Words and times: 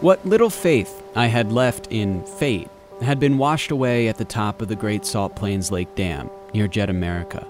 What 0.00 0.24
little 0.24 0.48
faith 0.48 1.02
I 1.16 1.26
had 1.26 1.50
left 1.50 1.88
in 1.90 2.22
fate 2.22 2.68
had 3.02 3.18
been 3.18 3.36
washed 3.36 3.72
away 3.72 4.06
at 4.06 4.16
the 4.16 4.24
top 4.24 4.62
of 4.62 4.68
the 4.68 4.76
Great 4.76 5.04
Salt 5.04 5.34
Plains 5.34 5.72
Lake 5.72 5.92
Dam 5.96 6.30
near 6.54 6.68
Jet 6.68 6.88
America. 6.88 7.44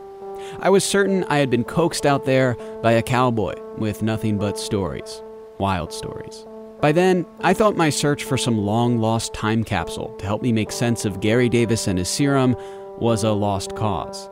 I 0.61 0.71
was 0.71 0.83
certain 0.83 1.25
I 1.25 1.39
had 1.39 1.51
been 1.51 1.63
coaxed 1.63 2.07
out 2.07 2.25
there 2.25 2.55
by 2.83 2.93
a 2.93 3.03
cowboy 3.03 3.55
with 3.77 4.01
nothing 4.01 4.39
but 4.39 4.59
stories, 4.59 5.21
wild 5.59 5.93
stories. 5.93 6.47
By 6.81 6.91
then, 6.91 7.27
I 7.41 7.53
thought 7.53 7.77
my 7.77 7.91
search 7.91 8.25
for 8.25 8.39
some 8.39 8.57
long 8.57 8.99
lost 8.99 9.35
time 9.35 9.63
capsule 9.63 10.15
to 10.17 10.25
help 10.25 10.41
me 10.41 10.51
make 10.51 10.73
sense 10.73 11.05
of 11.05 11.21
Gary 11.21 11.51
Davis 11.51 11.87
and 11.87 11.99
his 11.99 12.09
serum 12.09 12.57
was 12.97 13.25
a 13.25 13.33
lost 13.33 13.77
cause. 13.77 14.31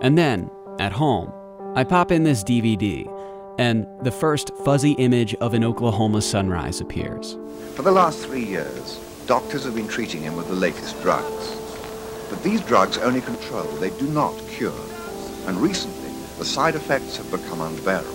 And 0.00 0.16
then, 0.16 0.50
at 0.78 0.92
home, 0.92 1.30
I 1.74 1.84
pop 1.84 2.12
in 2.12 2.24
this 2.24 2.42
DVD, 2.42 3.06
and 3.58 3.86
the 4.02 4.10
first 4.10 4.50
fuzzy 4.64 4.92
image 4.92 5.34
of 5.36 5.52
an 5.52 5.64
Oklahoma 5.64 6.22
sunrise 6.22 6.80
appears. 6.80 7.36
For 7.74 7.82
the 7.82 7.92
last 7.92 8.24
three 8.24 8.44
years, 8.44 8.98
doctors 9.26 9.64
have 9.64 9.74
been 9.74 9.88
treating 9.88 10.22
him 10.22 10.36
with 10.36 10.46
the 10.48 10.54
latest 10.54 11.00
drugs. 11.02 11.56
But 12.30 12.42
these 12.42 12.60
drugs 12.62 12.98
only 12.98 13.20
control, 13.20 13.64
they 13.76 13.90
do 13.90 14.06
not 14.08 14.34
cure. 14.48 14.72
And 15.46 15.56
recently, 15.58 16.10
the 16.38 16.44
side 16.44 16.76
effects 16.76 17.16
have 17.16 17.30
become 17.30 17.60
unbearable. 17.60 18.14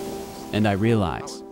And 0.53 0.67
I 0.67 0.73
realize 0.73 1.43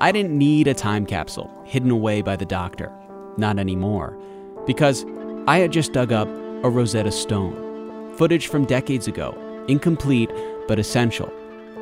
I 0.00 0.12
didn't 0.12 0.36
need 0.36 0.68
a 0.68 0.74
time 0.74 1.06
capsule 1.06 1.50
hidden 1.64 1.90
away 1.90 2.22
by 2.22 2.36
the 2.36 2.44
doctor. 2.44 2.92
Not 3.36 3.58
anymore. 3.58 4.18
Because 4.66 5.06
I 5.46 5.58
had 5.58 5.72
just 5.72 5.92
dug 5.92 6.12
up 6.12 6.28
a 6.28 6.68
Rosetta 6.68 7.12
Stone. 7.12 8.14
Footage 8.16 8.48
from 8.48 8.64
decades 8.64 9.06
ago, 9.08 9.36
incomplete 9.68 10.30
but 10.66 10.78
essential. 10.78 11.32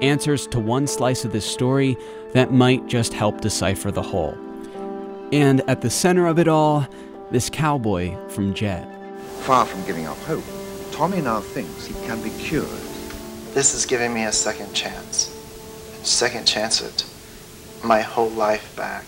Answers 0.02 0.46
to 0.48 0.60
one 0.60 0.86
slice 0.86 1.24
of 1.24 1.32
this 1.32 1.46
story 1.46 1.96
that 2.32 2.52
might 2.52 2.86
just 2.86 3.14
help 3.14 3.40
decipher 3.40 3.90
the 3.90 4.02
whole. 4.02 4.36
And 5.32 5.62
at 5.68 5.80
the 5.80 5.90
center 5.90 6.26
of 6.26 6.38
it 6.38 6.48
all, 6.48 6.86
this 7.30 7.48
cowboy 7.48 8.14
from 8.28 8.52
Jet. 8.52 8.86
Far 9.40 9.64
from 9.64 9.84
giving 9.86 10.06
up 10.06 10.18
hope, 10.18 10.44
Tommy 10.92 11.20
now 11.20 11.40
thinks 11.40 11.86
he 11.86 11.94
can 12.06 12.22
be 12.22 12.30
cured. 12.30 12.68
This 13.54 13.74
is 13.74 13.86
giving 13.86 14.12
me 14.12 14.24
a 14.24 14.32
second 14.32 14.74
chance. 14.74 15.32
Second 16.02 16.46
chance 16.46 16.82
at 16.82 17.04
my 17.82 18.02
whole 18.02 18.30
life 18.30 18.76
back. 18.76 19.04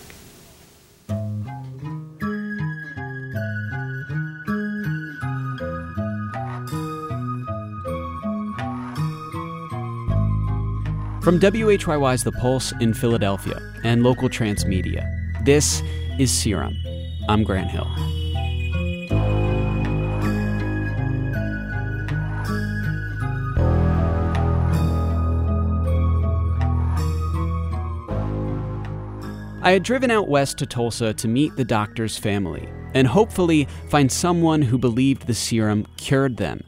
From 11.29 11.39
WHYY's 11.39 12.23
The 12.23 12.31
Pulse 12.31 12.71
in 12.79 12.91
Philadelphia 12.91 13.61
and 13.83 14.01
Local 14.01 14.29
Trance 14.29 14.65
Media, 14.65 15.07
this 15.43 15.83
is 16.17 16.31
Serum. 16.31 16.75
I'm 17.29 17.43
Grant 17.43 17.69
Hill. 17.69 17.85
I 29.61 29.69
had 29.69 29.83
driven 29.83 30.09
out 30.09 30.29
west 30.29 30.57
to 30.57 30.65
Tulsa 30.65 31.13
to 31.13 31.27
meet 31.27 31.55
the 31.55 31.63
doctor's 31.63 32.17
family 32.17 32.67
and 32.95 33.05
hopefully 33.05 33.67
find 33.91 34.11
someone 34.11 34.63
who 34.63 34.79
believed 34.79 35.27
the 35.27 35.35
serum 35.35 35.85
cured 35.95 36.37
them. 36.37 36.63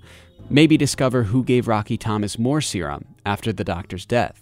Maybe 0.52 0.78
discover 0.78 1.23
who 1.23 1.44
gave 1.44 1.68
Rocky 1.68 1.98
Thomas 1.98 2.38
more 2.38 2.62
serum 2.62 3.06
after 3.25 3.52
the 3.52 3.64
doctor's 3.64 4.06
death. 4.06 4.41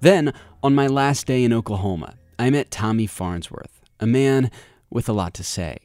Then, 0.00 0.32
on 0.62 0.74
my 0.74 0.86
last 0.86 1.26
day 1.26 1.44
in 1.44 1.52
Oklahoma, 1.52 2.14
I 2.38 2.50
met 2.50 2.70
Tommy 2.70 3.06
Farnsworth, 3.06 3.80
a 3.98 4.06
man 4.06 4.50
with 4.88 5.08
a 5.08 5.12
lot 5.12 5.34
to 5.34 5.44
say. 5.44 5.76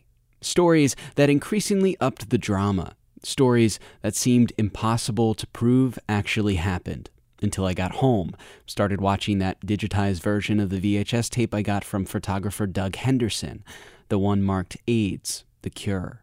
Stories 0.41 0.95
that 1.15 1.29
increasingly 1.29 1.97
upped 1.99 2.29
the 2.29 2.37
drama, 2.37 2.95
stories 3.23 3.79
that 4.01 4.15
seemed 4.15 4.53
impossible 4.57 5.33
to 5.35 5.47
prove 5.47 5.99
actually 6.07 6.55
happened 6.55 7.09
until 7.41 7.65
I 7.65 7.73
got 7.73 7.95
home, 7.95 8.35
started 8.65 9.01
watching 9.01 9.39
that 9.39 9.59
digitized 9.65 10.21
version 10.21 10.59
of 10.59 10.69
the 10.69 10.79
VHS 10.79 11.29
tape 11.29 11.53
I 11.53 11.61
got 11.61 11.83
from 11.83 12.05
photographer 12.05 12.65
Doug 12.65 12.95
Henderson, 12.95 13.63
the 14.07 14.17
one 14.17 14.41
marked 14.41 14.77
AIDS, 14.87 15.43
the 15.61 15.69
cure. 15.69 16.21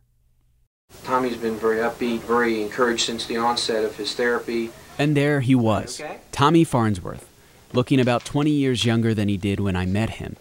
Tommy's 1.05 1.37
been 1.37 1.57
very 1.57 1.79
upbeat, 1.79 2.21
very 2.21 2.63
encouraged 2.63 3.05
since 3.05 3.27
the 3.27 3.37
onset 3.37 3.85
of 3.85 3.97
his 3.97 4.15
therapy. 4.15 4.71
And 4.99 5.17
there 5.17 5.41
he 5.41 5.55
was, 5.55 6.01
Okay. 6.01 6.19
Tommy 6.33 6.65
Farnsworth, 6.65 7.29
looking 7.73 8.01
about 8.01 8.25
20 8.25 8.51
years 8.51 8.85
younger 8.85 9.15
than 9.15 9.29
he 9.29 9.37
did 9.37 9.61
when 9.61 9.77
I 9.77 9.87
met 9.87 10.11
him, 10.11 10.37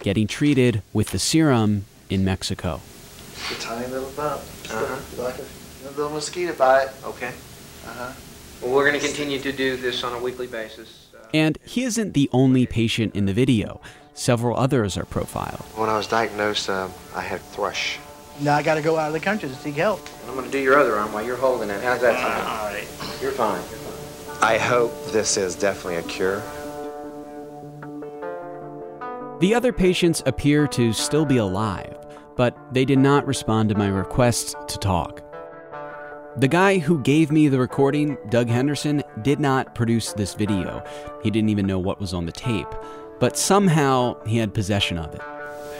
getting 0.00 0.26
treated 0.26 0.82
with 0.92 1.10
the 1.10 1.18
serum 1.18 1.84
in 2.08 2.24
Mexico. 2.24 2.80
A 3.50 3.54
tiny 3.60 3.86
little 3.88 4.10
bump. 4.10 4.40
Uh-huh. 4.70 5.22
Like 5.22 5.36
a, 5.38 5.88
a 5.88 5.90
little 5.90 6.10
mosquito 6.10 6.54
bite. 6.54 6.88
Okay. 7.04 7.28
Uh-huh. 7.86 8.12
Well, 8.62 8.74
we're 8.74 8.88
going 8.88 9.00
to 9.00 9.06
continue 9.06 9.38
to 9.40 9.52
do 9.52 9.76
this 9.76 10.04
on 10.04 10.12
a 10.12 10.18
weekly 10.22 10.46
basis. 10.46 11.08
Uh, 11.14 11.26
And 11.32 11.58
he 11.64 11.84
isn't 11.84 12.14
the 12.14 12.28
only 12.32 12.66
patient 12.66 13.14
in 13.16 13.26
the 13.26 13.32
video. 13.32 13.80
Several 14.14 14.56
others 14.56 14.96
are 14.98 15.06
profiled. 15.06 15.62
When 15.76 15.88
I 15.88 15.96
was 15.96 16.06
diagnosed, 16.06 16.68
um, 16.68 16.92
I 17.14 17.22
had 17.22 17.40
thrush. 17.40 17.98
Now 18.40 18.56
I 18.56 18.62
got 18.62 18.74
to 18.74 18.82
go 18.82 18.98
out 18.98 19.06
of 19.08 19.12
the 19.14 19.20
country 19.20 19.48
to 19.48 19.54
seek 19.54 19.76
help. 19.76 20.06
I'm 20.28 20.34
going 20.34 20.44
to 20.46 20.50
do 20.50 20.58
your 20.58 20.78
other 20.78 20.96
arm 20.96 21.12
while 21.12 21.24
you're 21.24 21.36
holding 21.36 21.70
it. 21.70 21.82
How's 21.82 22.00
that 22.02 22.18
sound? 22.18 22.48
All 22.48 22.66
right. 22.66 22.86
You're 23.22 23.32
fine. 23.32 23.60
You're 23.70 23.78
fine. 23.78 24.42
I 24.42 24.58
hope 24.58 24.92
this 25.12 25.36
is 25.36 25.54
definitely 25.56 25.96
a 25.96 26.02
cure. 26.02 26.42
The 29.40 29.54
other 29.54 29.72
patients 29.72 30.22
appear 30.26 30.66
to 30.66 30.92
still 30.92 31.24
be 31.24 31.38
alive, 31.38 31.96
but 32.36 32.54
they 32.74 32.84
did 32.84 32.98
not 32.98 33.26
respond 33.26 33.70
to 33.70 33.74
my 33.74 33.88
requests 33.88 34.54
to 34.68 34.78
talk. 34.78 35.22
The 36.36 36.46
guy 36.46 36.76
who 36.76 37.00
gave 37.00 37.32
me 37.32 37.48
the 37.48 37.58
recording, 37.58 38.18
Doug 38.28 38.50
Henderson, 38.50 39.02
did 39.22 39.40
not 39.40 39.74
produce 39.74 40.12
this 40.12 40.34
video. 40.34 40.84
He 41.22 41.30
didn't 41.30 41.48
even 41.48 41.66
know 41.66 41.78
what 41.78 41.98
was 41.98 42.12
on 42.12 42.26
the 42.26 42.32
tape, 42.32 42.68
but 43.18 43.38
somehow 43.38 44.22
he 44.24 44.36
had 44.36 44.52
possession 44.52 44.98
of 44.98 45.14
it. 45.14 45.22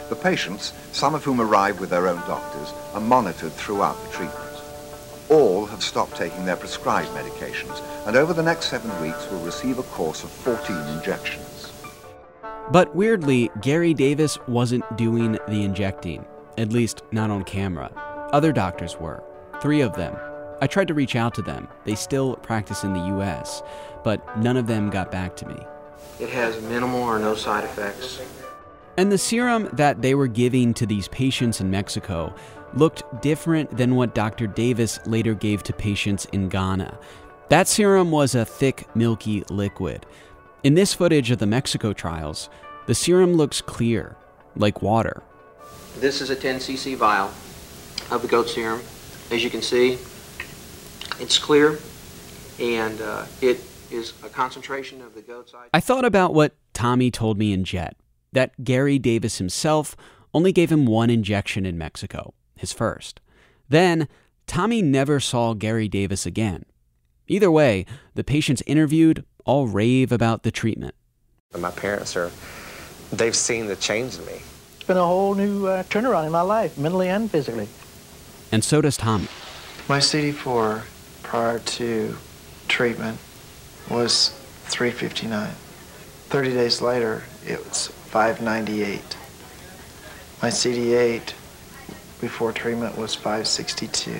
The 0.09 0.15
patients, 0.15 0.73
some 0.91 1.13
of 1.13 1.23
whom 1.23 1.39
arrive 1.39 1.79
with 1.79 1.91
their 1.91 2.07
own 2.07 2.19
doctors, 2.21 2.73
are 2.95 2.99
monitored 2.99 3.53
throughout 3.53 4.03
the 4.03 4.09
treatment. 4.09 4.59
All 5.29 5.67
have 5.67 5.83
stopped 5.83 6.15
taking 6.17 6.45
their 6.45 6.57
prescribed 6.57 7.09
medications, 7.09 7.79
and 8.07 8.15
over 8.15 8.33
the 8.33 8.41
next 8.41 8.71
seven 8.71 8.89
weeks 8.99 9.29
will 9.29 9.45
receive 9.45 9.77
a 9.77 9.83
course 9.83 10.23
of 10.23 10.31
14 10.31 10.75
injections. 10.97 11.60
But 12.71 12.95
weirdly, 12.95 13.51
Gary 13.59 13.93
Davis 13.93 14.37
wasn't 14.47 14.97
doing 14.97 15.37
the 15.49 15.63
injecting, 15.63 16.25
at 16.57 16.71
least 16.71 17.01
not 17.11 17.29
on 17.29 17.43
camera. 17.43 17.91
Other 18.31 18.53
doctors 18.53 18.97
were, 18.97 19.21
three 19.61 19.81
of 19.81 19.93
them. 19.95 20.15
I 20.61 20.67
tried 20.67 20.87
to 20.87 20.93
reach 20.93 21.17
out 21.17 21.33
to 21.35 21.41
them. 21.41 21.67
They 21.83 21.95
still 21.95 22.37
practice 22.37 22.85
in 22.85 22.93
the 22.93 23.17
US, 23.17 23.61
but 24.05 24.37
none 24.39 24.55
of 24.55 24.67
them 24.67 24.89
got 24.89 25.11
back 25.11 25.35
to 25.37 25.47
me. 25.47 25.57
It 26.21 26.29
has 26.29 26.61
minimal 26.63 27.01
or 27.01 27.19
no 27.19 27.35
side 27.35 27.65
effects. 27.65 28.21
And 28.95 29.11
the 29.11 29.17
serum 29.17 29.67
that 29.73 30.01
they 30.01 30.15
were 30.15 30.27
giving 30.27 30.73
to 30.75 30.85
these 30.85 31.09
patients 31.09 31.59
in 31.59 31.69
Mexico 31.69 32.33
looked 32.73 33.03
different 33.21 33.75
than 33.75 33.95
what 33.95 34.15
Dr. 34.15 34.47
Davis 34.47 34.97
later 35.05 35.33
gave 35.33 35.61
to 35.63 35.73
patients 35.73 36.23
in 36.31 36.47
Ghana. 36.47 36.97
That 37.49 37.67
serum 37.67 38.11
was 38.11 38.33
a 38.33 38.45
thick, 38.45 38.87
milky 38.95 39.43
liquid. 39.49 40.05
In 40.63 40.75
this 40.75 40.93
footage 40.93 41.31
of 41.31 41.39
the 41.39 41.47
Mexico 41.47 41.91
trials, 41.91 42.47
the 42.85 42.93
serum 42.93 43.33
looks 43.33 43.61
clear, 43.61 44.15
like 44.55 44.83
water. 44.83 45.23
This 45.97 46.21
is 46.21 46.29
a 46.29 46.35
10 46.35 46.57
cc 46.57 46.95
vial 46.97 47.31
of 48.11 48.21
the 48.21 48.27
goat 48.27 48.47
serum. 48.47 48.79
As 49.31 49.43
you 49.43 49.49
can 49.49 49.63
see, 49.63 49.93
it's 51.19 51.39
clear 51.39 51.79
and 52.59 53.01
uh, 53.01 53.25
it 53.41 53.59
is 53.89 54.13
a 54.23 54.29
concentration 54.29 55.01
of 55.01 55.15
the 55.15 55.21
goat's 55.23 55.51
eye. 55.55 55.67
I 55.73 55.79
thought 55.79 56.05
about 56.05 56.35
what 56.35 56.55
Tommy 56.73 57.09
told 57.09 57.39
me 57.39 57.53
in 57.53 57.63
Jet 57.63 57.95
that 58.31 58.63
Gary 58.63 58.99
Davis 58.99 59.39
himself 59.39 59.95
only 60.31 60.51
gave 60.51 60.71
him 60.71 60.85
one 60.85 61.09
injection 61.09 61.65
in 61.65 61.75
Mexico, 61.75 62.35
his 62.55 62.71
first. 62.71 63.19
Then, 63.67 64.07
Tommy 64.45 64.83
never 64.83 65.19
saw 65.19 65.55
Gary 65.55 65.87
Davis 65.87 66.27
again. 66.27 66.65
Either 67.27 67.49
way, 67.49 67.85
the 68.13 68.23
patients 68.23 68.61
interviewed 68.67 69.25
all 69.45 69.67
rave 69.67 70.11
about 70.11 70.43
the 70.43 70.51
treatment. 70.51 70.95
My 71.57 71.71
parents 71.71 72.15
are, 72.15 72.31
they've 73.11 73.35
seen 73.35 73.67
the 73.67 73.75
change 73.75 74.17
in 74.17 74.25
me. 74.25 74.41
It's 74.75 74.83
been 74.85 74.97
a 74.97 75.05
whole 75.05 75.35
new 75.35 75.67
uh, 75.67 75.83
turnaround 75.83 76.25
in 76.25 76.31
my 76.31 76.41
life, 76.41 76.77
mentally 76.77 77.09
and 77.09 77.29
physically. 77.29 77.67
And 78.51 78.63
so 78.63 78.81
does 78.81 78.97
Tommy. 78.97 79.27
My 79.87 79.99
CD4 79.99 80.83
prior 81.23 81.59
to 81.59 82.15
treatment 82.67 83.17
was 83.89 84.29
359. 84.65 85.51
30 86.29 86.53
days 86.53 86.81
later, 86.81 87.23
it 87.45 87.59
was 87.59 87.87
598. 87.87 89.17
My 90.41 90.49
CD8 90.49 91.33
before 92.21 92.53
treatment 92.53 92.97
was 92.97 93.15
562. 93.15 94.11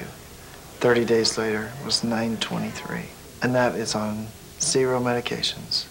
30 0.81 1.05
days 1.05 1.37
later 1.37 1.71
was 1.85 2.03
923. 2.03 3.05
And 3.41 3.55
that 3.55 3.75
is 3.75 3.95
on 3.95 4.27
zero 4.61 4.99
medications. 4.99 5.87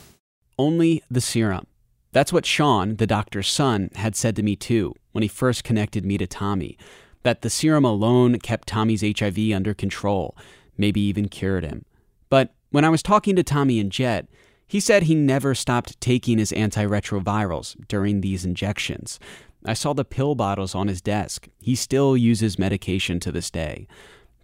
Only 0.58 1.02
the 1.10 1.20
serum. 1.20 1.66
That's 2.12 2.32
what 2.32 2.46
Sean, 2.46 2.96
the 2.96 3.06
doctor's 3.06 3.48
son, 3.48 3.90
had 3.94 4.16
said 4.16 4.36
to 4.36 4.42
me 4.42 4.56
too 4.56 4.94
when 5.12 5.22
he 5.22 5.28
first 5.28 5.64
connected 5.64 6.04
me 6.04 6.18
to 6.18 6.26
Tommy 6.26 6.76
that 7.22 7.42
the 7.42 7.50
serum 7.50 7.84
alone 7.84 8.38
kept 8.38 8.68
Tommy's 8.68 9.02
HIV 9.02 9.38
under 9.54 9.74
control, 9.74 10.36
maybe 10.76 11.00
even 11.00 11.28
cured 11.28 11.64
him. 11.64 11.84
But 12.28 12.54
when 12.70 12.84
I 12.84 12.88
was 12.88 13.02
talking 13.02 13.36
to 13.36 13.42
Tommy 13.42 13.78
and 13.78 13.92
Jet, 13.92 14.26
he 14.66 14.80
said 14.80 15.02
he 15.02 15.14
never 15.14 15.54
stopped 15.54 16.00
taking 16.00 16.38
his 16.38 16.52
antiretrovirals 16.52 17.76
during 17.88 18.20
these 18.20 18.44
injections. 18.44 19.18
I 19.64 19.74
saw 19.74 19.92
the 19.92 20.04
pill 20.04 20.34
bottles 20.34 20.74
on 20.74 20.88
his 20.88 21.02
desk. 21.02 21.48
He 21.60 21.74
still 21.74 22.16
uses 22.16 22.58
medication 22.58 23.20
to 23.20 23.32
this 23.32 23.50
day. 23.50 23.86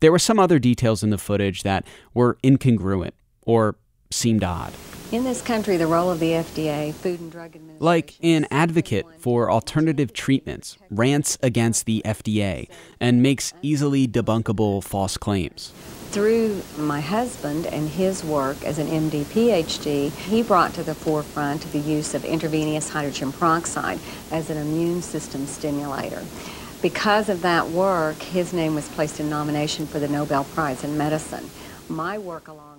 There 0.00 0.12
were 0.12 0.19
some 0.19 0.38
other 0.38 0.58
details 0.58 1.02
in 1.02 1.11
the 1.11 1.19
footage 1.19 1.62
that 1.62 1.87
were 2.12 2.38
incongruent 2.43 3.12
or 3.43 3.76
seemed 4.11 4.44
odd. 4.44 4.73
In 5.12 5.23
this 5.23 5.41
country, 5.41 5.76
the 5.76 5.87
role 5.87 6.11
of 6.11 6.19
the 6.19 6.31
FDA, 6.32 6.93
Food 6.93 7.20
and 7.20 7.31
Drug 7.31 7.55
Administration, 7.55 7.85
like 7.85 8.17
an 8.25 8.44
advocate 8.50 9.06
for 9.20 9.49
alternative 9.49 10.12
treatments, 10.12 10.76
rants 10.91 11.38
against 11.44 11.87
the 11.87 12.03
FDA 12.05 12.69
and 12.99 13.23
makes 13.23 13.55
easily 13.62 14.08
debunkable 14.08 14.82
false 14.82 15.17
claims. 15.17 15.73
Through 16.11 16.61
my 16.76 17.00
husband 17.00 17.67
and 17.67 17.88
his 17.88 18.25
work 18.25 18.64
as 18.64 18.81
an 18.81 18.88
MD 18.88 19.23
PhD, 19.25 20.11
he 20.11 20.43
brought 20.43 20.75
to 20.75 20.82
the 20.82 20.94
forefront 20.94 21.70
the 21.70 21.79
use 21.79 22.12
of 22.12 22.25
intravenous 22.25 22.88
hydrogen 22.88 23.31
peroxide 23.31 24.00
as 24.32 24.50
an 24.50 24.56
immune 24.56 25.03
system 25.03 25.47
stimulator. 25.47 26.25
Because 26.82 27.29
of 27.29 27.43
that 27.43 27.69
work, 27.69 28.17
his 28.17 28.53
name 28.53 28.75
was 28.75 28.88
placed 28.88 29.20
in 29.20 29.31
nomination 29.31 29.87
for 29.87 30.00
the 30.00 30.08
Nobel 30.08 30.44
Prize 30.44 30.82
in 30.82 30.99
Medicine. 30.99 31.49
My 31.88 32.19
work 32.19 32.49
along 32.49 32.75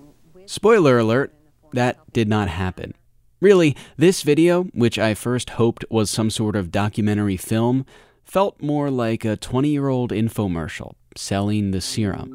Spoiler 0.47 0.97
alert, 0.97 1.33
that 1.73 1.97
did 2.13 2.29
not 2.29 2.47
happen. 2.47 2.93
Really, 3.41 3.75
this 3.97 4.21
video, 4.21 4.63
which 4.73 4.97
I 4.97 5.13
first 5.13 5.51
hoped 5.51 5.83
was 5.89 6.09
some 6.09 6.29
sort 6.29 6.55
of 6.55 6.71
documentary 6.71 7.35
film, 7.35 7.85
felt 8.23 8.61
more 8.61 8.89
like 8.89 9.25
a 9.25 9.35
20 9.35 9.67
year 9.67 9.89
old 9.89 10.11
infomercial 10.11 10.93
selling 11.17 11.71
the 11.71 11.81
serum. 11.81 12.29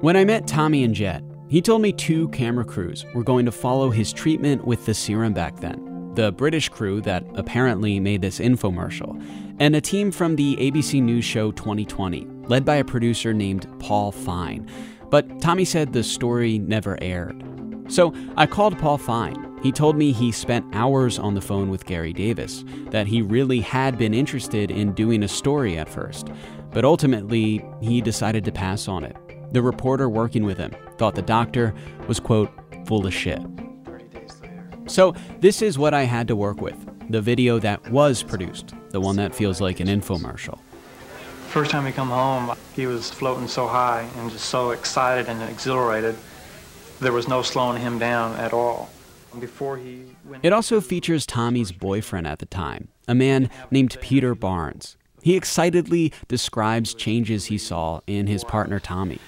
When 0.00 0.16
I 0.16 0.24
met 0.24 0.46
Tommy 0.46 0.84
and 0.84 0.94
Jet, 0.94 1.24
he 1.48 1.60
told 1.60 1.82
me 1.82 1.92
two 1.92 2.28
camera 2.28 2.64
crews 2.64 3.04
were 3.12 3.24
going 3.24 3.44
to 3.46 3.52
follow 3.52 3.90
his 3.90 4.12
treatment 4.12 4.64
with 4.64 4.86
the 4.86 4.94
serum 4.94 5.32
back 5.32 5.56
then 5.56 5.90
the 6.14 6.32
British 6.32 6.68
crew 6.68 7.00
that 7.02 7.24
apparently 7.34 7.98
made 8.00 8.22
this 8.22 8.38
infomercial, 8.38 9.20
and 9.58 9.76
a 9.76 9.80
team 9.80 10.10
from 10.10 10.36
the 10.36 10.56
ABC 10.56 11.02
News 11.02 11.24
show 11.24 11.52
2020, 11.52 12.26
led 12.48 12.64
by 12.64 12.76
a 12.76 12.84
producer 12.84 13.32
named 13.32 13.66
Paul 13.78 14.12
Fine. 14.12 14.68
But 15.10 15.40
Tommy 15.40 15.64
said 15.64 15.92
the 15.92 16.02
story 16.02 16.58
never 16.58 17.00
aired. 17.02 17.42
So 17.88 18.12
I 18.36 18.46
called 18.46 18.78
Paul 18.78 18.98
Fine. 18.98 19.60
He 19.62 19.72
told 19.72 19.96
me 19.96 20.12
he 20.12 20.32
spent 20.32 20.74
hours 20.74 21.18
on 21.18 21.34
the 21.34 21.40
phone 21.40 21.70
with 21.70 21.86
Gary 21.86 22.12
Davis, 22.12 22.64
that 22.90 23.06
he 23.06 23.22
really 23.22 23.60
had 23.60 23.96
been 23.96 24.12
interested 24.12 24.70
in 24.70 24.92
doing 24.92 25.22
a 25.22 25.28
story 25.28 25.78
at 25.78 25.88
first, 25.88 26.28
but 26.72 26.84
ultimately 26.84 27.64
he 27.80 28.00
decided 28.00 28.44
to 28.44 28.52
pass 28.52 28.88
on 28.88 29.04
it. 29.04 29.16
The 29.52 29.62
reporter 29.62 30.08
working 30.08 30.44
with 30.44 30.58
him 30.58 30.72
thought 30.98 31.14
the 31.14 31.22
doctor 31.22 31.74
was, 32.08 32.20
quote, 32.20 32.50
full 32.86 33.06
of 33.06 33.14
shit. 33.14 33.40
30 33.84 34.04
days 34.08 34.40
later. 34.42 34.78
So, 34.86 35.14
this 35.40 35.62
is 35.62 35.78
what 35.78 35.94
I 35.94 36.02
had 36.02 36.28
to 36.28 36.36
work 36.36 36.60
with 36.60 36.93
the 37.08 37.20
video 37.20 37.58
that 37.58 37.90
was 37.90 38.22
produced, 38.22 38.74
the 38.90 39.00
one 39.00 39.16
that 39.16 39.34
feels 39.34 39.60
like 39.60 39.80
an 39.80 39.88
infomercial. 39.88 40.58
First 41.48 41.70
time 41.70 41.86
he 41.86 41.92
come 41.92 42.08
home, 42.08 42.56
he 42.74 42.86
was 42.86 43.10
floating 43.10 43.46
so 43.46 43.66
high 43.68 44.08
and 44.16 44.30
just 44.30 44.46
so 44.46 44.70
excited 44.70 45.28
and 45.28 45.42
exhilarated. 45.48 46.16
There 47.00 47.12
was 47.12 47.28
no 47.28 47.42
slowing 47.42 47.80
him 47.80 47.98
down 47.98 48.36
at 48.36 48.52
all. 48.52 48.90
Before 49.40 49.76
he 49.76 50.04
went 50.24 50.44
It 50.44 50.52
also 50.52 50.80
features 50.80 51.26
Tommy's 51.26 51.72
boyfriend 51.72 52.26
at 52.26 52.38
the 52.38 52.46
time, 52.46 52.88
a 53.08 53.16
man 53.16 53.50
named 53.70 53.96
Peter 54.00 54.32
Barnes. 54.34 54.96
He 55.22 55.34
excitedly 55.34 56.12
describes 56.28 56.94
changes 56.94 57.46
he 57.46 57.58
saw 57.58 58.00
in 58.06 58.28
his 58.28 58.44
partner 58.44 58.78
Tommy. 58.78 59.18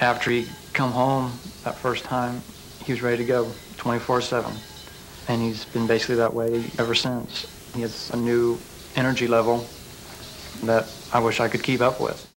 after 0.00 0.30
he 0.30 0.46
come 0.72 0.92
home 0.92 1.32
that 1.64 1.74
first 1.74 2.04
time, 2.04 2.42
he 2.84 2.92
was 2.92 3.02
ready 3.02 3.18
to 3.18 3.24
go 3.24 3.46
24/7, 3.76 4.52
and 5.28 5.42
he's 5.42 5.64
been 5.64 5.86
basically 5.86 6.16
that 6.16 6.34
way 6.34 6.64
ever 6.78 6.94
since. 6.94 7.46
He 7.74 7.82
has 7.82 8.10
a 8.10 8.16
new 8.16 8.58
energy 8.94 9.26
level 9.26 9.66
that 10.64 10.90
I 11.12 11.18
wish 11.20 11.40
I 11.40 11.48
could 11.48 11.62
keep 11.62 11.80
up 11.80 12.00
with. 12.00 12.32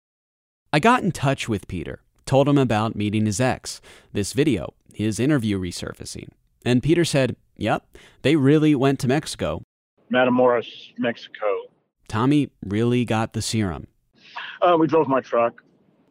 I 0.72 0.78
got 0.78 1.02
in 1.02 1.12
touch 1.12 1.48
with 1.48 1.66
Peter, 1.68 2.00
told 2.26 2.48
him 2.48 2.58
about 2.58 2.94
meeting 2.94 3.26
his 3.26 3.40
ex, 3.40 3.80
this 4.12 4.32
video, 4.32 4.74
his 4.94 5.18
interview 5.18 5.58
resurfacing. 5.58 6.28
And 6.64 6.82
Peter 6.82 7.04
said, 7.04 7.36
Yep, 7.56 7.96
they 8.22 8.36
really 8.36 8.74
went 8.74 8.98
to 9.00 9.08
Mexico. 9.08 9.62
Matamoros, 10.12 10.92
Mexico. 10.98 11.46
Tommy 12.08 12.50
really 12.64 13.04
got 13.04 13.32
the 13.32 13.42
serum. 13.42 13.86
Uh, 14.60 14.76
we 14.78 14.86
drove 14.86 15.08
my 15.08 15.20
truck. 15.20 15.62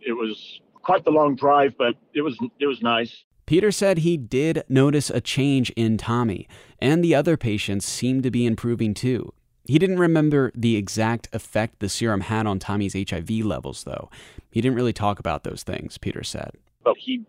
It 0.02 0.14
was 0.14 0.62
quite 0.76 1.04
the 1.04 1.12
long 1.12 1.36
drive, 1.36 1.74
but 1.78 1.96
it 2.14 2.22
was 2.22 2.38
it 2.60 2.66
was 2.66 2.82
nice. 2.82 3.24
Peter 3.50 3.72
said 3.72 3.98
he 3.98 4.16
did 4.16 4.64
notice 4.70 5.10
a 5.10 5.20
change 5.20 5.72
in 5.72 5.98
Tommy, 5.98 6.48
and 6.78 7.04
the 7.04 7.16
other 7.16 7.36
patients 7.36 7.84
seemed 7.84 8.22
to 8.22 8.30
be 8.30 8.46
improving 8.46 8.94
too. 8.94 9.34
He 9.66 9.80
didn't 9.80 9.98
remember 9.98 10.52
the 10.54 10.76
exact 10.76 11.28
effect 11.34 11.80
the 11.80 11.90
serum 11.90 12.22
had 12.22 12.46
on 12.46 12.60
Tommy's 12.60 12.94
HIV 12.94 13.32
levels, 13.44 13.86
though. 13.86 14.12
He 14.52 14.62
didn't 14.62 14.76
really 14.76 14.94
talk 14.94 15.18
about 15.18 15.44
those 15.44 15.64
things, 15.64 15.98
Peter 15.98 16.22
said. 16.22 16.52
But 16.84 16.98
he 17.00 17.26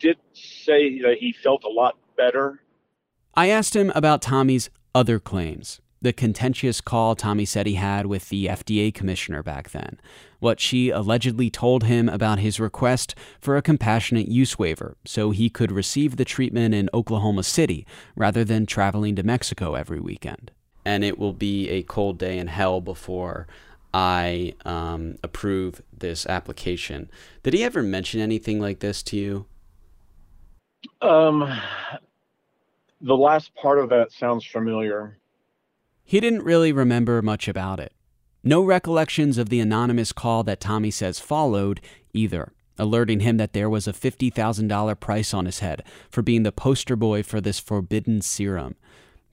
did 0.00 0.16
say 0.32 1.00
that 1.02 1.18
he 1.20 1.32
felt 1.40 1.62
a 1.62 1.68
lot 1.68 1.96
better. 2.16 2.64
I 3.34 3.50
asked 3.50 3.76
him 3.76 3.92
about 3.94 4.22
Tommy's 4.22 4.70
other 4.92 5.20
claims 5.20 5.80
the 6.02 6.12
contentious 6.12 6.80
call 6.80 7.14
Tommy 7.14 7.44
said 7.44 7.66
he 7.66 7.74
had 7.74 8.06
with 8.06 8.28
the 8.28 8.46
FDA 8.46 8.92
commissioner 8.92 9.42
back 9.42 9.70
then, 9.70 10.00
what 10.38 10.60
she 10.60 10.90
allegedly 10.90 11.50
told 11.50 11.84
him 11.84 12.08
about 12.08 12.38
his 12.38 12.58
request 12.58 13.14
for 13.40 13.56
a 13.56 13.62
compassionate 13.62 14.28
use 14.28 14.58
waiver 14.58 14.96
so 15.04 15.30
he 15.30 15.50
could 15.50 15.70
receive 15.70 16.16
the 16.16 16.24
treatment 16.24 16.74
in 16.74 16.88
Oklahoma 16.94 17.42
City 17.42 17.86
rather 18.16 18.44
than 18.44 18.64
traveling 18.64 19.14
to 19.16 19.22
Mexico 19.22 19.74
every 19.74 20.00
weekend. 20.00 20.50
And 20.84 21.04
it 21.04 21.18
will 21.18 21.34
be 21.34 21.68
a 21.68 21.82
cold 21.82 22.18
day 22.18 22.38
in 22.38 22.46
hell 22.46 22.80
before 22.80 23.46
I 23.92 24.54
um, 24.64 25.18
approve 25.22 25.82
this 25.96 26.24
application. 26.26 27.10
Did 27.42 27.54
he 27.54 27.62
ever 27.64 27.82
mention 27.82 28.20
anything 28.20 28.60
like 28.60 28.78
this 28.78 29.02
to 29.04 29.16
you? 29.16 29.46
Um, 31.02 31.60
the 33.02 33.16
last 33.16 33.54
part 33.54 33.78
of 33.78 33.90
that 33.90 34.12
sounds 34.12 34.46
familiar. 34.46 35.18
He 36.10 36.18
didn't 36.18 36.42
really 36.42 36.72
remember 36.72 37.22
much 37.22 37.46
about 37.46 37.78
it. 37.78 37.92
No 38.42 38.64
recollections 38.64 39.38
of 39.38 39.48
the 39.48 39.60
anonymous 39.60 40.10
call 40.10 40.42
that 40.42 40.58
Tommy 40.58 40.90
says 40.90 41.20
followed 41.20 41.80
either, 42.12 42.52
alerting 42.76 43.20
him 43.20 43.36
that 43.36 43.52
there 43.52 43.70
was 43.70 43.86
a 43.86 43.92
$50,000 43.92 44.98
price 44.98 45.32
on 45.32 45.46
his 45.46 45.60
head 45.60 45.84
for 46.10 46.20
being 46.20 46.42
the 46.42 46.50
poster 46.50 46.96
boy 46.96 47.22
for 47.22 47.40
this 47.40 47.60
forbidden 47.60 48.22
serum. 48.22 48.74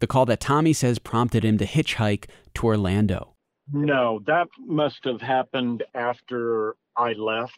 The 0.01 0.05
call 0.05 0.27
that 0.27 0.39
Tommy 0.39 0.71
says 0.71 0.99
prompted 0.99 1.43
him 1.43 1.57
to 1.57 1.65
hitchhike 1.65 2.25
to 2.53 2.67
Orlando. 2.67 3.33
No, 3.73 4.21
that 4.27 4.47
must 4.59 5.03
have 5.05 5.21
happened 5.21 5.83
after 5.95 6.75
I 6.95 7.13
left. 7.13 7.57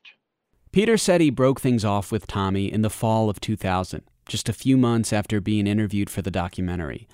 Peter 0.72 0.96
said 0.96 1.20
he 1.20 1.30
broke 1.30 1.60
things 1.60 1.84
off 1.84 2.10
with 2.10 2.26
Tommy 2.26 2.72
in 2.72 2.84
the 2.84 2.90
fall 2.90 3.30
of 3.30 3.42
2000, 3.42 4.02
just 4.30 4.48
a 4.48 4.54
few 4.54 4.78
months 4.78 5.12
after 5.12 5.42
being 5.42 5.68
interviewed 5.68 6.10
for 6.10 6.22
the 6.22 6.32
documentary. 6.32 7.06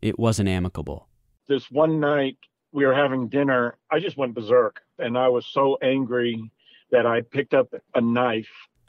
It 0.00 0.18
wasn't 0.18 0.48
amicable. 0.48 1.09
This 1.50 1.68
one 1.68 1.98
night 1.98 2.38
we 2.70 2.86
were 2.86 2.94
having 2.94 3.26
dinner. 3.26 3.76
I 3.90 3.98
just 3.98 4.16
went 4.16 4.34
berserk, 4.34 4.82
and 5.00 5.18
I 5.18 5.26
was 5.26 5.44
so 5.46 5.76
angry 5.82 6.48
that 6.92 7.06
I 7.06 7.22
picked 7.22 7.54
up 7.54 7.74
a 7.92 8.00
knife 8.00 8.46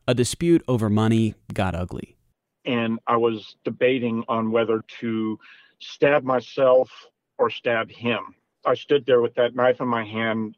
A 0.07 0.13
dispute 0.13 0.63
over 0.67 0.87
money 0.87 1.33
got 1.51 1.73
ugly. 1.73 2.17
and 2.63 2.99
I 3.07 3.17
was 3.17 3.55
debating 3.63 4.23
on 4.27 4.51
whether 4.51 4.83
to 4.99 5.39
stab 5.79 6.23
myself 6.23 6.91
or 7.39 7.49
stab 7.49 7.89
him. 7.89 8.35
I 8.63 8.75
stood 8.75 9.07
there 9.07 9.21
with 9.21 9.33
that 9.33 9.55
knife 9.55 9.81
in 9.81 9.87
my 9.87 10.05
hand 10.05 10.55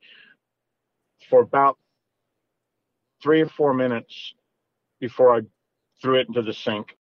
for 1.30 1.40
about 1.40 1.78
three 3.22 3.40
or 3.40 3.48
four 3.48 3.74
minutes 3.74 4.34
before 5.00 5.34
I 5.34 5.44
threw 6.02 6.20
it 6.20 6.28
into 6.28 6.42
the 6.42 6.52
sink. 6.52 6.98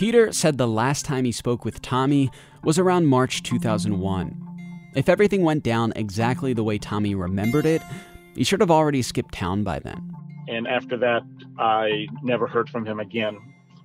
Peter 0.00 0.32
said 0.32 0.56
the 0.56 0.66
last 0.66 1.04
time 1.04 1.26
he 1.26 1.30
spoke 1.30 1.62
with 1.62 1.82
Tommy 1.82 2.30
was 2.64 2.78
around 2.78 3.04
March 3.04 3.42
2001. 3.42 4.90
If 4.94 5.10
everything 5.10 5.42
went 5.42 5.62
down 5.62 5.92
exactly 5.94 6.54
the 6.54 6.64
way 6.64 6.78
Tommy 6.78 7.14
remembered 7.14 7.66
it, 7.66 7.82
he 8.34 8.42
should 8.42 8.62
have 8.62 8.70
already 8.70 9.02
skipped 9.02 9.34
town 9.34 9.62
by 9.62 9.78
then. 9.78 10.16
And 10.48 10.66
after 10.66 10.96
that, 10.96 11.20
I 11.58 12.06
never 12.22 12.46
heard 12.46 12.70
from 12.70 12.86
him 12.86 12.98
again 12.98 13.36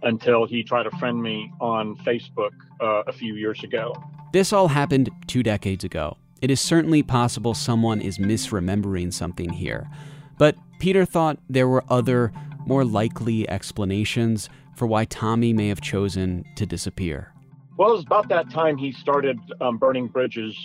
until 0.04 0.48
he 0.48 0.64
tried 0.64 0.84
to 0.84 0.92
friend 0.92 1.22
me 1.22 1.52
on 1.60 1.98
Facebook 1.98 2.54
uh, 2.80 3.04
a 3.08 3.12
few 3.12 3.36
years 3.36 3.62
ago. 3.66 3.94
This 4.32 4.54
all 4.54 4.70
happened 4.70 5.10
two 5.28 5.44
decades 5.44 5.84
ago. 5.84 6.16
it 6.42 6.50
is 6.50 6.62
certainly 6.62 7.04
possible 7.04 7.54
someone 7.54 8.00
is 8.00 8.20
misremembering 8.20 9.12
something 9.12 9.50
here. 9.50 9.90
But 10.38 10.56
Peter 10.80 11.04
thought 11.04 11.40
there 11.50 11.68
were 11.68 11.84
other, 11.90 12.32
more 12.66 12.86
likely 12.86 13.50
explanations 13.50 14.48
for 14.76 14.86
why 14.88 15.06
Tommy 15.06 15.54
may 15.54 15.68
have 15.68 15.82
chosen 15.82 16.46
to 16.56 16.66
disappear. 16.66 17.32
Well, 17.78 17.90
it 17.90 17.94
was 17.94 18.06
about 18.06 18.30
that 18.30 18.50
time 18.50 18.78
he 18.78 18.92
started 18.92 19.40
um, 19.60 19.78
burning 19.78 20.08
bridges 20.08 20.56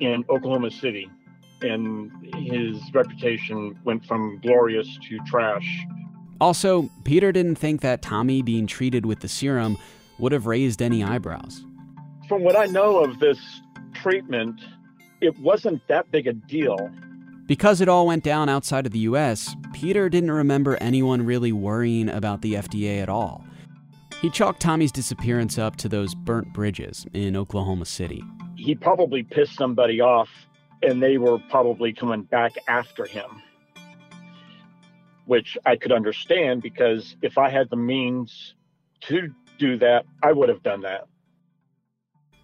in 0.00 0.24
Oklahoma 0.28 0.70
City, 0.70 1.10
and 1.62 2.10
his 2.36 2.78
reputation 2.92 3.78
went 3.84 4.04
from 4.06 4.38
glorious 4.42 4.86
to 5.08 5.18
trash. 5.26 5.66
Also, 6.40 6.88
Peter 7.04 7.32
didn't 7.32 7.56
think 7.56 7.80
that 7.82 8.00
Tommy 8.00 8.42
being 8.42 8.66
treated 8.66 9.04
with 9.04 9.20
the 9.20 9.28
serum 9.28 9.76
would 10.18 10.32
have 10.32 10.46
raised 10.46 10.80
any 10.80 11.02
eyebrows. 11.02 11.64
From 12.28 12.42
what 12.42 12.56
I 12.56 12.66
know 12.66 12.98
of 12.98 13.18
this 13.18 13.38
treatment, 13.92 14.60
it 15.20 15.38
wasn't 15.40 15.86
that 15.88 16.10
big 16.10 16.26
a 16.26 16.32
deal. 16.32 16.90
Because 17.50 17.80
it 17.80 17.88
all 17.88 18.06
went 18.06 18.22
down 18.22 18.48
outside 18.48 18.86
of 18.86 18.92
the 18.92 19.00
US, 19.00 19.56
Peter 19.72 20.08
didn't 20.08 20.30
remember 20.30 20.76
anyone 20.80 21.26
really 21.26 21.50
worrying 21.50 22.08
about 22.08 22.42
the 22.42 22.54
FDA 22.54 23.02
at 23.02 23.08
all. 23.08 23.44
He 24.20 24.30
chalked 24.30 24.60
Tommy's 24.60 24.92
disappearance 24.92 25.58
up 25.58 25.74
to 25.78 25.88
those 25.88 26.14
burnt 26.14 26.52
bridges 26.52 27.06
in 27.12 27.36
Oklahoma 27.36 27.86
City. 27.86 28.22
He 28.54 28.76
probably 28.76 29.24
pissed 29.24 29.56
somebody 29.56 30.00
off, 30.00 30.28
and 30.84 31.02
they 31.02 31.18
were 31.18 31.40
probably 31.50 31.92
coming 31.92 32.22
back 32.22 32.52
after 32.68 33.04
him, 33.04 33.42
which 35.26 35.58
I 35.66 35.74
could 35.74 35.90
understand 35.90 36.62
because 36.62 37.16
if 37.20 37.36
I 37.36 37.50
had 37.50 37.68
the 37.68 37.76
means 37.76 38.54
to 39.08 39.28
do 39.58 39.76
that, 39.78 40.04
I 40.22 40.30
would 40.30 40.50
have 40.50 40.62
done 40.62 40.82
that. 40.82 41.08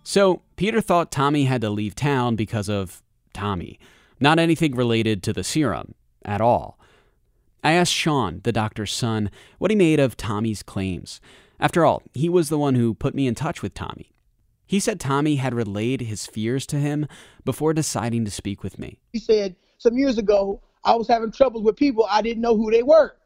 So, 0.02 0.42
Peter 0.56 0.80
thought 0.80 1.12
Tommy 1.12 1.44
had 1.44 1.60
to 1.60 1.70
leave 1.70 1.94
town 1.94 2.34
because 2.34 2.68
of 2.68 3.04
Tommy, 3.32 3.78
not 4.20 4.38
anything 4.38 4.74
related 4.74 5.22
to 5.22 5.32
the 5.32 5.44
serum 5.44 5.94
at 6.24 6.40
all. 6.40 6.78
I 7.62 7.72
asked 7.72 7.92
Sean, 7.92 8.40
the 8.44 8.52
doctor's 8.52 8.92
son, 8.92 9.30
what 9.58 9.70
he 9.70 9.76
made 9.76 9.98
of 9.98 10.16
Tommy's 10.16 10.62
claims. 10.62 11.20
After 11.58 11.84
all, 11.84 12.02
he 12.14 12.28
was 12.28 12.48
the 12.48 12.58
one 12.58 12.74
who 12.74 12.94
put 12.94 13.14
me 13.14 13.26
in 13.26 13.34
touch 13.34 13.62
with 13.62 13.74
Tommy. 13.74 14.12
He 14.66 14.80
said 14.80 14.98
Tommy 14.98 15.36
had 15.36 15.54
relayed 15.54 16.02
his 16.02 16.26
fears 16.26 16.66
to 16.66 16.76
him 16.76 17.06
before 17.44 17.72
deciding 17.72 18.24
to 18.24 18.30
speak 18.30 18.62
with 18.62 18.78
me. 18.78 18.98
He 19.12 19.18
said 19.18 19.56
some 19.78 19.96
years 19.96 20.18
ago, 20.18 20.60
I 20.84 20.94
was 20.94 21.08
having 21.08 21.32
troubles 21.32 21.64
with 21.64 21.76
people. 21.76 22.06
I 22.08 22.22
didn't 22.22 22.42
know 22.42 22.56
who 22.56 22.70
they 22.70 22.82
were. 22.82 23.16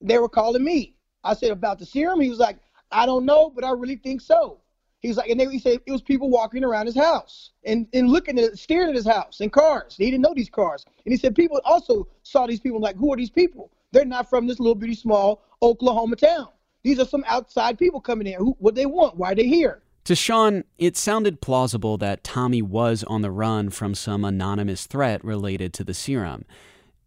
They 0.00 0.18
were 0.18 0.28
calling 0.28 0.64
me. 0.64 0.96
I 1.22 1.34
said 1.34 1.50
about 1.50 1.78
the 1.78 1.86
serum. 1.86 2.20
He 2.20 2.28
was 2.28 2.38
like, 2.38 2.58
I 2.90 3.06
don't 3.06 3.24
know, 3.24 3.50
but 3.50 3.64
I 3.64 3.70
really 3.70 3.96
think 3.96 4.20
so. 4.20 4.60
He 5.04 5.08
was 5.08 5.18
like, 5.18 5.28
and 5.28 5.38
they, 5.38 5.44
he 5.44 5.58
said 5.58 5.80
it 5.84 5.92
was 5.92 6.00
people 6.00 6.30
walking 6.30 6.64
around 6.64 6.86
his 6.86 6.96
house 6.96 7.50
and, 7.66 7.86
and 7.92 8.08
looking 8.08 8.38
at, 8.38 8.58
staring 8.58 8.88
at 8.88 8.94
his 8.94 9.06
house 9.06 9.40
and 9.40 9.52
cars. 9.52 9.96
He 9.98 10.06
didn't 10.06 10.22
know 10.22 10.32
these 10.34 10.48
cars. 10.48 10.86
And 11.04 11.12
he 11.12 11.18
said 11.18 11.34
people 11.34 11.60
also 11.66 12.08
saw 12.22 12.46
these 12.46 12.58
people 12.58 12.80
like, 12.80 12.96
who 12.96 13.12
are 13.12 13.16
these 13.18 13.28
people? 13.28 13.70
They're 13.92 14.06
not 14.06 14.30
from 14.30 14.46
this 14.46 14.58
little 14.58 14.74
bitty 14.74 14.94
small 14.94 15.42
Oklahoma 15.60 16.16
town. 16.16 16.48
These 16.84 16.98
are 17.00 17.04
some 17.04 17.22
outside 17.26 17.78
people 17.78 18.00
coming 18.00 18.26
in. 18.26 18.38
Who, 18.38 18.56
what 18.60 18.74
they 18.76 18.86
want? 18.86 19.18
Why 19.18 19.32
are 19.32 19.34
they 19.34 19.46
here? 19.46 19.82
To 20.04 20.16
Sean, 20.16 20.64
it 20.78 20.96
sounded 20.96 21.42
plausible 21.42 21.98
that 21.98 22.24
Tommy 22.24 22.62
was 22.62 23.04
on 23.04 23.20
the 23.20 23.30
run 23.30 23.68
from 23.68 23.94
some 23.94 24.24
anonymous 24.24 24.86
threat 24.86 25.22
related 25.22 25.74
to 25.74 25.84
the 25.84 25.92
serum. 25.92 26.46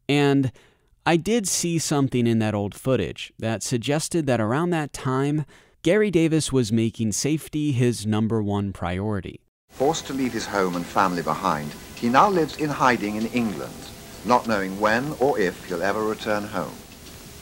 And 0.08 0.52
I 1.04 1.18
did 1.18 1.48
see 1.48 1.80
something 1.80 2.28
in 2.28 2.38
that 2.38 2.54
old 2.54 2.76
footage 2.76 3.34
that 3.40 3.64
suggested 3.64 4.28
that 4.28 4.40
around 4.40 4.70
that 4.70 4.94
time, 4.94 5.48
Gary 5.84 6.10
Davis 6.12 6.52
was 6.52 6.72
making 6.72 7.12
safety 7.12 7.72
his 7.72 8.06
number 8.06 8.42
one 8.42 8.74
priority. 8.74 9.40
Forced 9.70 10.08
to 10.08 10.14
leave 10.14 10.34
his 10.34 10.48
home 10.48 10.76
and 10.76 10.86
family 10.86 11.22
behind, 11.22 11.72
he 11.96 12.10
now 12.10 12.30
lives 12.30 12.58
in 12.58 12.68
hiding 12.68 13.16
in 13.16 13.28
England, 13.28 13.74
not 14.26 14.48
knowing 14.48 14.80
when 14.80 15.14
or 15.20 15.40
if 15.40 15.66
he'll 15.66 15.84
ever 15.84 16.04
return 16.04 16.44
home. 16.44 16.74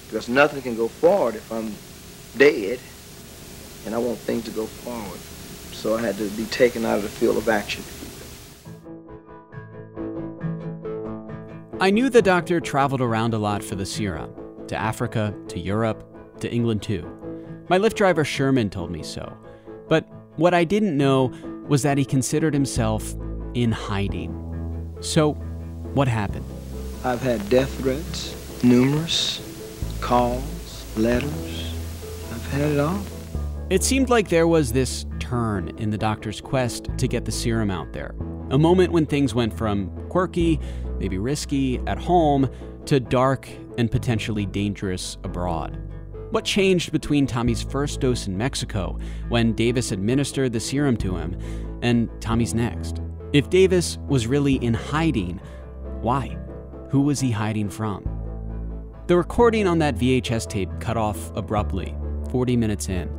Because 0.06 0.28
nothing 0.28 0.62
can 0.62 0.76
go 0.76 0.88
forward 0.88 1.36
if 1.36 1.52
I'm 1.52 1.72
dead, 2.38 2.80
and 3.86 3.96
I 3.96 3.98
want 3.98 4.20
things 4.20 4.44
to 4.46 4.52
go 4.52 4.66
forward. 4.66 5.20
So 5.74 5.96
I 5.96 6.02
had 6.02 6.18
to 6.18 6.30
be 6.32 6.46
taken 6.46 6.86
out 6.86 6.98
of 6.98 7.04
the 7.04 7.10
field 7.10 7.38
of 7.38 7.48
action. 7.50 7.84
I 11.80 11.90
knew 11.90 12.10
the 12.10 12.22
doctor 12.22 12.60
traveled 12.60 13.02
around 13.02 13.34
a 13.34 13.40
lot 13.40 13.64
for 13.64 13.76
the 13.76 13.86
serum 13.86 14.34
to 14.68 14.76
Africa, 14.76 15.34
to 15.48 15.60
Europe, 15.60 16.04
to 16.42 16.52
England 16.52 16.82
too. 16.82 17.25
My 17.68 17.80
Lyft 17.80 17.96
driver 17.96 18.24
Sherman 18.24 18.70
told 18.70 18.92
me 18.92 19.02
so. 19.02 19.36
But 19.88 20.08
what 20.36 20.54
I 20.54 20.64
didn't 20.64 20.96
know 20.96 21.34
was 21.68 21.82
that 21.82 21.98
he 21.98 22.06
considered 22.06 22.54
himself 22.54 23.16
in 23.56 23.72
hiding. 23.72 24.96
So, 25.02 25.34
what 25.94 26.08
happened? 26.08 26.46
I've 27.04 27.22
had 27.22 27.48
death 27.50 27.74
threats, 27.80 28.64
numerous 28.64 29.42
calls, 30.00 30.86
letters. 30.96 31.74
I've 32.32 32.52
had 32.52 32.72
it 32.72 32.80
all. 32.80 33.02
It 33.70 33.84
seemed 33.84 34.10
like 34.10 34.30
there 34.30 34.48
was 34.48 34.74
this 34.74 35.06
turn 35.20 35.70
in 35.78 35.90
the 35.90 35.98
doctor's 35.98 36.40
quest 36.40 36.90
to 36.98 37.08
get 37.08 37.26
the 37.26 37.32
serum 37.32 37.72
out 37.72 37.94
there. 37.94 38.14
A 38.52 38.60
moment 38.60 38.92
when 38.92 39.08
things 39.08 39.34
went 39.34 39.58
from 39.58 39.90
quirky, 40.10 40.60
maybe 41.00 41.18
risky 41.18 41.80
at 41.88 41.98
home, 41.98 42.48
to 42.86 43.00
dark 43.00 43.50
and 43.80 43.90
potentially 43.90 44.46
dangerous 44.46 45.18
abroad. 45.24 45.80
What 46.36 46.44
changed 46.44 46.92
between 46.92 47.28
Tommy's 47.28 47.62
first 47.62 48.02
dose 48.02 48.28
in 48.28 48.38
Mexico, 48.38 49.00
when 49.30 49.54
Davis 49.54 49.94
administered 49.94 50.52
the 50.52 50.60
serum 50.60 50.98
to 50.98 51.16
him, 51.16 51.40
and 51.82 52.10
Tommy's 52.20 52.54
next? 52.54 53.00
If 53.32 53.50
Davis 53.50 53.98
was 54.10 54.28
really 54.28 54.56
in 54.56 54.74
hiding, 54.74 55.40
why? 56.02 56.38
Who 56.90 57.04
was 57.04 57.22
he 57.22 57.32
hiding 57.32 57.70
from? 57.70 58.04
The 59.08 59.16
recording 59.16 59.66
on 59.66 59.80
that 59.80 59.96
VHS 59.96 60.50
tape 60.50 60.70
cut 60.82 60.98
off 60.98 61.34
abruptly, 61.38 61.96
40 62.32 62.58
minutes 62.58 62.90
in, 62.90 63.10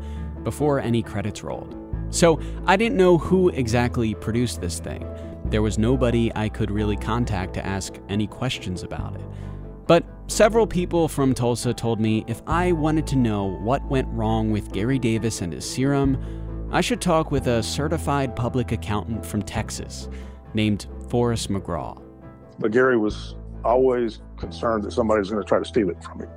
before 0.45 0.79
any 0.79 1.03
credits 1.03 1.43
rolled. 1.43 1.75
So 2.11 2.39
I 2.67 2.77
didn't 2.77 2.99
know 2.99 3.17
who 3.17 3.49
exactly 3.49 4.15
produced 4.15 4.61
this 4.61 4.79
thing. 4.79 5.09
There 5.47 5.63
was 5.63 5.79
nobody 5.79 6.31
I 6.37 6.51
could 6.51 6.71
really 6.71 6.99
contact 6.99 7.55
to 7.55 7.65
ask 7.65 7.95
any 8.11 8.27
questions 8.27 8.83
about 8.83 9.15
it. 9.15 9.25
Several 10.29 10.67
people 10.67 11.07
from 11.07 11.35
Tulsa 11.35 11.73
told 11.73 12.01
me 12.01 12.25
if 12.27 12.43
I 12.49 12.73
wanted 12.73 13.07
to 13.09 13.17
know 13.17 13.45
what 13.59 13.85
went 13.87 14.09
wrong 14.09 14.51
with 14.51 14.73
Gary 14.73 14.99
Davis 14.99 15.41
and 15.41 15.53
his 15.53 15.65
serum, 15.65 16.69
I 16.73 16.81
should 16.81 17.01
talk 17.01 17.31
with 17.31 17.47
a 17.47 17.63
certified 17.63 18.35
public 18.35 18.73
accountant 18.73 19.25
from 19.25 19.41
Texas 19.43 20.09
named 20.53 20.89
Forrest 21.09 21.49
McGraw. 21.49 22.03
But 22.59 22.73
Gary 22.73 22.99
was 22.99 23.37
always 23.65 24.21
concerned 24.37 24.83
that 24.83 24.91
somebody 24.91 25.21
was 25.21 25.31
going 25.31 25.43
to 25.43 25.49
try 25.49 25.61
to 25.61 25.65
steal 25.65 25.91
it 25.91 26.03
from 26.03 26.21
him. 26.21 26.29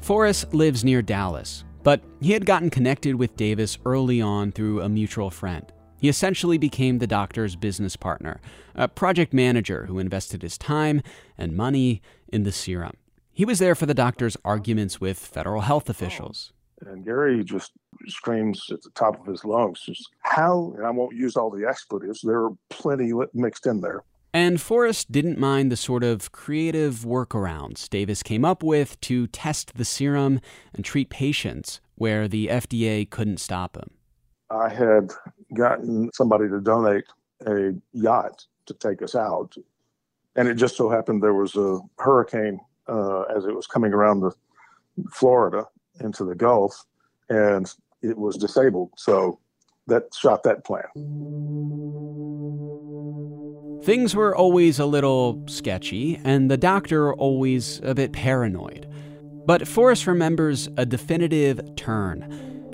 Forrest 0.00 0.52
lives 0.52 0.84
near 0.84 1.00
Dallas, 1.00 1.64
but 1.84 2.02
he 2.20 2.32
had 2.32 2.46
gotten 2.46 2.68
connected 2.68 3.14
with 3.14 3.36
Davis 3.36 3.78
early 3.86 4.20
on 4.20 4.50
through 4.50 4.80
a 4.80 4.88
mutual 4.88 5.30
friend. 5.30 5.72
He 5.98 6.08
essentially 6.08 6.58
became 6.58 6.98
the 6.98 7.06
doctor's 7.06 7.54
business 7.54 7.94
partner, 7.94 8.40
a 8.74 8.88
project 8.88 9.32
manager 9.32 9.86
who 9.86 10.00
invested 10.00 10.42
his 10.42 10.58
time 10.58 11.00
and 11.38 11.56
money 11.56 12.02
in 12.28 12.42
the 12.42 12.52
serum. 12.52 12.96
He 13.36 13.44
was 13.44 13.58
there 13.58 13.74
for 13.74 13.84
the 13.84 13.92
doctor's 13.92 14.34
arguments 14.46 14.98
with 14.98 15.18
federal 15.18 15.60
health 15.60 15.90
officials. 15.90 16.54
Oh. 16.82 16.90
And 16.90 17.04
Gary 17.04 17.44
just 17.44 17.72
screams 18.06 18.64
at 18.70 18.80
the 18.80 18.88
top 18.94 19.20
of 19.20 19.26
his 19.26 19.44
lungs, 19.44 19.82
just 19.84 20.08
how, 20.22 20.72
and 20.78 20.86
I 20.86 20.90
won't 20.90 21.14
use 21.14 21.36
all 21.36 21.50
the 21.50 21.68
expletives, 21.68 22.22
there 22.22 22.44
are 22.44 22.52
plenty 22.70 23.12
mixed 23.34 23.66
in 23.66 23.82
there. 23.82 24.04
And 24.32 24.58
Forrest 24.58 25.12
didn't 25.12 25.38
mind 25.38 25.70
the 25.70 25.76
sort 25.76 26.02
of 26.02 26.32
creative 26.32 27.00
workarounds 27.00 27.90
Davis 27.90 28.22
came 28.22 28.42
up 28.42 28.62
with 28.62 28.98
to 29.02 29.26
test 29.26 29.74
the 29.74 29.84
serum 29.84 30.40
and 30.72 30.82
treat 30.82 31.10
patients 31.10 31.82
where 31.96 32.28
the 32.28 32.46
FDA 32.46 33.08
couldn't 33.08 33.40
stop 33.40 33.76
him. 33.76 33.90
I 34.48 34.70
had 34.70 35.12
gotten 35.52 36.10
somebody 36.14 36.48
to 36.48 36.62
donate 36.62 37.04
a 37.46 37.74
yacht 37.92 38.46
to 38.64 38.72
take 38.72 39.02
us 39.02 39.14
out. 39.14 39.56
And 40.36 40.48
it 40.48 40.54
just 40.54 40.76
so 40.78 40.88
happened 40.88 41.22
there 41.22 41.34
was 41.34 41.54
a 41.54 41.80
hurricane 41.98 42.60
uh, 42.88 43.22
as 43.22 43.44
it 43.44 43.54
was 43.54 43.66
coming 43.66 43.92
around 43.92 44.20
the 44.20 44.32
Florida 45.12 45.64
into 46.00 46.24
the 46.24 46.34
Gulf, 46.34 46.84
and 47.28 47.72
it 48.02 48.16
was 48.16 48.36
disabled. 48.36 48.90
So 48.96 49.38
that 49.86 50.14
shot 50.14 50.42
that 50.44 50.64
plan. 50.64 50.84
Things 53.84 54.16
were 54.16 54.34
always 54.34 54.78
a 54.78 54.86
little 54.86 55.44
sketchy, 55.46 56.20
and 56.24 56.50
the 56.50 56.56
doctor 56.56 57.14
always 57.14 57.80
a 57.84 57.94
bit 57.94 58.12
paranoid. 58.12 58.88
But 59.46 59.68
Forrest 59.68 60.08
remembers 60.08 60.68
a 60.76 60.84
definitive 60.84 61.76
turn, 61.76 62.22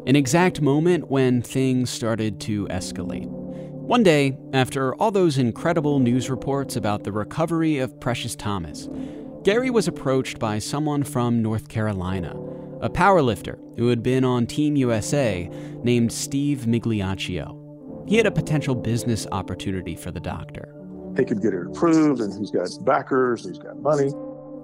an 0.07 0.17
exact 0.17 0.63
moment 0.63 1.11
when 1.11 1.43
things 1.43 1.91
started 1.91 2.41
to 2.43 2.67
escalate. 2.69 3.29
One 3.29 4.03
day, 4.03 4.39
after 4.55 4.95
all 4.95 5.11
those 5.11 5.37
incredible 5.37 5.99
news 5.99 6.31
reports 6.31 6.77
about 6.77 7.05
the 7.05 7.13
recovery 7.13 7.79
of 7.79 8.01
Precious 8.01 8.35
Thomas, 8.35 8.89
Gary 9.45 9.71
was 9.71 9.89
approached 9.89 10.39
by 10.39 10.61
someone 10.61 11.03
from 11.03 11.43
North 11.43 11.69
Carolina, 11.69 12.31
a 12.81 12.89
powerlifter 12.89 13.59
who 13.77 13.89
had 13.89 14.01
been 14.01 14.25
on 14.25 14.47
Team 14.47 14.77
USA 14.77 15.51
named 15.83 16.13
Steve 16.13 16.61
Migliaccio. 16.61 17.59
He 18.09 18.17
had 18.17 18.27
a 18.27 18.31
potential 18.31 18.77
business 18.77 19.27
opportunity 19.33 19.97
for 19.97 20.13
the 20.13 20.21
doctor. 20.21 20.73
he 21.17 21.25
could 21.25 21.43
get 21.43 21.55
it 21.55 21.67
approved, 21.67 22.21
and 22.21 22.33
he's 22.39 22.53
got 22.53 22.69
backers, 22.85 23.45
he's 23.45 23.59
got 23.59 23.79
money. 23.81 24.13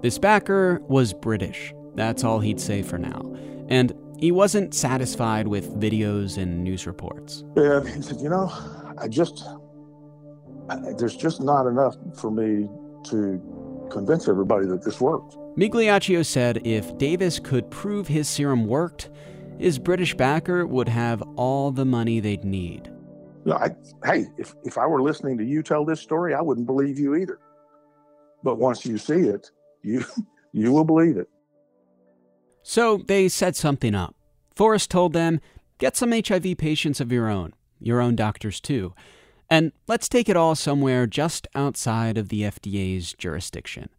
This 0.01 0.17
backer 0.17 0.79
was 0.87 1.11
British. 1.11 1.73
That's 1.95 2.23
all 2.23 2.39
he'd 2.39 2.61
say 2.61 2.81
for 2.81 2.97
now. 2.97 3.35
And 3.67 3.93
he 4.17 4.31
wasn't 4.31 4.73
satisfied 4.73 5.49
with 5.49 5.77
videos 5.77 6.37
and 6.37 6.63
news 6.63 6.87
reports. 6.87 7.43
And 7.57 7.87
he 7.87 8.01
said, 8.01 8.21
You 8.21 8.29
know, 8.29 8.49
I 8.97 9.09
just, 9.09 9.43
I, 10.69 10.77
there's 10.97 11.17
just 11.17 11.41
not 11.41 11.67
enough 11.67 11.97
for 12.15 12.31
me 12.31 12.69
to 13.09 13.41
convince 13.89 14.27
everybody 14.27 14.65
that 14.67 14.83
this 14.83 15.01
worked. 15.01 15.35
Migliaccio 15.57 16.25
said 16.25 16.65
if 16.65 16.97
Davis 16.97 17.39
could 17.39 17.69
prove 17.69 18.07
his 18.07 18.27
serum 18.27 18.65
worked, 18.65 19.09
his 19.57 19.77
British 19.77 20.15
backer 20.15 20.65
would 20.65 20.87
have 20.87 21.21
all 21.35 21.71
the 21.71 21.85
money 21.85 22.19
they'd 22.19 22.45
need. 22.45 22.87
You 23.45 23.51
know, 23.51 23.57
I, 23.57 23.69
hey, 24.05 24.27
if, 24.37 24.55
if 24.63 24.77
I 24.77 24.85
were 24.85 25.01
listening 25.01 25.37
to 25.37 25.43
you 25.43 25.63
tell 25.63 25.85
this 25.85 25.99
story, 25.99 26.33
I 26.33 26.41
wouldn't 26.41 26.67
believe 26.67 26.97
you 26.97 27.15
either. 27.15 27.39
But 28.43 28.57
once 28.57 28.85
you 28.85 28.97
see 28.97 29.27
it, 29.27 29.51
you 29.83 30.05
you 30.53 30.71
will 30.71 30.85
believe 30.85 31.17
it. 31.17 31.29
So 32.63 32.97
they 32.97 33.27
set 33.29 33.55
something 33.55 33.95
up. 33.95 34.15
Forrest 34.55 34.91
told 34.91 35.13
them, 35.13 35.39
get 35.77 35.95
some 35.95 36.11
HIV 36.11 36.57
patients 36.57 36.99
of 36.99 37.11
your 37.11 37.29
own, 37.29 37.53
your 37.79 38.01
own 38.01 38.15
doctors 38.15 38.59
too, 38.59 38.93
and 39.49 39.71
let's 39.87 40.09
take 40.09 40.29
it 40.29 40.37
all 40.37 40.55
somewhere 40.55 41.07
just 41.07 41.47
outside 41.55 42.17
of 42.17 42.29
the 42.29 42.41
FDA's 42.41 43.13
jurisdiction. 43.13 43.89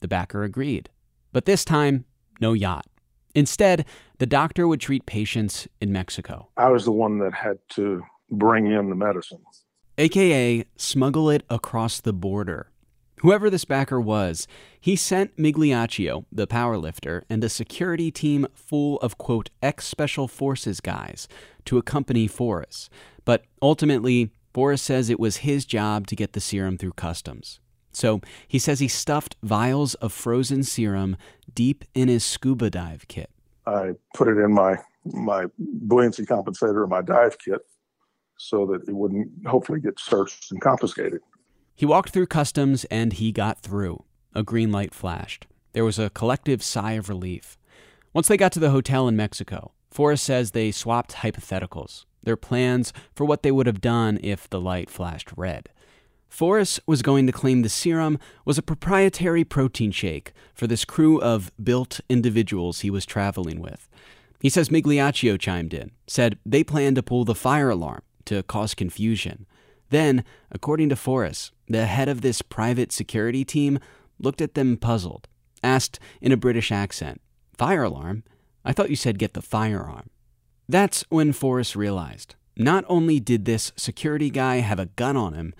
The 0.00 0.08
backer 0.08 0.42
agreed. 0.42 0.90
But 1.32 1.46
this 1.46 1.64
time, 1.64 2.04
no 2.40 2.52
yacht. 2.52 2.86
Instead, 3.34 3.86
the 4.18 4.26
doctor 4.26 4.68
would 4.68 4.80
treat 4.80 5.06
patients 5.06 5.66
in 5.80 5.92
Mexico. 5.92 6.48
I 6.56 6.68
was 6.68 6.84
the 6.84 6.92
one 6.92 7.18
that 7.20 7.32
had 7.32 7.58
to 7.70 8.02
bring 8.30 8.66
in 8.66 8.90
the 8.90 8.94
medicine. 8.94 9.42
AKA 9.98 10.64
smuggle 10.76 11.30
it 11.30 11.42
across 11.48 12.00
the 12.00 12.12
border. 12.12 12.70
Whoever 13.20 13.48
this 13.48 13.64
backer 13.64 14.00
was, 14.00 14.48
he 14.80 14.96
sent 14.96 15.36
Migliaccio, 15.36 16.24
the 16.32 16.46
powerlifter, 16.46 17.22
and 17.30 17.44
a 17.44 17.48
security 17.48 18.10
team 18.10 18.48
full 18.52 18.98
of, 18.98 19.16
quote, 19.16 19.48
ex 19.62 19.86
special 19.86 20.26
forces 20.26 20.80
guys 20.80 21.28
to 21.66 21.78
accompany 21.78 22.26
Forrest. 22.26 22.90
But 23.24 23.44
ultimately, 23.62 24.32
Forrest 24.52 24.84
says 24.84 25.08
it 25.08 25.20
was 25.20 25.38
his 25.38 25.64
job 25.64 26.06
to 26.08 26.16
get 26.16 26.32
the 26.32 26.40
serum 26.40 26.76
through 26.76 26.92
customs. 26.92 27.60
So 27.92 28.20
he 28.48 28.58
says 28.58 28.80
he 28.80 28.88
stuffed 28.88 29.36
vials 29.42 29.94
of 29.96 30.12
frozen 30.12 30.62
serum 30.62 31.16
deep 31.54 31.84
in 31.94 32.08
his 32.08 32.24
scuba 32.24 32.70
dive 32.70 33.06
kit. 33.08 33.30
I 33.66 33.92
put 34.14 34.28
it 34.28 34.38
in 34.38 34.52
my 34.52 34.76
my 35.04 35.46
buoyancy 35.58 36.24
compensator 36.24 36.84
in 36.84 36.90
my 36.90 37.02
dive 37.02 37.36
kit 37.38 37.60
so 38.38 38.66
that 38.66 38.88
it 38.88 38.94
wouldn't 38.94 39.28
hopefully 39.46 39.80
get 39.80 39.98
searched 39.98 40.50
and 40.50 40.60
confiscated. 40.60 41.20
He 41.74 41.86
walked 41.86 42.10
through 42.10 42.26
customs 42.26 42.84
and 42.84 43.12
he 43.12 43.32
got 43.32 43.60
through. 43.60 44.04
A 44.34 44.42
green 44.42 44.72
light 44.72 44.94
flashed. 44.94 45.46
There 45.72 45.84
was 45.84 45.98
a 45.98 46.10
collective 46.10 46.62
sigh 46.62 46.92
of 46.92 47.08
relief. 47.08 47.58
Once 48.12 48.28
they 48.28 48.36
got 48.36 48.52
to 48.52 48.60
the 48.60 48.70
hotel 48.70 49.08
in 49.08 49.16
Mexico, 49.16 49.72
Forrest 49.90 50.24
says 50.24 50.50
they 50.50 50.70
swapped 50.70 51.12
hypotheticals, 51.16 52.04
their 52.22 52.36
plans 52.36 52.92
for 53.14 53.24
what 53.24 53.42
they 53.42 53.50
would 53.50 53.66
have 53.66 53.80
done 53.80 54.18
if 54.22 54.48
the 54.48 54.60
light 54.60 54.90
flashed 54.90 55.30
red. 55.36 55.68
Forrest 56.28 56.80
was 56.86 57.02
going 57.02 57.26
to 57.26 57.32
claim 57.32 57.60
the 57.60 57.68
serum 57.68 58.18
was 58.46 58.56
a 58.56 58.62
proprietary 58.62 59.44
protein 59.44 59.90
shake 59.90 60.32
for 60.54 60.66
this 60.66 60.86
crew 60.86 61.20
of 61.20 61.52
built 61.62 62.00
individuals 62.08 62.80
he 62.80 62.90
was 62.90 63.04
traveling 63.04 63.60
with. 63.60 63.86
He 64.40 64.48
says 64.48 64.70
Migliaccio 64.70 65.38
chimed 65.38 65.74
in, 65.74 65.90
said 66.06 66.38
they 66.46 66.64
planned 66.64 66.96
to 66.96 67.02
pull 67.02 67.24
the 67.24 67.34
fire 67.34 67.68
alarm 67.68 68.00
to 68.24 68.42
cause 68.44 68.74
confusion. 68.74 69.46
Then, 69.90 70.24
according 70.50 70.88
to 70.88 70.96
Forrest, 70.96 71.52
the 71.68 71.84
head 71.84 72.08
of 72.08 72.22
this 72.22 72.40
private 72.40 72.92
security 72.92 73.44
team 73.44 73.78
looked 74.18 74.40
at 74.40 74.54
them 74.54 74.78
puzzled, 74.78 75.28
asked 75.62 76.00
in 76.22 76.32
a 76.32 76.36
British 76.38 76.72
accent, 76.72 77.20
Fire 77.58 77.82
alarm? 77.82 78.24
I 78.64 78.72
thought 78.72 78.90
you 78.90 78.96
said 78.96 79.18
get 79.18 79.34
the 79.34 79.42
firearm. 79.42 80.08
That's 80.72 81.04
when 81.10 81.34
Forrest 81.34 81.76
realized 81.76 82.34
not 82.56 82.86
only 82.88 83.20
did 83.20 83.44
this 83.44 83.72
security 83.76 84.30
guy 84.30 84.60
have 84.60 84.78
a 84.78 84.86
gun 84.86 85.18
on 85.18 85.34
him, 85.34 85.52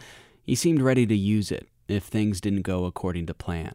he 0.42 0.55
seemed 0.55 0.81
ready 0.81 1.05
to 1.07 1.14
use 1.14 1.53
it 1.53 1.68
if 1.87 2.05
things 2.05 2.40
didn't 2.40 2.62
go 2.62 2.87
according 2.87 3.27
to 3.27 3.35
plan. 3.35 3.75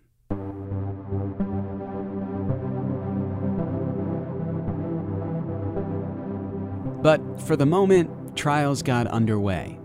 But 7.04 7.22
for 7.44 7.56
the 7.56 7.68
moment, 7.68 8.36
trials 8.36 8.82
got 8.82 9.06
underway. 9.06 9.78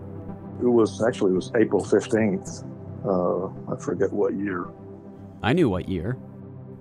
It 0.59 0.65
was 0.65 1.03
actually 1.03 1.33
it 1.33 1.35
was 1.35 1.51
April 1.55 1.83
15th. 1.83 2.65
Uh, 3.05 3.71
I 3.71 3.77
forget 3.79 4.11
what 4.11 4.33
year. 4.33 4.65
I 5.43 5.53
knew 5.53 5.69
what 5.69 5.87
year. 5.87 6.17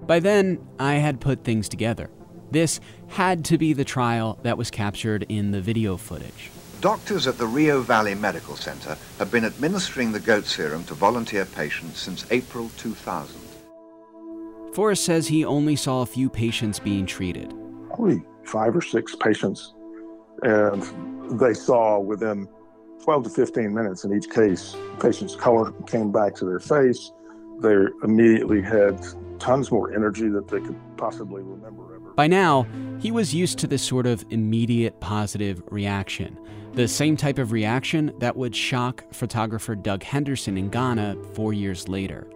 By 0.07 0.19
then, 0.19 0.67
I 0.79 0.95
had 0.95 1.21
put 1.21 1.45
things 1.45 1.69
together. 1.69 2.09
This 2.53 2.81
had 3.09 3.47
to 3.47 3.57
be 3.57 3.73
the 3.73 3.85
trial 3.85 4.39
that 4.43 4.59
was 4.59 4.71
captured 4.71 5.25
in 5.31 5.53
the 5.53 5.61
video 5.63 5.97
footage. 5.97 6.51
Doctors 6.83 7.27
at 7.27 7.39
the 7.39 7.47
Rio 7.47 7.81
Valley 7.81 8.15
Medical 8.15 8.57
Center 8.57 8.99
have 9.19 9.31
been 9.31 9.47
administering 9.47 10.13
the 10.13 10.21
goat 10.21 10.45
serum 10.45 10.85
to 10.85 10.95
volunteer 10.95 11.47
patients 11.47 11.99
since 11.99 12.27
April 12.31 12.71
2000. 12.77 13.41
Forrest 14.75 15.05
says 15.05 15.27
he 15.29 15.47
only 15.47 15.77
saw 15.77 16.03
a 16.03 16.07
few 16.07 16.29
patients 16.29 16.79
being 16.79 17.07
treated. 17.07 17.55
Probably 17.89 18.23
five 18.45 18.77
or 18.77 18.83
six 18.83 19.17
patients. 19.17 19.73
And 20.43 20.83
they 21.41 21.55
saw 21.55 22.01
within 22.01 22.49
12 23.03 23.25
to 23.25 23.31
15 23.31 23.73
minutes 23.73 24.05
in 24.05 24.15
each 24.15 24.29
case, 24.29 24.77
patient's 25.01 25.37
color 25.37 25.73
came 25.87 26.13
back 26.13 26.35
to 26.35 26.45
their 26.45 26.61
face. 26.61 27.13
They 27.61 27.77
immediately 28.03 28.61
had 28.61 29.01
tons 29.39 29.71
more 29.71 29.95
energy 29.95 30.29
that 30.29 30.49
they 30.49 30.61
could 30.61 30.79
possibly 30.99 31.43
remember 31.43 31.85
ever. 31.85 31.92
By 32.15 32.27
now, 32.27 32.67
he 33.01 33.11
was 33.11 33.35
used 33.35 33.59
to 33.59 33.67
this 33.67 33.83
sort 33.83 34.07
of 34.07 34.25
immediate 34.31 35.01
positive 35.01 35.63
reaction, 35.71 36.39
the 36.75 36.87
same 36.87 37.17
type 37.17 37.39
of 37.39 37.53
reaction 37.53 38.13
that 38.19 38.37
would 38.37 38.55
shock 38.55 39.05
photographer 39.13 39.75
Doug 39.75 40.03
Henderson 40.03 40.59
in 40.59 40.69
Ghana 40.69 41.17
four 41.33 41.53
years 41.53 41.89
later. 41.89 42.27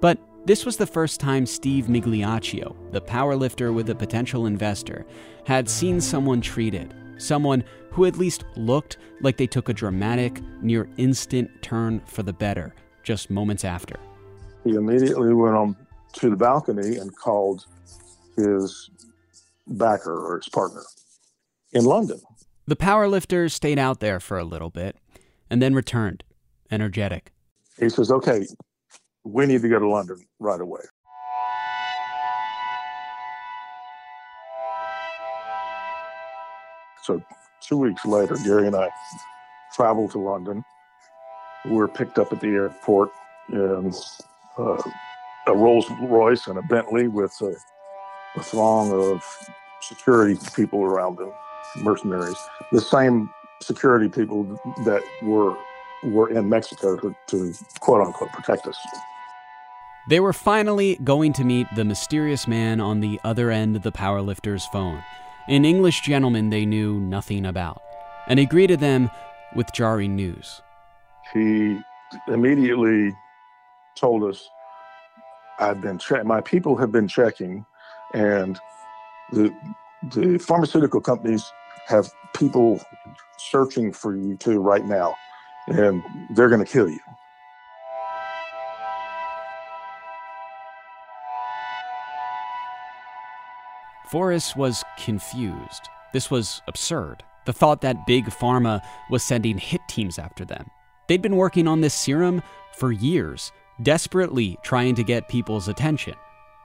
But 0.00 0.18
this 0.46 0.64
was 0.66 0.76
the 0.76 0.86
first 0.86 1.20
time 1.20 1.46
Steve 1.46 1.86
Migliaccio, 1.86 2.74
the 2.92 3.00
powerlifter 3.00 3.72
with 3.72 3.90
a 3.90 3.94
potential 3.94 4.46
investor, 4.46 5.06
had 5.44 5.68
seen 5.68 6.00
someone 6.00 6.40
treated, 6.40 6.94
someone 7.18 7.62
who 7.90 8.06
at 8.06 8.18
least 8.18 8.44
looked 8.56 8.96
like 9.20 9.36
they 9.36 9.46
took 9.46 9.68
a 9.68 9.74
dramatic, 9.74 10.40
near 10.62 10.88
instant 10.96 11.50
turn 11.62 12.00
for 12.06 12.22
the 12.22 12.32
better 12.32 12.74
just 13.02 13.30
moments 13.30 13.64
after. 13.64 13.96
He 14.64 14.74
immediately 14.74 15.34
went 15.34 15.56
on 15.56 15.76
to 16.14 16.30
the 16.30 16.36
balcony 16.36 16.96
and 16.96 17.14
called 17.16 17.66
his 18.36 18.90
backer 19.70 20.14
or 20.14 20.36
his 20.36 20.48
partner 20.48 20.82
in 21.72 21.84
London. 21.84 22.20
The 22.66 22.76
powerlifter 22.76 23.50
stayed 23.50 23.78
out 23.78 24.00
there 24.00 24.20
for 24.20 24.38
a 24.38 24.44
little 24.44 24.70
bit 24.70 24.96
and 25.48 25.60
then 25.60 25.74
returned, 25.74 26.24
energetic. 26.70 27.32
He 27.78 27.88
says, 27.88 28.10
Okay, 28.10 28.46
we 29.24 29.46
need 29.46 29.62
to 29.62 29.68
go 29.68 29.78
to 29.78 29.88
London 29.88 30.16
right 30.38 30.60
away. 30.60 30.82
So, 37.02 37.22
two 37.60 37.78
weeks 37.78 38.04
later, 38.04 38.36
Gary 38.44 38.66
and 38.66 38.76
I 38.76 38.88
traveled 39.74 40.12
to 40.12 40.18
London. 40.18 40.64
We 41.64 41.72
were 41.72 41.88
picked 41.88 42.18
up 42.18 42.32
at 42.32 42.40
the 42.40 42.48
airport 42.48 43.10
in 43.48 43.92
uh, 44.58 44.82
a 45.46 45.54
Rolls 45.54 45.86
Royce 46.02 46.46
and 46.46 46.58
a 46.58 46.62
Bentley 46.62 47.08
with 47.08 47.34
a, 47.40 47.54
a 48.36 48.42
throng 48.42 48.92
of 48.92 49.24
security 49.80 50.38
people 50.54 50.82
around 50.82 51.18
them, 51.18 51.32
mercenaries. 51.76 52.36
The 52.72 52.80
same 52.80 53.30
security 53.62 54.08
people 54.08 54.44
that 54.84 55.02
were 55.22 55.56
were 56.02 56.30
in 56.30 56.48
Mexico 56.48 56.96
to, 56.96 57.14
to 57.26 57.54
quote 57.80 58.06
unquote 58.06 58.32
protect 58.32 58.66
us. 58.66 58.76
They 60.08 60.18
were 60.18 60.32
finally 60.32 60.98
going 61.04 61.34
to 61.34 61.44
meet 61.44 61.66
the 61.76 61.84
mysterious 61.84 62.48
man 62.48 62.80
on 62.80 63.00
the 63.00 63.20
other 63.22 63.50
end 63.50 63.76
of 63.76 63.82
the 63.82 63.92
powerlifter's 63.92 64.64
phone, 64.66 65.02
an 65.46 65.64
English 65.64 66.00
gentleman 66.00 66.48
they 66.48 66.64
knew 66.64 66.98
nothing 66.98 67.44
about, 67.44 67.82
and 68.26 68.38
he 68.38 68.46
greeted 68.46 68.80
them 68.80 69.10
with 69.54 69.66
jarring 69.74 70.16
news. 70.16 70.62
He 71.34 71.78
immediately 72.28 73.14
told 73.94 74.24
us, 74.24 74.48
"I've 75.58 75.80
been 75.82 75.98
che- 75.98 76.22
my 76.22 76.40
people 76.40 76.76
have 76.76 76.90
been 76.90 77.06
checking, 77.06 77.66
and 78.14 78.58
the 79.32 79.54
the 80.12 80.38
pharmaceutical 80.38 81.00
companies 81.00 81.44
have 81.86 82.10
people 82.34 82.80
searching 83.38 83.92
for 83.92 84.16
you 84.16 84.36
too 84.36 84.60
right 84.60 84.84
now, 84.84 85.14
and 85.68 86.02
they're 86.34 86.48
going 86.48 86.64
to 86.64 86.70
kill 86.70 86.88
you." 86.88 87.00
Forrest 94.10 94.56
was 94.56 94.82
confused. 94.98 95.88
This 96.12 96.30
was 96.30 96.62
absurd. 96.66 97.22
The 97.46 97.52
thought 97.52 97.80
that 97.82 98.06
Big 98.06 98.26
Pharma 98.26 98.82
was 99.08 99.22
sending 99.22 99.56
hit 99.56 99.80
teams 99.88 100.18
after 100.18 100.44
them. 100.44 100.68
They'd 101.06 101.22
been 101.22 101.36
working 101.36 101.68
on 101.68 101.80
this 101.80 101.94
serum 101.94 102.42
for 102.72 102.90
years, 102.90 103.52
desperately 103.82 104.58
trying 104.62 104.96
to 104.96 105.04
get 105.04 105.28
people's 105.28 105.68
attention. 105.68 106.14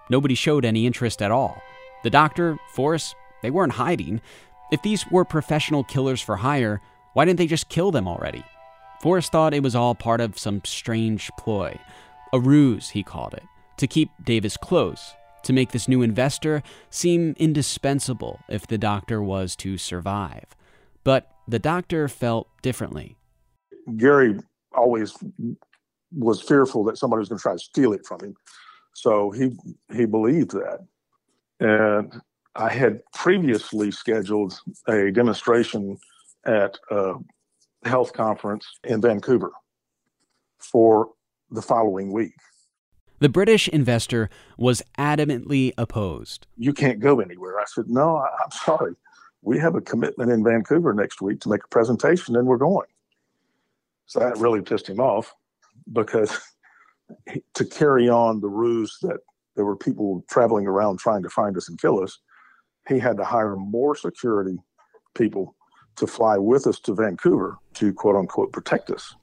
Nobody 0.10 0.36
showed 0.36 0.66
any 0.66 0.86
interest 0.86 1.22
at 1.22 1.32
all. 1.32 1.62
The 2.04 2.10
doctor, 2.10 2.58
Forrest, 2.74 3.16
they 3.42 3.52
weren't 3.52 3.74
hiding. 3.74 4.22
If 4.72 4.82
these 4.82 5.06
were 5.12 5.26
professional 5.26 5.84
killers 5.84 6.22
for 6.22 6.38
hire, 6.38 6.82
why 7.14 7.26
didn't 7.26 7.38
they 7.38 7.48
just 7.48 7.70
kill 7.70 7.92
them 7.92 8.08
already? 8.08 8.44
Forrest 9.02 9.32
thought 9.32 9.54
it 9.54 9.64
was 9.64 9.76
all 9.76 9.96
part 9.96 10.22
of 10.22 10.38
some 10.38 10.62
strange 10.66 11.30
ploy. 11.38 11.80
A 12.34 12.40
ruse, 12.40 12.90
he 12.90 13.04
called 13.04 13.34
it, 13.34 13.44
to 13.78 13.88
keep 13.88 14.10
Davis 14.24 14.58
close, 14.58 15.14
to 15.44 15.54
make 15.54 15.72
this 15.72 15.88
new 15.88 16.02
investor 16.02 16.64
seem 16.90 17.36
indispensable 17.38 18.40
if 18.50 18.68
the 18.68 18.78
doctor 18.78 19.22
was 19.22 19.56
to 19.58 19.78
survive. 19.78 20.46
But 21.04 21.32
the 21.48 21.60
doctor 21.60 22.08
felt 22.08 22.48
differently. 22.62 23.16
Gary 23.98 24.40
always 24.74 25.16
was 26.12 26.42
fearful 26.42 26.84
that 26.86 26.98
somebody 26.98 27.20
was 27.20 27.30
going 27.30 27.38
to 27.38 27.42
try 27.44 27.54
to 27.54 27.60
steal 27.60 27.94
it 27.94 28.06
from 28.06 28.20
him. 28.22 28.36
So 28.94 29.30
he 29.32 29.56
he 29.94 30.06
believed 30.06 30.52
that. 30.52 30.80
And 31.60 32.22
I 32.56 32.70
had 32.70 33.02
previously 33.14 33.92
scheduled 33.92 34.60
a 34.88 35.12
demonstration 35.12 35.98
at 36.46 36.78
a 36.90 37.14
health 37.84 38.14
conference 38.14 38.66
in 38.84 39.02
Vancouver 39.02 39.52
for 40.60 41.10
the 41.52 41.62
following 41.62 42.12
week. 42.12 42.34
The 43.20 43.30
British 43.30 43.68
investor 43.70 44.30
was 44.58 44.82
adamantly 44.98 45.72
opposed. 45.78 46.48
You 46.58 46.74
can't 46.74 47.00
go 47.00 47.20
anywhere. 47.20 47.60
I 47.60 47.64
said, 47.66 47.86
No, 47.88 48.18
I'm 48.18 48.52
sorry. 48.52 48.94
We 49.42 49.58
have 49.60 49.76
a 49.76 49.82
commitment 49.82 50.32
in 50.32 50.44
Vancouver 50.44 50.94
next 50.94 51.22
week 51.22 51.40
to 51.42 51.50
make 51.50 51.64
a 51.64 51.68
presentation, 51.68 52.36
and 52.36 52.48
we're 52.48 52.58
going. 52.58 52.88
So 54.06 54.20
that 54.20 54.38
really 54.38 54.62
pissed 54.62 54.90
him 54.90 55.00
off 55.00 55.34
because 55.94 56.40
to 57.54 57.66
carry 57.66 58.10
on 58.10 58.42
the 58.42 58.48
ruse 58.48 58.98
that 59.02 59.20
there 59.56 59.66
were 59.66 59.76
people 59.76 60.24
traveling 60.30 60.68
around 60.68 61.00
trying 61.00 61.24
to 61.24 61.30
find 61.30 61.56
us 61.58 61.70
and 61.70 61.80
kill 61.80 62.02
us, 62.02 62.20
he 62.88 63.00
had 63.00 63.18
to 63.18 63.24
hire 63.24 63.56
more 63.56 63.96
security 63.96 64.58
people 65.16 65.56
to 65.96 66.08
fly 66.08 66.38
with 66.38 66.68
us 66.68 66.80
to 66.82 66.94
Vancouver 66.94 67.58
to 67.76 67.94
quote 67.94 68.16
unquote 68.16 68.52
protect 68.52 68.92
us. 68.92 69.16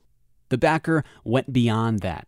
The 0.49 0.59
backer 0.59 1.05
went 1.25 1.53
beyond 1.53 2.01
that. 2.01 2.27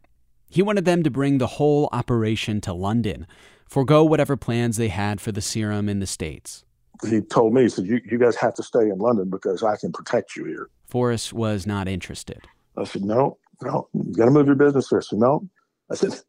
He 0.49 0.63
wanted 0.63 0.85
them 0.85 1.03
to 1.03 1.11
bring 1.11 1.39
the 1.39 1.47
whole 1.47 1.89
operation 1.93 2.61
to 2.63 2.73
London, 2.73 3.27
forego 3.69 4.05
whatever 4.05 4.37
plans 4.37 4.77
they 4.77 4.89
had 4.89 5.21
for 5.21 5.33
the 5.33 5.41
serum 5.41 5.89
in 5.89 5.99
the 5.99 6.07
States. 6.07 6.65
He 7.09 7.21
told 7.23 7.55
me, 7.55 7.63
he 7.63 7.69
said, 7.69 7.87
you, 7.87 8.01
you 8.09 8.19
guys 8.19 8.37
have 8.37 8.55
to 8.55 8.63
stay 8.63 8.83
in 8.83 8.99
London 8.99 9.29
because 9.29 9.65
I 9.65 9.77
can 9.77 9.91
protect 9.91 10.37
you 10.37 10.45
here. 10.45 10.69
Forrest 10.87 11.33
was 11.33 11.67
not 11.67 11.89
interested. 11.89 12.47
I 12.77 12.85
said, 12.85 13.03
no, 13.03 13.39
no, 13.63 13.89
you 13.93 14.15
got 14.15 14.27
to 14.27 14.31
move 14.31 14.47
your 14.47 14.55
business 14.55 14.89
here. 14.89 15.01
said, 15.01 15.19
no, 15.19 15.49
I 15.91 15.97
said, 15.97 16.21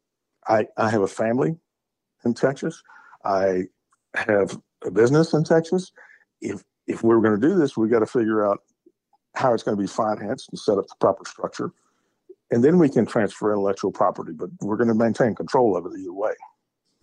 I, 0.47 0.67
I 0.75 0.89
have 0.89 1.01
a 1.01 1.07
family 1.07 1.55
in 2.25 2.33
Texas. 2.33 2.81
I 3.23 3.63
have 4.15 4.59
a 4.83 4.91
business 4.91 5.33
in 5.33 5.43
Texas. 5.43 5.91
If 6.41 6.63
if 6.87 7.03
we're 7.03 7.21
going 7.21 7.39
to 7.39 7.47
do 7.47 7.55
this, 7.55 7.75
we 7.75 7.89
got 7.89 7.99
to 7.99 8.05
figure 8.05 8.45
out 8.45 8.59
how 9.35 9.53
it's 9.53 9.63
going 9.63 9.75
to 9.75 9.81
be 9.81 9.87
financed 9.87 10.49
and 10.49 10.59
set 10.59 10.77
up 10.77 10.87
the 10.87 10.95
proper 10.99 11.23
structure, 11.25 11.71
and 12.51 12.63
then 12.63 12.77
we 12.77 12.89
can 12.89 13.05
transfer 13.05 13.51
intellectual 13.51 13.91
property. 13.91 14.33
But 14.33 14.49
we're 14.61 14.77
going 14.77 14.89
to 14.89 14.95
maintain 14.95 15.35
control 15.35 15.75
of 15.75 15.85
it 15.85 15.97
either 15.97 16.13
way. 16.13 16.33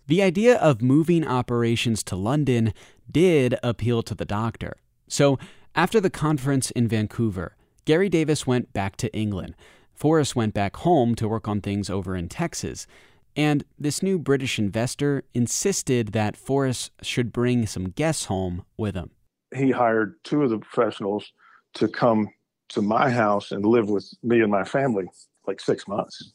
The 0.07 0.21
idea 0.21 0.57
of 0.57 0.81
moving 0.81 1.25
operations 1.25 2.03
to 2.03 2.15
London 2.15 2.73
did 3.09 3.57
appeal 3.63 4.03
to 4.03 4.15
the 4.15 4.25
doctor. 4.25 4.75
So 5.07 5.39
after 5.75 6.01
the 6.01 6.09
conference 6.09 6.71
in 6.71 6.87
Vancouver, 6.87 7.55
Gary 7.85 8.09
Davis 8.09 8.45
went 8.45 8.73
back 8.73 8.97
to 8.97 9.13
England. 9.15 9.55
Forrest 9.93 10.35
went 10.35 10.53
back 10.53 10.75
home 10.77 11.15
to 11.15 11.27
work 11.27 11.47
on 11.47 11.61
things 11.61 11.89
over 11.89 12.15
in 12.15 12.27
Texas. 12.27 12.87
And 13.35 13.63
this 13.79 14.03
new 14.03 14.19
British 14.19 14.59
investor 14.59 15.23
insisted 15.33 16.09
that 16.09 16.37
Forrest 16.37 16.91
should 17.01 17.31
bring 17.31 17.65
some 17.65 17.89
guests 17.89 18.25
home 18.25 18.65
with 18.77 18.95
him. 18.95 19.11
He 19.55 19.71
hired 19.71 20.15
two 20.23 20.43
of 20.43 20.49
the 20.49 20.59
professionals 20.59 21.31
to 21.75 21.87
come 21.87 22.29
to 22.69 22.81
my 22.81 23.09
house 23.09 23.51
and 23.51 23.65
live 23.65 23.89
with 23.89 24.11
me 24.23 24.41
and 24.41 24.51
my 24.51 24.63
family 24.63 25.05
like 25.47 25.59
six 25.59 25.87
months. 25.87 26.31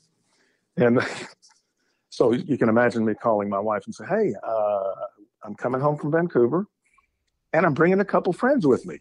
And 0.76 1.00
so 2.10 2.32
you 2.32 2.58
can 2.58 2.68
imagine 2.68 3.04
me 3.04 3.14
calling 3.14 3.48
my 3.48 3.58
wife 3.58 3.82
and 3.86 3.94
say, 3.94 4.04
Hey, 4.08 4.34
uh, 4.42 4.94
I'm 5.44 5.54
coming 5.54 5.80
home 5.80 5.96
from 5.96 6.12
Vancouver 6.12 6.66
and 7.52 7.64
I'm 7.64 7.74
bringing 7.74 8.00
a 8.00 8.04
couple 8.04 8.32
friends 8.32 8.66
with 8.66 8.86
me. 8.86 8.98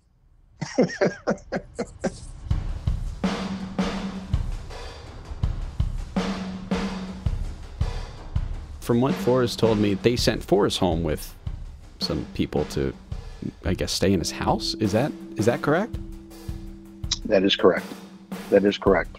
from 8.88 9.02
what 9.02 9.14
Forrest 9.14 9.60
told 9.60 9.78
me, 9.80 9.96
they 9.96 10.16
sent 10.16 10.42
Forrest 10.42 10.80
home 10.80 11.04
with 11.04 11.36
some 12.00 12.26
people 12.34 12.64
to, 12.66 12.94
I 13.66 13.74
guess, 13.74 13.92
stay 13.92 14.14
in 14.14 14.20
his 14.20 14.32
house. 14.32 14.76
Is 14.76 14.94
that 14.94 15.12
is 15.36 15.46
that 15.46 15.62
correct? 15.62 15.98
That 17.26 17.44
is 17.44 17.58
correct. 17.58 17.86
That 18.50 18.64
is 18.64 18.78
correct. 18.78 19.18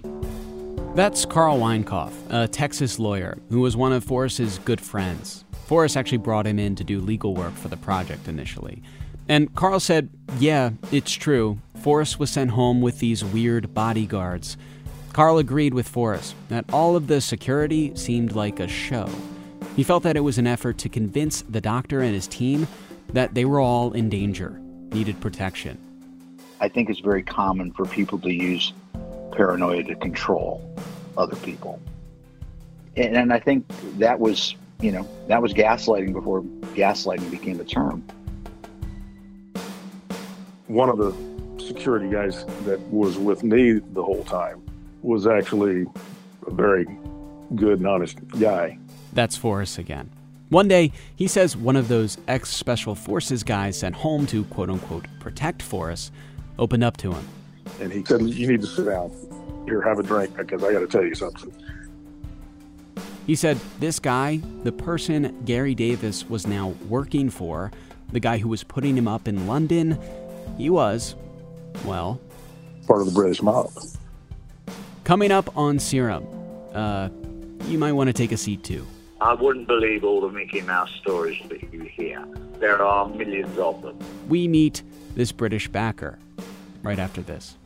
That's 0.95 1.27
Carl 1.27 1.59
Weinkauf, 1.59 2.15
a 2.31 2.49
Texas 2.49 2.99
lawyer 2.99 3.37
who 3.51 3.61
was 3.61 3.77
one 3.77 3.93
of 3.93 4.03
Forrest's 4.05 4.57
good 4.61 4.81
friends. 4.81 5.45
Forrest 5.67 5.99
actually 5.99 6.17
brought 6.17 6.47
him 6.47 6.59
in 6.59 6.75
to 6.77 6.83
do 6.83 6.99
legal 6.99 7.35
work 7.35 7.53
for 7.53 7.69
the 7.69 7.77
project 7.77 8.27
initially. 8.27 8.83
And 9.29 9.55
Carl 9.55 9.81
said, 9.81 10.09
Yeah, 10.39 10.71
it's 10.91 11.13
true. 11.13 11.59
Forrest 11.83 12.19
was 12.19 12.31
sent 12.31 12.53
home 12.53 12.81
with 12.81 13.01
these 13.01 13.23
weird 13.23 13.75
bodyguards. 13.75 14.57
Carl 15.13 15.37
agreed 15.37 15.75
with 15.75 15.87
Forrest 15.87 16.35
that 16.49 16.65
all 16.73 16.97
of 16.97 17.07
the 17.07 17.21
security 17.21 17.95
seemed 17.97 18.33
like 18.33 18.61
a 18.61 18.67
show. 18.67 19.11
He 19.79 19.85
felt 19.85 20.03
that 20.03 20.17
it 20.17 20.23
was 20.23 20.39
an 20.39 20.49
effort 20.49 20.77
to 20.79 20.89
convince 20.89 21.43
the 21.43 21.61
doctor 21.61 22.01
and 22.01 22.13
his 22.13 22.27
team 22.27 22.67
that 23.13 23.35
they 23.35 23.45
were 23.45 23.61
all 23.61 23.93
in 23.93 24.09
danger, 24.09 24.61
needed 24.91 25.21
protection. 25.21 25.79
I 26.59 26.69
think 26.69 26.91
it's 26.91 26.99
very 26.99 27.23
common 27.23 27.71
for 27.71 27.85
people 27.85 28.19
to 28.19 28.33
use 28.33 28.73
paranoia 29.31 29.85
to 29.85 29.95
control 29.95 30.69
other 31.17 31.37
people. 31.37 31.81
And, 32.97 33.17
and 33.17 33.33
I 33.33 33.39
think 33.39 33.67
that 33.99 34.19
was, 34.19 34.57
you 34.81 34.91
know, 34.91 35.09
that 35.29 35.41
was 35.41 35.55
gaslighting 35.55 36.13
before 36.13 36.43
gaslighting 36.75 37.31
became 37.31 37.61
a 37.61 37.65
term. 37.65 38.03
One 40.67 40.89
of 40.89 40.99
the 40.99 41.15
security 41.65 42.11
guys 42.11 42.45
that 42.65 42.81
was 42.91 43.17
with 43.17 43.45
me 43.45 43.75
the 43.75 44.03
whole 44.03 44.25
time 44.25 44.61
was 45.03 45.29
actually 45.29 45.87
a 46.49 46.51
very 46.51 46.85
good 47.55 47.79
and 47.79 47.87
honest 47.87 48.19
guy. 48.41 48.77
That's 49.13 49.37
Forrest 49.37 49.79
again. 49.79 50.11
One 50.51 50.69
day, 50.69 50.93
he 51.15 51.27
says 51.27 51.57
one 51.57 51.77
of 51.77 51.89
those 51.89 52.17
ex 52.27 52.51
Special 52.51 52.95
Forces 52.95 53.43
guys 53.43 53.79
sent 53.79 53.95
home 53.95 54.27
to 54.29 54.45
quote 54.45 54.71
unquote 54.71 55.07
protect 55.21 55.63
Forrest 55.63 56.13
opened 56.59 56.85
up 56.85 56.97
to 56.99 57.13
him. 57.13 57.29
And 57.81 57.93
he 57.93 58.05
said, 58.05 58.23
You 58.23 58.49
need 58.49 58.63
to 58.63 58.67
sit 58.67 58.87
down. 58.87 59.11
Here, 59.67 59.83
have 59.83 59.99
a 59.99 60.03
drink 60.03 60.35
because 60.37 60.65
I 60.65 60.73
got 60.73 60.81
to 60.81 60.87
tell 60.87 61.05
you 61.05 61.15
something. 61.15 61.53
He 63.27 63.35
said, 63.35 63.59
This 63.79 63.99
guy, 63.99 64.41
the 64.63 64.73
person 64.73 65.43
Gary 65.45 65.75
Davis 65.75 66.29
was 66.29 66.47
now 66.47 66.69
working 66.89 67.29
for, 67.29 67.71
the 68.11 68.21
guy 68.21 68.39
who 68.39 68.49
was 68.49 68.65
putting 68.65 68.97
him 68.97 69.07
up 69.07 69.29
in 69.29 69.47
London, 69.47 69.99
he 70.57 70.71
was, 70.71 71.15
well, 71.85 72.19
part 72.87 73.01
of 73.01 73.07
the 73.07 73.13
British 73.13 73.43
mob. 73.43 73.71
Coming 75.05 75.31
up 75.31 75.55
on 75.57 75.79
Serum, 75.79 76.27
uh, 76.73 77.11
you 77.67 77.77
might 77.77 77.93
want 77.93 78.09
to 78.09 78.15
take 78.15 78.33
a 78.33 78.37
seat 78.39 78.65
too. 78.65 78.87
I 79.21 79.35
wouldn't 79.35 79.67
believe 79.67 80.05
all 80.05 80.21
the 80.21 80.29
Mickey 80.29 80.61
Mouse 80.61 80.91
stories 81.01 81.43
that 81.49 81.73
you 81.73 81.83
hear. 81.83 82.25
There 82.61 82.81
are 82.85 83.09
millions 83.09 83.59
of 83.59 83.83
them. 83.83 83.99
We 84.29 84.47
meet 84.47 84.83
this 85.17 85.33
British 85.33 85.67
backer 85.67 86.19
right 86.83 86.99
after 87.01 87.23
this. 87.23 87.57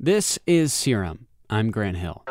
This 0.00 0.38
is 0.46 0.72
Serum. 0.72 1.26
I'm 1.48 1.70
Grant 1.70 1.96
Hill. 1.96 2.24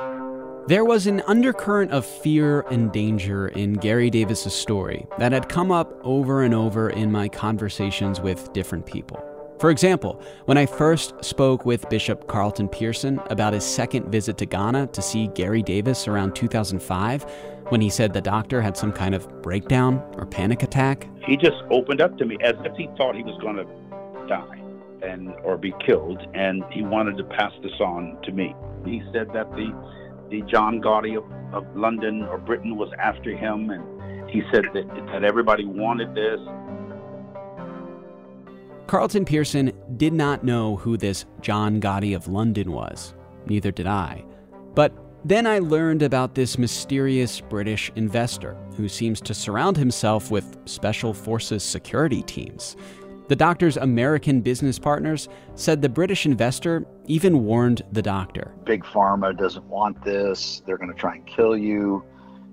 There 0.67 0.83
was 0.83 1.05
an 1.05 1.21
undercurrent 1.27 1.91
of 1.91 2.07
fear 2.07 2.61
and 2.71 2.91
danger 2.91 3.49
in 3.49 3.73
Gary 3.73 4.09
Davis's 4.09 4.55
story 4.55 5.05
that 5.19 5.31
had 5.31 5.47
come 5.47 5.71
up 5.71 5.93
over 6.03 6.41
and 6.41 6.55
over 6.55 6.89
in 6.89 7.11
my 7.11 7.29
conversations 7.29 8.19
with 8.19 8.51
different 8.51 8.87
people. 8.87 9.23
For 9.59 9.69
example, 9.69 10.19
when 10.45 10.57
I 10.57 10.65
first 10.65 11.23
spoke 11.23 11.67
with 11.67 11.87
Bishop 11.91 12.27
Carlton 12.27 12.67
Pearson 12.67 13.21
about 13.29 13.53
his 13.53 13.63
second 13.63 14.11
visit 14.11 14.39
to 14.39 14.47
Ghana 14.47 14.87
to 14.87 15.03
see 15.03 15.27
Gary 15.27 15.61
Davis 15.61 16.07
around 16.07 16.35
2005, 16.35 17.23
when 17.69 17.79
he 17.79 17.89
said 17.91 18.11
the 18.11 18.19
doctor 18.19 18.59
had 18.59 18.75
some 18.75 18.91
kind 18.91 19.13
of 19.13 19.43
breakdown 19.43 20.03
or 20.17 20.25
panic 20.25 20.63
attack, 20.63 21.07
he 21.27 21.37
just 21.37 21.57
opened 21.69 22.01
up 22.01 22.17
to 22.17 22.25
me 22.25 22.39
as 22.41 22.55
if 22.65 22.75
he 22.75 22.89
thought 22.97 23.15
he 23.15 23.23
was 23.23 23.39
going 23.39 23.57
to 23.57 24.27
die 24.27 24.61
and 25.03 25.29
or 25.43 25.59
be 25.59 25.75
killed 25.85 26.25
and 26.33 26.63
he 26.71 26.81
wanted 26.81 27.17
to 27.17 27.23
pass 27.23 27.53
this 27.61 27.79
on 27.79 28.17
to 28.23 28.31
me. 28.31 28.55
He 28.83 29.03
said 29.13 29.31
that 29.33 29.51
the 29.51 29.71
the 30.29 30.41
John 30.43 30.81
Gotti 30.81 31.17
of, 31.17 31.25
of 31.53 31.75
London 31.75 32.23
or 32.23 32.37
Britain 32.37 32.77
was 32.77 32.89
after 32.99 33.35
him, 33.35 33.69
and 33.69 34.29
he 34.29 34.41
said 34.51 34.65
that, 34.73 34.87
that 35.11 35.23
everybody 35.23 35.65
wanted 35.65 36.15
this. 36.15 36.39
Carlton 38.87 39.25
Pearson 39.25 39.71
did 39.97 40.13
not 40.13 40.43
know 40.43 40.75
who 40.75 40.95
this 40.95 41.25
John 41.41 41.81
Gotti 41.81 42.15
of 42.15 42.27
London 42.27 42.71
was. 42.71 43.13
Neither 43.47 43.71
did 43.71 43.87
I. 43.87 44.23
But 44.75 44.93
then 45.23 45.47
I 45.47 45.57
learned 45.57 46.03
about 46.03 46.35
this 46.35 46.59
mysterious 46.59 47.41
British 47.41 47.91
investor 47.95 48.55
who 48.77 48.87
seems 48.87 49.19
to 49.21 49.33
surround 49.33 49.75
himself 49.75 50.29
with 50.29 50.55
Special 50.65 51.15
Forces 51.15 51.63
security 51.63 52.21
teams. 52.21 52.75
The 53.27 53.35
doctor's 53.35 53.75
American 53.77 54.41
business 54.41 54.77
partners 54.77 55.27
said 55.55 55.81
the 55.81 55.89
British 55.89 56.27
investor 56.27 56.85
even 57.07 57.43
warned 57.43 57.81
the 57.91 58.03
doctor. 58.03 58.53
Big 58.65 58.83
Pharma 58.83 59.35
doesn't 59.35 59.65
want 59.65 60.03
this. 60.03 60.61
They're 60.65 60.77
going 60.77 60.93
to 60.93 60.99
try 60.99 61.15
and 61.15 61.25
kill 61.25 61.57
you. 61.57 62.03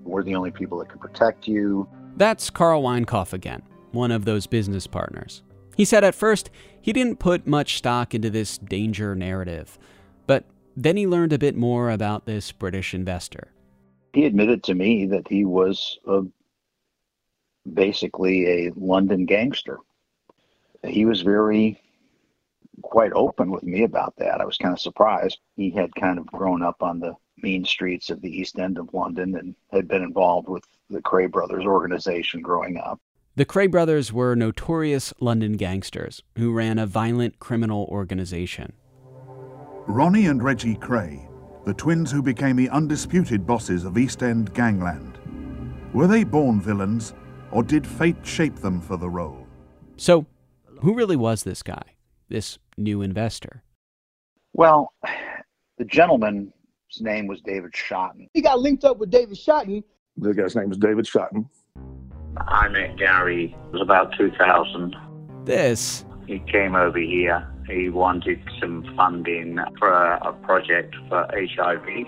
We're 0.03 0.23
the 0.23 0.33
only 0.33 0.49
people 0.49 0.79
that 0.79 0.89
can 0.89 0.97
protect 0.97 1.47
you. 1.47 1.87
That's 2.17 2.49
Carl 2.49 2.81
Weinkauf 2.81 3.33
again, 3.33 3.61
one 3.91 4.11
of 4.11 4.25
those 4.25 4.47
business 4.47 4.87
partners. 4.87 5.43
He 5.77 5.85
said 5.85 6.03
at 6.03 6.15
first 6.15 6.49
he 6.81 6.91
didn't 6.91 7.19
put 7.19 7.45
much 7.45 7.77
stock 7.77 8.15
into 8.15 8.31
this 8.31 8.57
danger 8.57 9.15
narrative, 9.15 9.77
but 10.25 10.45
then 10.75 10.97
he 10.97 11.05
learned 11.05 11.33
a 11.33 11.39
bit 11.39 11.55
more 11.55 11.91
about 11.91 12.25
this 12.25 12.51
British 12.51 12.95
investor. 12.95 13.53
He 14.13 14.25
admitted 14.25 14.63
to 14.63 14.73
me 14.73 15.05
that 15.07 15.27
he 15.27 15.45
was 15.45 15.99
a, 16.07 16.21
basically 17.71 18.67
a 18.67 18.71
London 18.75 19.25
gangster. 19.25 19.77
He 20.85 21.05
was 21.05 21.21
very 21.21 21.81
quite 22.81 23.13
open 23.13 23.51
with 23.51 23.63
me 23.63 23.83
about 23.83 24.15
that. 24.17 24.41
I 24.41 24.45
was 24.45 24.57
kind 24.57 24.73
of 24.73 24.79
surprised. 24.79 25.39
He 25.55 25.69
had 25.69 25.93
kind 25.95 26.19
of 26.19 26.25
grown 26.25 26.61
up 26.61 26.81
on 26.81 26.99
the 26.99 27.15
mean 27.41 27.65
streets 27.65 28.09
of 28.09 28.21
the 28.21 28.29
East 28.29 28.59
End 28.59 28.77
of 28.77 28.93
London 28.93 29.35
and 29.35 29.55
had 29.71 29.87
been 29.87 30.01
involved 30.01 30.47
with 30.47 30.63
the 30.89 31.01
Kray 31.01 31.29
Brothers 31.29 31.65
organization 31.65 32.41
growing 32.41 32.77
up. 32.77 32.99
The 33.35 33.45
Kray 33.45 33.69
brothers 33.69 34.13
were 34.13 34.35
notorious 34.35 35.11
London 35.19 35.53
gangsters 35.53 36.21
who 36.37 36.53
ran 36.53 36.77
a 36.77 36.85
violent 36.85 37.39
criminal 37.39 37.85
organization. 37.85 38.73
Ronnie 39.87 40.27
and 40.27 40.43
Reggie 40.43 40.75
Kray, 40.75 41.27
the 41.65 41.73
twins 41.73 42.11
who 42.11 42.21
became 42.21 42.55
the 42.55 42.69
undisputed 42.69 43.47
bosses 43.47 43.85
of 43.85 43.97
East 43.97 44.21
End 44.21 44.53
gangland. 44.53 45.17
Were 45.93 46.07
they 46.07 46.23
born 46.23 46.61
villains, 46.61 47.13
or 47.51 47.63
did 47.63 47.87
fate 47.87 48.17
shape 48.23 48.57
them 48.57 48.79
for 48.79 48.97
the 48.97 49.09
role? 49.09 49.47
So, 49.97 50.25
who 50.83 50.93
really 50.93 51.15
was 51.15 51.43
this 51.43 51.63
guy, 51.63 51.95
this 52.27 52.59
new 52.77 53.01
investor? 53.01 53.63
Well, 54.51 54.93
the 55.77 55.85
gentleman's 55.85 56.51
name 56.99 57.25
was 57.25 57.39
David 57.45 57.71
Shotton. 57.71 58.27
He 58.33 58.41
got 58.41 58.59
linked 58.59 58.83
up 58.83 58.97
with 58.97 59.09
David 59.09 59.37
Shotton. 59.37 59.83
The 60.17 60.33
guy's 60.33 60.57
name 60.57 60.71
is 60.71 60.77
David 60.77 61.05
Shotton. 61.05 61.47
I 62.37 62.67
met 62.67 62.97
Gary, 62.97 63.55
it 63.67 63.71
was 63.71 63.81
about 63.81 64.13
2000. 64.17 64.95
This. 65.45 66.03
He 66.27 66.39
came 66.39 66.75
over 66.75 66.99
here. 66.99 67.47
He 67.65 67.87
wanted 67.87 68.41
some 68.59 68.83
funding 68.97 69.59
for 69.79 69.89
a, 69.89 70.19
a 70.27 70.33
project 70.33 70.95
for 71.07 71.25
HIV. 71.33 72.07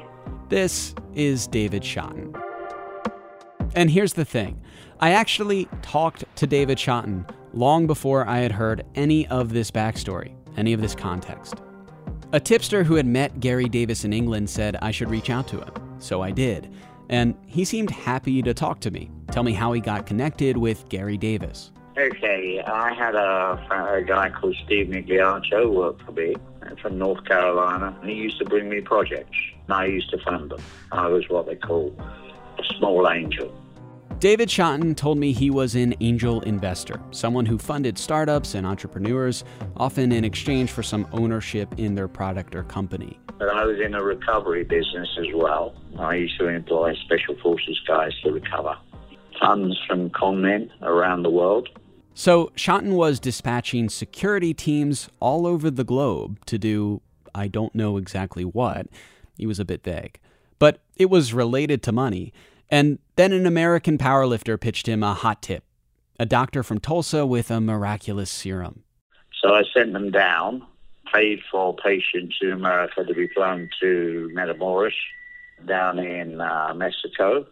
This 0.49 0.93
is 1.13 1.47
David 1.47 1.81
Shotton. 1.81 2.35
And 3.73 3.89
here's 3.89 4.13
the 4.13 4.25
thing 4.25 4.61
I 4.99 5.11
actually 5.11 5.69
talked 5.81 6.25
to 6.35 6.45
David 6.45 6.77
Shotton 6.77 7.25
long 7.55 7.87
before 7.87 8.27
I 8.27 8.39
had 8.39 8.51
heard 8.51 8.85
any 8.95 9.27
of 9.27 9.53
this 9.53 9.71
backstory, 9.71 10.33
any 10.57 10.73
of 10.73 10.81
this 10.81 10.93
context. 10.93 11.55
A 12.33 12.39
tipster 12.39 12.83
who 12.83 12.95
had 12.95 13.05
met 13.05 13.39
Gary 13.39 13.69
Davis 13.69 14.03
in 14.03 14.11
England 14.11 14.49
said 14.49 14.75
I 14.81 14.91
should 14.91 15.09
reach 15.09 15.29
out 15.29 15.47
to 15.47 15.59
him, 15.61 15.71
so 15.99 16.21
I 16.21 16.31
did. 16.31 16.69
And 17.09 17.35
he 17.45 17.63
seemed 17.63 17.89
happy 17.89 18.41
to 18.41 18.53
talk 18.53 18.79
to 18.81 18.91
me, 18.91 19.09
tell 19.31 19.43
me 19.43 19.53
how 19.53 19.71
he 19.71 19.79
got 19.79 20.05
connected 20.05 20.57
with 20.57 20.89
Gary 20.89 21.17
Davis. 21.17 21.71
Okay, 21.97 22.61
I 22.61 22.93
had 22.93 23.15
a, 23.15 23.95
a 23.95 24.01
guy 24.01 24.29
called 24.29 24.55
Steve 24.65 24.87
Migliaccio 24.87 25.71
work 25.71 26.03
for 26.05 26.11
me 26.11 26.35
uh, 26.63 26.75
from 26.81 26.97
North 26.97 27.23
Carolina, 27.23 27.97
and 28.01 28.09
he 28.09 28.17
used 28.17 28.37
to 28.39 28.45
bring 28.45 28.67
me 28.67 28.81
projects, 28.81 29.37
and 29.65 29.73
I 29.73 29.85
used 29.85 30.09
to 30.09 30.17
fund 30.17 30.51
them. 30.51 30.61
I 30.91 31.07
was 31.07 31.29
what 31.29 31.45
they 31.45 31.55
call 31.55 31.95
a 32.59 32.63
small 32.77 33.09
angel. 33.09 33.53
David 34.25 34.49
Shotton 34.49 34.95
told 34.95 35.19
me 35.19 35.33
he 35.33 35.51
was 35.51 35.75
an 35.75 35.93
angel 35.99 36.41
investor, 36.41 36.99
someone 37.11 37.45
who 37.45 37.59
funded 37.59 37.95
startups 37.95 38.55
and 38.55 38.65
entrepreneurs, 38.65 39.43
often 39.77 40.11
in 40.11 40.25
exchange 40.25 40.71
for 40.71 40.81
some 40.81 41.07
ownership 41.11 41.71
in 41.77 41.93
their 41.93 42.07
product 42.07 42.55
or 42.55 42.63
company. 42.63 43.19
But 43.37 43.49
I 43.49 43.63
was 43.65 43.77
in 43.79 43.93
a 43.93 44.01
recovery 44.01 44.63
business 44.63 45.07
as 45.19 45.27
well. 45.35 45.75
I 45.99 46.15
used 46.15 46.39
to 46.39 46.47
employ 46.47 46.95
special 47.05 47.35
forces 47.39 47.79
guys 47.87 48.13
to 48.23 48.31
recover 48.31 48.75
funds 49.39 49.79
from 49.87 50.09
con 50.09 50.41
men 50.41 50.71
around 50.81 51.21
the 51.21 51.29
world. 51.29 51.69
So 52.15 52.51
Shotton 52.55 52.95
was 52.95 53.19
dispatching 53.19 53.89
security 53.89 54.55
teams 54.55 55.07
all 55.19 55.45
over 55.45 55.69
the 55.69 55.83
globe 55.83 56.43
to 56.47 56.57
do 56.57 57.03
I 57.35 57.47
don't 57.47 57.75
know 57.75 57.97
exactly 57.97 58.43
what. 58.43 58.87
He 59.37 59.45
was 59.45 59.59
a 59.59 59.65
bit 59.65 59.83
vague. 59.83 60.19
But 60.57 60.79
it 60.95 61.11
was 61.11 61.31
related 61.31 61.83
to 61.83 61.91
money. 61.91 62.33
And 62.69 62.99
then 63.15 63.31
an 63.31 63.45
American 63.45 63.97
powerlifter 63.97 64.59
pitched 64.59 64.87
him 64.87 65.03
a 65.03 65.13
hot 65.13 65.41
tip 65.41 65.63
a 66.17 66.25
doctor 66.25 66.63
from 66.63 66.79
Tulsa 66.79 67.25
with 67.25 67.51
a 67.51 67.59
miraculous 67.59 68.31
serum. 68.31 68.83
So 69.41 69.53
I 69.53 69.63
sent 69.73 69.93
them 69.93 70.11
down, 70.11 70.65
paid 71.13 71.41
for 71.51 71.75
patients 71.75 72.37
in 72.41 72.51
America 72.51 73.03
to 73.03 73.13
be 73.13 73.27
flown 73.27 73.69
to 73.81 74.31
Matamoros 74.33 74.93
down 75.67 75.99
in 75.99 76.41
uh, 76.41 76.73
Mexico. 76.75 77.45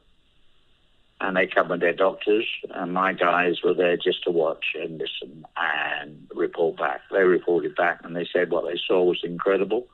And 1.22 1.38
they 1.38 1.48
come 1.48 1.70
with 1.70 1.80
their 1.80 1.94
doctors, 1.94 2.46
and 2.74 2.94
my 2.94 3.14
guys 3.14 3.62
were 3.64 3.74
there 3.74 3.96
just 3.96 4.24
to 4.26 4.32
watch 4.32 4.66
and 4.76 4.98
listen 4.98 5.46
and 5.56 6.28
report 6.36 6.78
back. 6.78 7.02
They 7.12 7.24
reported 7.24 7.76
back, 7.76 8.02
and 8.04 8.16
they 8.16 8.28
said 8.32 8.50
what 8.50 8.66
they 8.66 8.80
saw 8.88 9.04
was 9.04 9.22
incredible. 9.24 9.88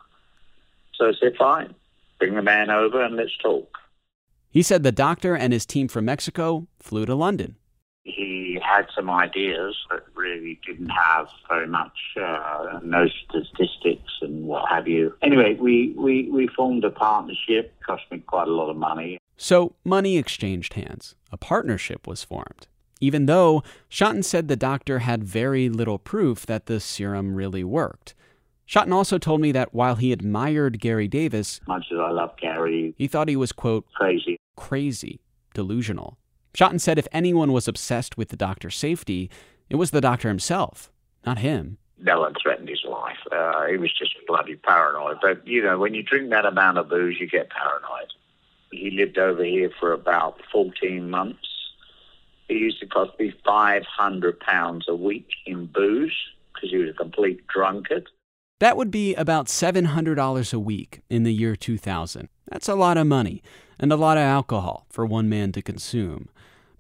So 0.96 1.10
I 1.10 1.14
said, 1.20 1.36
fine, 1.38 1.76
bring 2.18 2.36
the 2.36 2.42
man 2.42 2.70
over 2.70 3.04
and 3.04 3.16
let's 3.16 3.38
talk. 3.38 3.78
He 4.50 4.64
said 4.64 4.84
the 4.84 4.92
doctor 4.92 5.36
and 5.36 5.54
his 5.54 5.66
team 5.66 5.88
from 5.88 6.06
Mexico 6.06 6.68
flew 6.80 7.06
to 7.06 7.16
London. 7.16 7.56
He 8.04 8.60
had 8.64 8.88
some 8.96 9.10
ideas, 9.10 9.76
but 9.90 10.06
really 10.16 10.60
didn't 10.66 10.90
have 10.90 11.28
very 11.48 11.68
much, 11.68 11.98
uh, 12.20 12.80
no 12.84 13.08
statistics 13.08 14.12
and 14.22 14.46
what 14.46 14.68
have 14.70 14.88
you. 14.88 15.14
Anyway, 15.22 15.56
we, 15.60 15.94
we, 15.96 16.30
we 16.32 16.48
formed 16.48 16.84
a 16.84 16.90
partnership, 16.90 17.76
it 17.80 17.86
cost 17.86 18.04
me 18.12 18.20
quite 18.20 18.48
a 18.48 18.52
lot 18.52 18.70
of 18.70 18.78
money. 18.78 19.20
So 19.38 19.76
money 19.86 20.18
exchanged 20.18 20.74
hands. 20.74 21.16
A 21.32 21.38
partnership 21.38 22.08
was 22.08 22.24
formed. 22.24 22.68
Even 23.00 23.28
though 23.28 23.64
Shotton 23.90 24.26
said 24.26 24.48
the 24.48 24.56
doctor 24.56 25.00
had 25.00 25.24
very 25.24 25.70
little 25.70 26.00
proof 26.00 26.46
that 26.48 26.66
the 26.66 26.80
serum 26.80 27.36
really 27.36 27.64
worked. 27.64 28.14
Shotton 28.70 28.94
also 28.94 29.18
told 29.18 29.42
me 29.42 29.52
that 29.54 29.74
while 29.74 29.96
he 29.96 30.12
admired 30.12 30.80
Gary 30.80 31.08
Davis, 31.08 31.60
much 31.68 31.88
as 31.92 31.98
I 31.98 32.12
love 32.12 32.38
Gary, 32.38 32.94
he 33.00 33.08
thought 33.08 33.28
he 33.28 33.36
was, 33.36 33.52
quote, 33.52 33.88
crazy. 33.96 34.40
Crazy, 34.58 35.20
delusional. 35.56 36.20
Shotton 36.54 36.80
said 36.80 37.00
if 37.00 37.08
anyone 37.12 37.52
was 37.52 37.68
obsessed 37.68 38.16
with 38.16 38.30
the 38.30 38.38
doctor's 38.38 38.78
safety, 38.78 39.32
it 39.72 39.78
was 39.78 39.90
the 39.90 40.02
doctor 40.02 40.28
himself, 40.28 40.92
not 41.26 41.40
him. 41.40 41.80
No 41.98 42.20
one 42.20 42.36
threatened 42.40 42.70
his 42.70 42.86
life. 42.88 43.18
Uh, 43.32 43.66
he 43.66 43.78
was 43.78 43.92
just 43.98 44.14
bloody 44.28 44.56
paranoid. 44.56 45.18
But, 45.20 45.48
you 45.48 45.64
know, 45.64 45.80
when 45.80 45.96
you 45.96 46.04
drink 46.04 46.30
that 46.30 46.46
amount 46.46 46.78
of 46.78 46.90
booze, 46.90 47.18
you 47.20 47.28
get 47.28 47.50
paranoid. 47.50 48.14
He 48.72 48.92
lived 48.92 49.18
over 49.18 49.44
here 49.44 49.72
for 49.80 49.94
about 49.94 50.42
14 50.52 51.10
months. 51.10 51.40
It 52.48 52.58
used 52.58 52.80
to 52.82 52.86
cost 52.86 53.20
me 53.20 53.34
500 53.44 54.40
pounds 54.40 54.86
a 54.88 54.96
week 54.96 55.30
in 55.48 55.66
booze 55.66 56.16
because 56.54 56.70
he 56.70 56.78
was 56.78 56.92
a 56.92 56.94
complete 56.94 57.48
drunkard. 57.48 58.08
That 58.60 58.76
would 58.76 58.92
be 58.92 59.16
about 59.16 59.48
$700 59.48 60.54
a 60.54 60.60
week 60.60 61.02
in 61.10 61.24
the 61.24 61.34
year 61.34 61.56
2000. 61.56 62.28
That's 62.50 62.68
a 62.68 62.76
lot 62.76 62.98
of 62.98 63.08
money 63.08 63.42
and 63.80 63.92
a 63.92 63.96
lot 63.96 64.18
of 64.18 64.24
alcohol 64.24 64.86
for 64.90 65.06
one 65.06 65.30
man 65.30 65.54
to 65.54 65.62
consume. 65.62 66.28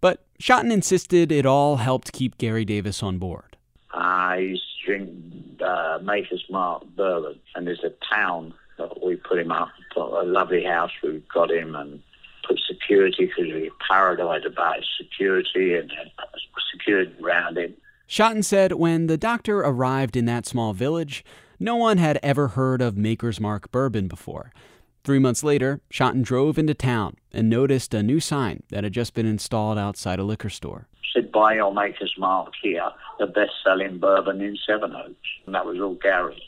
But 0.01 0.25
Shotton 0.41 0.71
insisted 0.71 1.31
it 1.31 1.45
all 1.45 1.77
helped 1.77 2.11
keep 2.11 2.37
Gary 2.37 2.65
Davis 2.65 3.01
on 3.01 3.17
board. 3.17 3.55
I 3.93 4.37
used 4.37 4.63
to 4.81 4.85
drink 4.85 5.61
uh, 5.61 5.99
Maker's 6.03 6.43
Mark 6.49 6.83
bourbon, 6.97 7.39
and 7.55 7.65
there's 7.65 7.83
a 7.83 7.93
town 8.13 8.53
that 8.77 9.03
we 9.03 9.15
put 9.15 9.39
him 9.39 9.51
up, 9.51 9.69
a 9.95 9.99
lovely 9.99 10.63
house 10.63 10.91
we 11.01 11.23
got 11.33 11.49
him, 11.49 11.75
and 11.75 12.01
put 12.45 12.59
security 12.67 13.25
because 13.25 13.53
we 13.53 13.71
paranoid 13.87 14.45
about 14.45 14.77
security 14.97 15.75
and 15.75 15.91
security 16.71 17.13
around 17.23 17.57
him. 17.57 17.73
Shotton 18.07 18.43
said 18.43 18.73
when 18.73 19.07
the 19.07 19.17
doctor 19.17 19.59
arrived 19.59 20.17
in 20.17 20.25
that 20.25 20.45
small 20.45 20.73
village, 20.73 21.23
no 21.59 21.75
one 21.75 21.97
had 21.97 22.19
ever 22.23 22.49
heard 22.49 22.81
of 22.81 22.97
Maker's 22.97 23.39
Mark 23.39 23.71
bourbon 23.71 24.07
before. 24.07 24.51
Three 25.03 25.19
months 25.19 25.43
later, 25.43 25.81
Shotton 25.91 26.23
drove 26.23 26.57
into 26.57 26.73
town 26.73 27.15
and 27.31 27.49
noticed 27.49 27.93
a 27.93 28.03
new 28.03 28.19
sign 28.19 28.63
that 28.69 28.83
had 28.83 28.93
just 28.93 29.13
been 29.13 29.25
installed 29.25 29.77
outside 29.77 30.19
a 30.19 30.23
liquor 30.23 30.49
store. 30.49 30.87
Said, 31.13 31.31
buy 31.31 31.55
your 31.55 31.73
Maker's 31.73 32.13
Mark 32.17 32.53
here, 32.61 32.89
the 33.17 33.27
best 33.27 33.51
selling 33.63 33.97
bourbon 33.97 34.41
in 34.41 34.57
Sevenoaks. 34.67 35.15
And 35.45 35.55
that 35.55 35.65
was 35.65 35.79
all 35.79 35.95
Gary. 35.95 36.41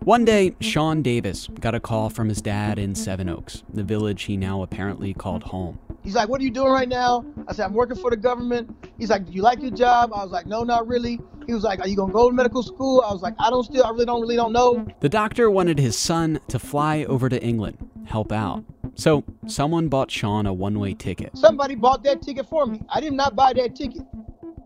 One 0.00 0.24
day, 0.24 0.54
Sean 0.60 1.02
Davis 1.02 1.48
got 1.58 1.74
a 1.74 1.80
call 1.80 2.10
from 2.10 2.28
his 2.28 2.40
dad 2.40 2.78
in 2.78 2.94
Sevenoaks, 2.94 3.64
the 3.72 3.82
village 3.82 4.24
he 4.24 4.36
now 4.36 4.62
apparently 4.62 5.12
called 5.12 5.44
home. 5.44 5.80
He's 6.06 6.14
like, 6.14 6.28
What 6.28 6.40
are 6.40 6.44
you 6.44 6.52
doing 6.52 6.70
right 6.70 6.88
now? 6.88 7.24
I 7.48 7.52
said, 7.52 7.64
I'm 7.64 7.74
working 7.74 7.96
for 7.96 8.10
the 8.10 8.16
government. 8.16 8.70
He's 8.96 9.10
like, 9.10 9.26
Do 9.26 9.32
you 9.32 9.42
like 9.42 9.60
your 9.60 9.72
job? 9.72 10.12
I 10.14 10.22
was 10.22 10.30
like, 10.30 10.46
No, 10.46 10.62
not 10.62 10.86
really. 10.86 11.18
He 11.48 11.52
was 11.52 11.64
like, 11.64 11.80
Are 11.80 11.88
you 11.88 11.96
gonna 11.96 12.12
go 12.12 12.30
to 12.30 12.34
medical 12.34 12.62
school? 12.62 13.02
I 13.04 13.12
was 13.12 13.22
like, 13.22 13.34
I 13.40 13.50
don't 13.50 13.64
still 13.64 13.84
I 13.84 13.90
really 13.90 14.06
don't 14.06 14.20
really 14.20 14.36
don't 14.36 14.52
know. 14.52 14.86
The 15.00 15.08
doctor 15.08 15.50
wanted 15.50 15.80
his 15.80 15.98
son 15.98 16.38
to 16.46 16.60
fly 16.60 17.02
over 17.08 17.28
to 17.28 17.42
England, 17.42 17.78
help 18.06 18.30
out. 18.30 18.64
So 18.94 19.24
someone 19.48 19.88
bought 19.88 20.12
Sean 20.12 20.46
a 20.46 20.54
one-way 20.54 20.94
ticket. 20.94 21.36
Somebody 21.36 21.74
bought 21.74 22.04
that 22.04 22.22
ticket 22.22 22.46
for 22.46 22.66
me. 22.66 22.82
I 22.88 23.00
did 23.00 23.12
not 23.12 23.34
buy 23.34 23.52
that 23.54 23.74
ticket. 23.74 24.02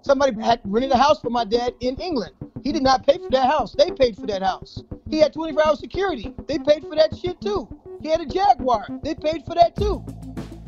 Somebody 0.02 0.38
had 0.42 0.60
rented 0.64 0.92
a 0.92 0.98
house 0.98 1.22
for 1.22 1.30
my 1.30 1.44
dad 1.46 1.72
in 1.80 1.96
England. 1.96 2.32
He 2.62 2.70
did 2.70 2.82
not 2.82 3.06
pay 3.06 3.16
for 3.16 3.30
that 3.30 3.46
house. 3.46 3.74
They 3.74 3.90
paid 3.90 4.14
for 4.14 4.26
that 4.26 4.42
house. 4.42 4.82
He 5.08 5.20
had 5.20 5.32
24 5.32 5.66
hour 5.66 5.76
security. 5.76 6.34
They 6.46 6.58
paid 6.58 6.82
for 6.82 6.94
that 6.96 7.16
shit 7.16 7.40
too. 7.40 7.66
He 8.02 8.08
had 8.08 8.20
a 8.20 8.26
Jaguar. 8.26 8.86
They 9.02 9.14
paid 9.14 9.44
for 9.46 9.54
that 9.54 9.74
too. 9.74 10.04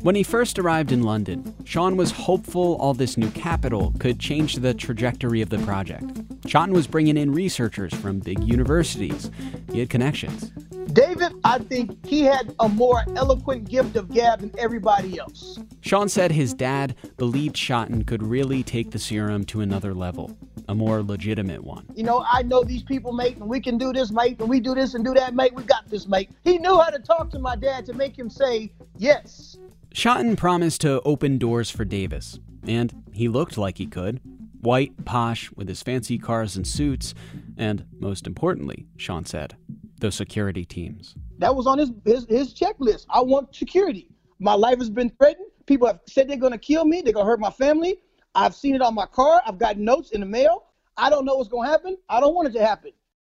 When 0.03 0.15
he 0.15 0.23
first 0.23 0.59
arrived 0.59 0.91
in 0.91 1.03
London, 1.03 1.55
Sean 1.63 1.95
was 1.95 2.11
hopeful 2.11 2.75
all 2.75 2.93
this 2.93 3.15
new 3.15 3.29
capital 3.29 3.93
could 3.99 4.19
change 4.19 4.55
the 4.55 4.73
trajectory 4.73 5.41
of 5.41 5.49
the 5.49 5.59
project. 5.59 6.03
Sean 6.45 6.73
was 6.73 6.87
bringing 6.87 7.15
in 7.15 7.31
researchers 7.31 7.93
from 7.93 8.19
big 8.19 8.43
universities. 8.43 9.31
He 9.71 9.79
had 9.79 9.89
connections. 9.89 10.51
David, 10.91 11.33
I 11.43 11.59
think 11.59 12.05
he 12.05 12.21
had 12.21 12.53
a 12.59 12.67
more 12.67 13.03
eloquent 13.15 13.69
gift 13.69 13.95
of 13.95 14.11
gab 14.11 14.41
than 14.41 14.51
everybody 14.57 15.17
else. 15.17 15.59
Sean 15.81 16.09
said 16.09 16.31
his 16.31 16.53
dad 16.53 16.95
believed 17.17 17.55
Shotton 17.55 18.05
could 18.05 18.21
really 18.21 18.63
take 18.63 18.91
the 18.91 18.99
serum 18.99 19.45
to 19.45 19.61
another 19.61 19.93
level, 19.93 20.37
a 20.67 20.75
more 20.75 21.01
legitimate 21.01 21.63
one. 21.63 21.85
You 21.95 22.03
know, 22.03 22.25
I 22.29 22.43
know 22.43 22.63
these 22.63 22.83
people, 22.83 23.13
mate, 23.13 23.37
and 23.37 23.47
we 23.47 23.59
can 23.59 23.77
do 23.77 23.93
this, 23.93 24.11
mate, 24.11 24.39
and 24.39 24.49
we 24.49 24.59
do 24.59 24.75
this 24.75 24.93
and 24.93 25.03
do 25.03 25.13
that, 25.13 25.33
mate. 25.33 25.53
We 25.53 25.63
got 25.63 25.87
this, 25.89 26.07
mate. 26.07 26.31
He 26.43 26.57
knew 26.57 26.77
how 26.77 26.89
to 26.89 26.99
talk 26.99 27.29
to 27.31 27.39
my 27.39 27.55
dad 27.55 27.85
to 27.87 27.93
make 27.93 28.17
him 28.17 28.29
say 28.29 28.71
yes. 28.97 29.57
Shotton 29.93 30.35
promised 30.35 30.81
to 30.81 31.01
open 31.01 31.37
doors 31.37 31.69
for 31.69 31.85
Davis, 31.85 32.39
and 32.67 33.03
he 33.11 33.27
looked 33.27 33.57
like 33.57 33.77
he 33.77 33.85
could. 33.85 34.21
White, 34.59 35.05
posh, 35.05 35.51
with 35.51 35.67
his 35.67 35.83
fancy 35.83 36.17
cars 36.17 36.55
and 36.55 36.65
suits, 36.65 37.13
and 37.57 37.85
most 37.99 38.25
importantly, 38.25 38.85
Sean 38.95 39.25
said, 39.25 39.55
the 40.03 40.11
security 40.11 40.65
teams. 40.65 41.15
That 41.37 41.55
was 41.55 41.65
on 41.65 41.77
his, 41.77 41.91
his, 42.03 42.25
his 42.27 42.53
checklist. 42.53 43.05
I 43.09 43.21
want 43.21 43.55
security. 43.55 44.09
My 44.37 44.53
life 44.53 44.79
has 44.79 44.89
been 44.89 45.09
threatened. 45.11 45.47
People 45.65 45.87
have 45.87 46.01
said 46.07 46.29
they're 46.29 46.35
going 46.35 46.51
to 46.51 46.57
kill 46.57 46.83
me. 46.83 47.01
They're 47.01 47.13
going 47.13 47.25
to 47.25 47.29
hurt 47.29 47.39
my 47.39 47.51
family. 47.51 48.01
I've 48.35 48.53
seen 48.53 48.75
it 48.75 48.81
on 48.81 48.93
my 48.93 49.05
car. 49.05 49.41
I've 49.47 49.57
got 49.57 49.77
notes 49.77 50.11
in 50.11 50.19
the 50.19 50.27
mail. 50.27 50.65
I 50.97 51.09
don't 51.09 51.23
know 51.23 51.35
what's 51.35 51.47
going 51.47 51.67
to 51.67 51.71
happen. 51.71 51.97
I 52.09 52.19
don't 52.19 52.35
want 52.35 52.49
it 52.49 52.51
to 52.59 52.65
happen. 52.65 52.91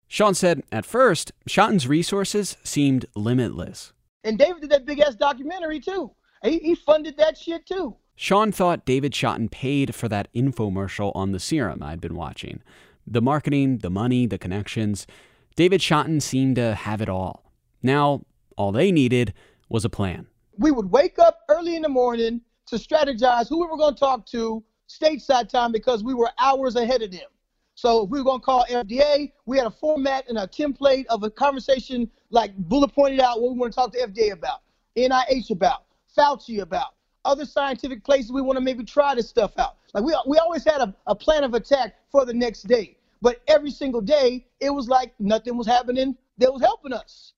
Sean 0.09 0.33
said 0.35 0.63
at 0.73 0.87
first, 0.87 1.33
Shotton's 1.47 1.87
resources 1.87 2.57
seemed 2.65 3.05
limitless. 3.15 3.93
And 4.25 4.39
David 4.39 4.63
did 4.63 4.71
that 4.71 4.87
big 4.87 5.01
ass 5.01 5.15
documentary 5.17 5.81
too. 5.81 6.13
He, 6.43 6.61
he 6.61 6.75
funded 6.75 7.19
that 7.19 7.37
shit 7.37 7.67
too. 7.67 7.97
Sean 8.17 8.53
thought 8.53 8.87
David 8.87 9.13
Shotton 9.13 9.51
paid 9.51 9.95
for 9.95 10.09
that 10.09 10.33
infomercial 10.35 11.13
on 11.15 11.33
the 11.33 11.41
serum 11.41 11.83
I'd 11.83 12.01
been 12.01 12.15
watching. 12.15 12.63
The 13.07 13.21
marketing, 13.21 13.79
the 13.79 13.91
money, 13.91 14.25
the 14.25 14.39
connections. 14.39 15.07
David 15.57 15.81
Shotton 15.81 16.21
seemed 16.21 16.57
to 16.57 16.75
have 16.75 17.01
it 17.01 17.09
all. 17.09 17.53
Now, 17.83 18.23
all 18.57 18.73
they 18.73 18.91
needed 18.91 19.33
was 19.69 19.85
a 19.85 19.89
plan. 19.89 20.27
We 20.59 20.71
would 20.71 20.91
wake 20.91 21.19
up 21.19 21.41
early 21.49 21.77
in 21.77 21.83
the 21.83 21.89
morning 21.89 22.41
to 22.67 22.77
strategize 22.77 23.49
who 23.49 23.61
we 23.61 23.67
were 23.67 23.77
going 23.77 23.95
to 23.95 24.01
talk 24.01 24.27
to 24.27 24.65
stateside 24.89 25.49
time 25.49 25.73
because 25.73 26.03
we 26.03 26.15
were 26.15 26.31
hours 26.39 26.77
ahead 26.77 27.03
of 27.03 27.11
them. 27.11 27.29
So 27.77 28.05
if 28.05 28.11
we 28.11 28.19
were 28.19 28.25
going 28.25 28.41
to 28.41 28.45
call 28.45 28.67
FDA, 28.71 29.33
we 29.47 29.59
had 29.59 29.67
a 29.67 29.71
format 29.71 30.29
and 30.29 30.39
a 30.39 30.47
template 30.47 31.07
of 31.07 31.23
a 31.23 31.31
conversation 31.31 32.11
like 32.31 32.57
bullet 32.57 32.93
pointed 32.93 33.21
out 33.21 33.41
what 33.41 33.53
we 33.53 33.59
want 33.59 33.73
to 33.73 33.77
talk 33.77 33.93
to 33.93 33.99
FDA 33.99 34.33
about, 34.33 34.61
NIH 34.97 35.51
about, 35.51 35.85
Fauci 36.17 36.61
about, 36.61 36.95
other 37.25 37.45
scientific 37.45 38.05
places 38.05 38.33
we 38.33 38.43
want 38.43 38.57
to 38.57 38.61
maybe 38.61 38.85
try 38.85 39.15
this 39.15 39.29
stuff 39.29 39.53
out. 39.59 39.77
Like 39.93 40.05
we, 40.05 40.17
we 40.27 40.39
always 40.39 40.65
had 40.65 40.81
a, 40.81 40.95
a 41.07 41.15
plan 41.15 41.45
of 41.45 41.55
attack 41.55 41.97
for 42.11 42.25
the 42.25 42.35
next 42.35 42.63
day. 42.63 42.97
But 43.21 43.43
every 43.49 43.71
single 43.71 44.01
day, 44.01 44.47
it 44.61 44.71
was 44.71 44.89
like 44.89 45.15
nothing 45.19 45.57
was 45.57 45.67
happening 45.67 46.17
that 46.39 46.53
was 46.53 46.63
helping 46.63 46.93
us. 46.93 47.33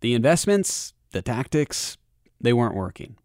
The 0.00 0.14
investments, 0.14 0.94
the 1.12 1.22
tactics, 1.22 1.96
they 2.40 2.52
weren't 2.52 2.74
working. 2.74 3.16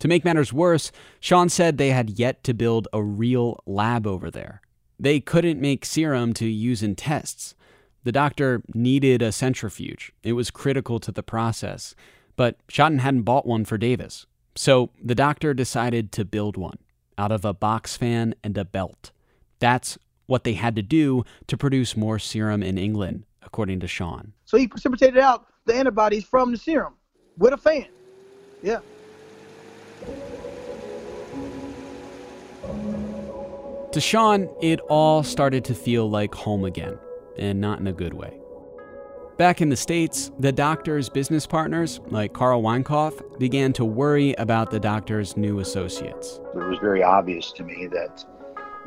To 0.00 0.08
make 0.08 0.24
matters 0.24 0.52
worse, 0.52 0.92
Sean 1.20 1.48
said 1.48 1.76
they 1.76 1.90
had 1.90 2.18
yet 2.18 2.42
to 2.44 2.54
build 2.54 2.88
a 2.92 3.02
real 3.02 3.62
lab 3.66 4.06
over 4.06 4.30
there. 4.30 4.62
They 4.98 5.20
couldn't 5.20 5.60
make 5.60 5.84
serum 5.84 6.32
to 6.34 6.46
use 6.46 6.82
in 6.82 6.94
tests. 6.96 7.54
The 8.04 8.12
doctor 8.12 8.62
needed 8.74 9.20
a 9.20 9.32
centrifuge. 9.32 10.12
It 10.22 10.32
was 10.32 10.50
critical 10.50 11.00
to 11.00 11.12
the 11.12 11.22
process. 11.22 11.94
But 12.36 12.56
Shotton 12.68 13.00
hadn't 13.00 13.22
bought 13.22 13.46
one 13.46 13.66
for 13.66 13.76
Davis. 13.76 14.26
So 14.54 14.90
the 15.02 15.14
doctor 15.14 15.52
decided 15.52 16.12
to 16.12 16.24
build 16.24 16.56
one 16.56 16.78
out 17.18 17.32
of 17.32 17.44
a 17.44 17.52
box 17.52 17.96
fan 17.96 18.34
and 18.42 18.56
a 18.56 18.64
belt. 18.64 19.10
That's 19.58 19.98
what 20.30 20.44
they 20.44 20.54
had 20.54 20.76
to 20.76 20.82
do 20.82 21.24
to 21.48 21.56
produce 21.56 21.96
more 21.96 22.18
serum 22.18 22.62
in 22.62 22.78
England, 22.78 23.24
according 23.42 23.80
to 23.80 23.88
Sean. 23.88 24.32
So 24.44 24.56
he 24.56 24.68
precipitated 24.68 25.18
out 25.18 25.46
the 25.66 25.74
antibodies 25.74 26.24
from 26.24 26.52
the 26.52 26.56
serum 26.56 26.94
with 27.36 27.52
a 27.52 27.56
fan. 27.56 27.88
Yeah. 28.62 28.78
To 33.92 34.00
Sean, 34.00 34.48
it 34.62 34.78
all 34.88 35.24
started 35.24 35.64
to 35.64 35.74
feel 35.74 36.08
like 36.08 36.32
home 36.32 36.64
again, 36.64 36.96
and 37.36 37.60
not 37.60 37.80
in 37.80 37.88
a 37.88 37.92
good 37.92 38.14
way. 38.14 38.38
Back 39.36 39.60
in 39.60 39.68
the 39.68 39.76
States, 39.76 40.30
the 40.38 40.52
doctor's 40.52 41.08
business 41.08 41.44
partners, 41.44 41.98
like 42.06 42.34
Carl 42.34 42.62
Weinkauf, 42.62 43.38
began 43.40 43.72
to 43.72 43.84
worry 43.84 44.34
about 44.34 44.70
the 44.70 44.78
doctor's 44.78 45.36
new 45.36 45.58
associates. 45.58 46.38
It 46.54 46.58
was 46.58 46.78
very 46.78 47.02
obvious 47.02 47.50
to 47.52 47.64
me 47.64 47.88
that 47.88 48.24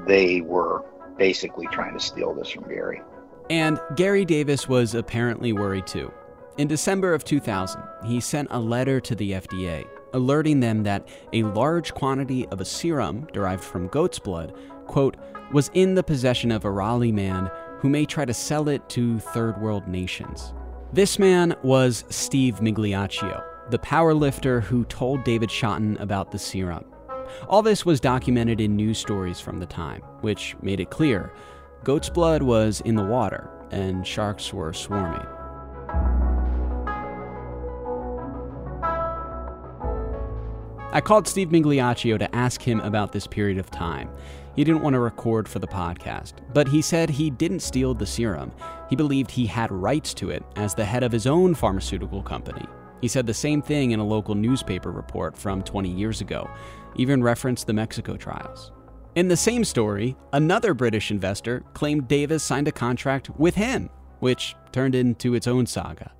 they 0.07 0.41
were 0.41 0.85
basically 1.17 1.67
trying 1.67 1.93
to 1.97 2.03
steal 2.03 2.33
this 2.33 2.49
from 2.49 2.67
Gary. 2.67 3.01
And 3.49 3.79
Gary 3.95 4.25
Davis 4.25 4.67
was 4.67 4.95
apparently 4.95 5.53
worried 5.53 5.87
too. 5.87 6.11
In 6.57 6.67
December 6.67 7.13
of 7.13 7.23
2000, 7.23 7.81
he 8.05 8.19
sent 8.19 8.47
a 8.51 8.59
letter 8.59 8.99
to 9.01 9.15
the 9.15 9.31
FDA 9.31 9.85
alerting 10.13 10.59
them 10.59 10.83
that 10.83 11.07
a 11.33 11.43
large 11.43 11.93
quantity 11.93 12.47
of 12.47 12.61
a 12.61 12.65
serum 12.65 13.27
derived 13.33 13.63
from 13.63 13.87
goat's 13.87 14.19
blood, 14.19 14.53
quote, 14.85 15.17
was 15.51 15.69
in 15.73 15.95
the 15.95 16.03
possession 16.03 16.51
of 16.51 16.65
a 16.65 16.71
Raleigh 16.71 17.11
man 17.11 17.51
who 17.79 17.89
may 17.89 18.05
try 18.05 18.23
to 18.23 18.33
sell 18.33 18.69
it 18.69 18.87
to 18.89 19.19
third 19.19 19.59
world 19.59 19.87
nations. 19.87 20.53
This 20.93 21.19
man 21.19 21.55
was 21.63 22.05
Steve 22.09 22.59
Migliaccio, 22.59 23.43
the 23.71 23.79
powerlifter 23.79 24.61
who 24.61 24.85
told 24.85 25.23
David 25.23 25.49
Shotton 25.49 25.99
about 25.99 26.31
the 26.31 26.39
serum. 26.39 26.85
All 27.47 27.61
this 27.61 27.85
was 27.85 27.99
documented 27.99 28.61
in 28.61 28.75
news 28.75 28.97
stories 28.97 29.39
from 29.39 29.59
the 29.59 29.65
time, 29.65 30.01
which 30.21 30.55
made 30.61 30.79
it 30.79 30.89
clear 30.89 31.33
goat's 31.83 32.09
blood 32.09 32.41
was 32.41 32.81
in 32.81 32.95
the 32.95 33.03
water 33.03 33.49
and 33.71 34.07
sharks 34.07 34.53
were 34.53 34.71
swarming. 34.71 35.25
I 40.93 41.01
called 41.01 41.27
Steve 41.27 41.49
Migliaccio 41.49 42.19
to 42.19 42.35
ask 42.35 42.61
him 42.61 42.79
about 42.81 43.11
this 43.11 43.25
period 43.25 43.57
of 43.57 43.71
time. 43.71 44.11
He 44.55 44.63
didn't 44.63 44.83
want 44.83 44.93
to 44.93 44.99
record 44.99 45.49
for 45.49 45.57
the 45.57 45.67
podcast, 45.67 46.33
but 46.53 46.67
he 46.67 46.83
said 46.83 47.09
he 47.09 47.31
didn't 47.31 47.61
steal 47.61 47.95
the 47.95 48.05
serum. 48.05 48.51
He 48.91 48.95
believed 48.95 49.31
he 49.31 49.47
had 49.47 49.71
rights 49.71 50.13
to 50.15 50.29
it 50.29 50.43
as 50.55 50.75
the 50.75 50.85
head 50.85 51.01
of 51.01 51.11
his 51.11 51.25
own 51.25 51.55
pharmaceutical 51.55 52.21
company. 52.21 52.67
He 53.01 53.07
said 53.07 53.25
the 53.25 53.33
same 53.33 53.61
thing 53.61 53.89
in 53.89 53.99
a 53.99 54.05
local 54.05 54.35
newspaper 54.35 54.91
report 54.91 55.35
from 55.35 55.63
20 55.63 55.89
years 55.89 56.21
ago, 56.21 56.47
even 56.95 57.23
referenced 57.23 57.67
the 57.67 57.73
Mexico 57.73 58.17
trials. 58.17 58.71
In 59.15 59.27
the 59.27 59.37
same 59.37 59.63
story, 59.63 60.15
another 60.31 60.73
British 60.73 61.11
investor 61.11 61.63
claimed 61.73 62.07
Davis 62.07 62.43
signed 62.43 62.67
a 62.67 62.71
contract 62.71 63.29
with 63.37 63.55
him, 63.55 63.89
which 64.19 64.55
turned 64.71 64.95
into 64.95 65.35
its 65.35 65.47
own 65.47 65.67
saga. 65.67 66.11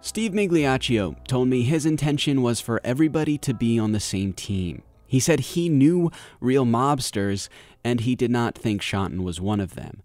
Steve 0.00 0.32
Migliaccio 0.32 1.16
told 1.26 1.48
me 1.48 1.62
his 1.62 1.84
intention 1.84 2.40
was 2.40 2.60
for 2.60 2.80
everybody 2.84 3.36
to 3.38 3.52
be 3.52 3.78
on 3.78 3.92
the 3.92 4.00
same 4.00 4.32
team. 4.32 4.82
He 5.06 5.20
said 5.20 5.40
he 5.40 5.68
knew 5.68 6.10
real 6.40 6.64
mobsters 6.64 7.48
and 7.84 8.00
he 8.00 8.14
did 8.14 8.30
not 8.30 8.54
think 8.54 8.80
Shotton 8.80 9.22
was 9.22 9.40
one 9.40 9.60
of 9.60 9.74
them. 9.74 10.02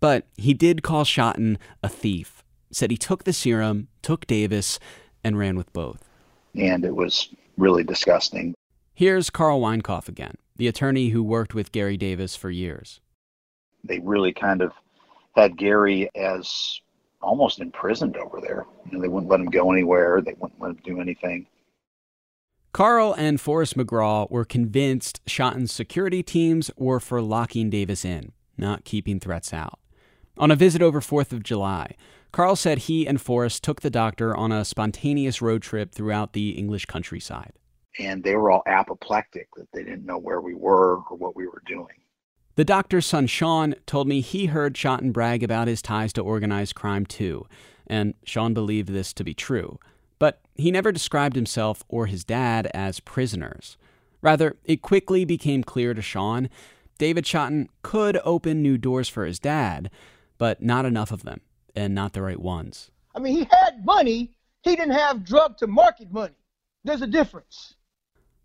But 0.00 0.26
he 0.36 0.54
did 0.54 0.82
call 0.82 1.04
Shotton 1.04 1.58
a 1.82 1.88
thief, 1.88 2.42
said 2.70 2.90
he 2.90 2.96
took 2.96 3.24
the 3.24 3.32
serum, 3.32 3.88
took 4.00 4.26
Davis, 4.26 4.78
and 5.24 5.38
ran 5.38 5.56
with 5.56 5.72
both. 5.72 6.08
And 6.54 6.84
it 6.84 6.94
was 6.94 7.28
really 7.56 7.84
disgusting. 7.84 8.54
Here's 8.94 9.30
Carl 9.30 9.60
Weinkauf 9.60 10.08
again, 10.08 10.34
the 10.56 10.68
attorney 10.68 11.08
who 11.08 11.22
worked 11.22 11.54
with 11.54 11.72
Gary 11.72 11.96
Davis 11.96 12.36
for 12.36 12.50
years. 12.50 13.00
They 13.84 13.98
really 14.00 14.32
kind 14.34 14.60
of 14.60 14.72
had 15.34 15.56
Gary 15.56 16.10
as 16.14 16.80
almost 17.22 17.60
imprisoned 17.60 18.16
over 18.16 18.40
there. 18.40 18.66
You 18.84 18.92
know, 18.92 19.02
they 19.02 19.08
wouldn't 19.08 19.30
let 19.30 19.40
him 19.40 19.50
go 19.50 19.72
anywhere. 19.72 20.20
They 20.20 20.34
wouldn't 20.38 20.60
let 20.60 20.72
him 20.72 20.80
do 20.84 21.00
anything. 21.00 21.46
Carl 22.72 23.14
and 23.16 23.40
Forrest 23.40 23.76
McGraw 23.76 24.30
were 24.30 24.44
convinced 24.44 25.20
Shotton's 25.26 25.72
security 25.72 26.22
teams 26.22 26.70
were 26.76 27.00
for 27.00 27.20
locking 27.22 27.70
Davis 27.70 28.04
in, 28.04 28.32
not 28.56 28.84
keeping 28.84 29.20
threats 29.20 29.52
out. 29.54 29.78
On 30.38 30.50
a 30.50 30.56
visit 30.56 30.82
over 30.82 31.00
4th 31.00 31.32
of 31.32 31.42
July, 31.42 31.94
Carl 32.30 32.56
said 32.56 32.78
he 32.78 33.06
and 33.06 33.20
Forrest 33.20 33.62
took 33.62 33.82
the 33.82 33.90
doctor 33.90 34.34
on 34.34 34.52
a 34.52 34.64
spontaneous 34.64 35.42
road 35.42 35.62
trip 35.62 35.92
throughout 35.92 36.32
the 36.32 36.50
English 36.50 36.86
countryside. 36.86 37.52
And 37.98 38.22
they 38.22 38.36
were 38.36 38.50
all 38.50 38.62
apoplectic, 38.66 39.48
that 39.56 39.68
they 39.72 39.84
didn't 39.84 40.06
know 40.06 40.18
where 40.18 40.40
we 40.40 40.54
were 40.54 40.98
or 41.10 41.16
what 41.16 41.36
we 41.36 41.46
were 41.46 41.62
doing. 41.66 41.94
The 42.54 42.64
doctor's 42.64 43.06
son 43.06 43.26
Sean 43.26 43.74
told 43.86 44.08
me 44.08 44.20
he 44.20 44.46
heard 44.46 44.74
Shotton 44.74 45.12
brag 45.12 45.42
about 45.42 45.68
his 45.68 45.82
ties 45.82 46.12
to 46.14 46.22
organized 46.22 46.74
crime 46.74 47.06
too, 47.06 47.46
and 47.86 48.14
Sean 48.24 48.54
believed 48.54 48.90
this 48.90 49.12
to 49.14 49.24
be 49.24 49.34
true. 49.34 49.78
But 50.18 50.40
he 50.54 50.70
never 50.70 50.92
described 50.92 51.34
himself 51.34 51.82
or 51.88 52.06
his 52.06 52.24
dad 52.24 52.70
as 52.74 53.00
prisoners. 53.00 53.76
Rather, 54.20 54.56
it 54.64 54.82
quickly 54.82 55.24
became 55.24 55.64
clear 55.64 55.94
to 55.94 56.02
Sean 56.02 56.48
David 57.02 57.24
Shotton 57.24 57.68
could 57.82 58.20
open 58.24 58.62
new 58.62 58.78
doors 58.78 59.08
for 59.08 59.24
his 59.24 59.40
dad, 59.40 59.90
but 60.38 60.62
not 60.62 60.84
enough 60.84 61.10
of 61.10 61.24
them 61.24 61.40
and 61.74 61.96
not 61.96 62.12
the 62.12 62.22
right 62.22 62.40
ones. 62.40 62.92
I 63.12 63.18
mean, 63.18 63.34
he 63.36 63.48
had 63.50 63.84
money. 63.84 64.36
He 64.62 64.76
didn't 64.76 64.94
have 64.94 65.24
drug 65.24 65.58
to 65.58 65.66
market 65.66 66.12
money. 66.12 66.36
There's 66.84 67.02
a 67.02 67.08
difference. 67.08 67.74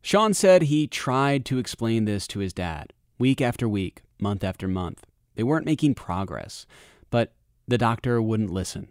Sean 0.07 0.33
said 0.33 0.61
he 0.61 0.87
tried 0.87 1.43
to 1.43 1.57
explain 1.57 2.05
this 2.05 2.27
to 2.27 2.39
his 2.39 2.53
dad, 2.53 2.93
week 3.19 3.41
after 3.41 3.67
week, 3.67 4.03
month 4.21 4.41
after 4.41 4.65
month. 4.65 5.05
They 5.35 5.43
weren't 5.43 5.65
making 5.65 5.95
progress, 5.95 6.65
but 7.09 7.33
the 7.67 7.77
doctor 7.77 8.21
wouldn't 8.21 8.49
listen. 8.49 8.87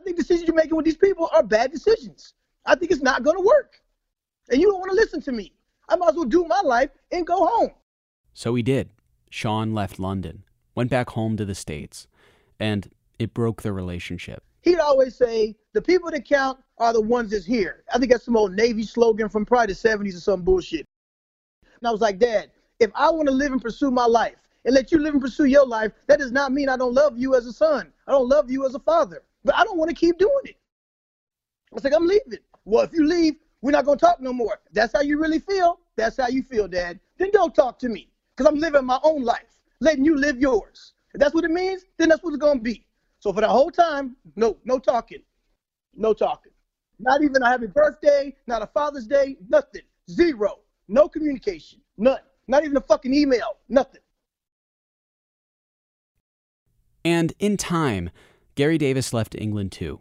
I 0.00 0.04
think 0.04 0.16
decisions 0.16 0.46
you're 0.46 0.54
making 0.54 0.76
with 0.76 0.84
these 0.84 0.96
people 0.96 1.28
are 1.32 1.42
bad 1.42 1.72
decisions. 1.72 2.34
I 2.64 2.76
think 2.76 2.92
it's 2.92 3.02
not 3.02 3.24
going 3.24 3.38
to 3.38 3.42
work. 3.42 3.80
And 4.50 4.60
you 4.60 4.70
don't 4.70 4.78
want 4.78 4.92
to 4.92 4.96
listen 4.96 5.20
to 5.22 5.32
me. 5.32 5.52
I 5.88 5.96
might 5.96 6.10
as 6.10 6.14
well 6.14 6.26
do 6.26 6.44
my 6.44 6.60
life 6.60 6.90
and 7.10 7.26
go 7.26 7.44
home. 7.44 7.70
So 8.32 8.54
he 8.54 8.62
did. 8.62 8.90
Sean 9.30 9.74
left 9.74 9.98
London, 9.98 10.44
went 10.76 10.90
back 10.90 11.10
home 11.10 11.36
to 11.38 11.44
the 11.44 11.56
States, 11.56 12.06
and 12.60 12.88
it 13.18 13.34
broke 13.34 13.62
the 13.62 13.72
relationship. 13.72 14.44
He'd 14.62 14.78
always 14.78 15.16
say, 15.16 15.56
the 15.72 15.82
people 15.82 16.10
that 16.10 16.24
count 16.24 16.58
are 16.78 16.92
the 16.92 17.00
ones 17.00 17.30
that's 17.30 17.44
here. 17.44 17.84
I 17.92 17.98
think 17.98 18.12
that's 18.12 18.24
some 18.24 18.36
old 18.36 18.54
Navy 18.54 18.84
slogan 18.84 19.28
from 19.28 19.44
probably 19.44 19.74
the 19.74 19.88
70s 19.88 20.16
or 20.16 20.20
some 20.20 20.42
bullshit. 20.42 20.86
And 21.80 21.88
I 21.88 21.90
was 21.90 22.00
like, 22.00 22.18
Dad, 22.18 22.50
if 22.78 22.90
I 22.94 23.10
want 23.10 23.28
to 23.28 23.34
live 23.34 23.52
and 23.52 23.60
pursue 23.60 23.90
my 23.90 24.06
life 24.06 24.36
and 24.64 24.74
let 24.74 24.92
you 24.92 24.98
live 24.98 25.14
and 25.14 25.22
pursue 25.22 25.46
your 25.46 25.66
life, 25.66 25.92
that 26.06 26.20
does 26.20 26.32
not 26.32 26.52
mean 26.52 26.68
I 26.68 26.76
don't 26.76 26.94
love 26.94 27.18
you 27.18 27.34
as 27.34 27.46
a 27.46 27.52
son. 27.52 27.92
I 28.06 28.12
don't 28.12 28.28
love 28.28 28.50
you 28.50 28.64
as 28.66 28.74
a 28.74 28.78
father. 28.78 29.22
But 29.44 29.56
I 29.56 29.64
don't 29.64 29.78
want 29.78 29.88
to 29.90 29.96
keep 29.96 30.18
doing 30.18 30.44
it. 30.44 30.56
I 31.72 31.74
was 31.74 31.84
like, 31.84 31.94
I'm 31.94 32.06
leaving. 32.06 32.38
Well, 32.64 32.84
if 32.84 32.92
you 32.92 33.04
leave, 33.04 33.34
we're 33.62 33.72
not 33.72 33.84
going 33.84 33.98
to 33.98 34.04
talk 34.04 34.20
no 34.20 34.32
more. 34.32 34.60
That's 34.72 34.92
how 34.92 35.00
you 35.00 35.18
really 35.18 35.38
feel. 35.40 35.80
That's 35.96 36.16
how 36.16 36.28
you 36.28 36.42
feel, 36.42 36.68
Dad. 36.68 37.00
Then 37.18 37.30
don't 37.32 37.54
talk 37.54 37.78
to 37.80 37.88
me 37.88 38.10
because 38.36 38.50
I'm 38.50 38.60
living 38.60 38.84
my 38.84 39.00
own 39.02 39.22
life, 39.22 39.58
letting 39.80 40.04
you 40.04 40.16
live 40.16 40.38
yours. 40.40 40.92
If 41.14 41.20
that's 41.20 41.34
what 41.34 41.44
it 41.44 41.50
means, 41.50 41.84
then 41.98 42.08
that's 42.08 42.22
what 42.22 42.30
it's 42.30 42.40
going 42.40 42.58
to 42.58 42.62
be. 42.62 42.84
So 43.22 43.32
for 43.32 43.40
the 43.40 43.48
whole 43.48 43.70
time, 43.70 44.16
no, 44.34 44.56
no 44.64 44.80
talking. 44.80 45.22
No 45.94 46.12
talking. 46.12 46.50
Not 46.98 47.22
even 47.22 47.40
a 47.40 47.46
happy 47.46 47.68
birthday, 47.68 48.34
not 48.48 48.62
a 48.62 48.66
Father's 48.66 49.06
Day, 49.06 49.36
nothing. 49.48 49.82
Zero. 50.10 50.58
No 50.88 51.08
communication. 51.08 51.80
None. 51.96 52.18
Not 52.48 52.64
even 52.64 52.76
a 52.76 52.80
fucking 52.80 53.14
email. 53.14 53.58
Nothing. 53.68 54.00
And 57.04 57.32
in 57.38 57.56
time, 57.56 58.10
Gary 58.56 58.76
Davis 58.76 59.12
left 59.12 59.36
England 59.36 59.70
too. 59.70 60.00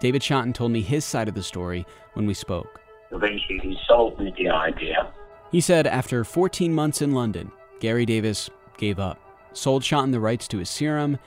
David 0.00 0.20
Shotton 0.20 0.52
told 0.52 0.70
me 0.70 0.82
his 0.82 1.06
side 1.06 1.28
of 1.28 1.34
the 1.34 1.42
story 1.42 1.86
when 2.12 2.26
we 2.26 2.34
spoke. 2.34 2.78
Eventually, 3.10 3.58
he 3.62 3.78
sold 3.88 4.18
me 4.18 4.34
the 4.36 4.50
idea. 4.50 5.10
He 5.50 5.62
said 5.62 5.86
after 5.86 6.24
14 6.24 6.74
months 6.74 7.00
in 7.00 7.12
London, 7.12 7.50
Gary 7.80 8.04
Davis 8.04 8.50
gave 8.76 8.98
up, 8.98 9.18
sold 9.54 9.82
Shotton 9.82 10.10
the 10.10 10.20
rights 10.20 10.46
to 10.48 10.58
his 10.58 10.68
serum, 10.68 11.18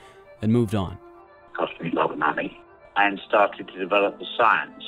and 0.42 0.52
moved 0.52 0.74
on. 0.74 0.92
It 0.92 1.56
Cost 1.56 1.80
me 1.80 1.90
a 1.90 1.94
lot 1.94 2.10
of 2.10 2.18
money. 2.18 2.60
And 2.96 3.20
started 3.28 3.68
to 3.68 3.78
develop 3.78 4.18
the 4.18 4.26
science, 4.38 4.82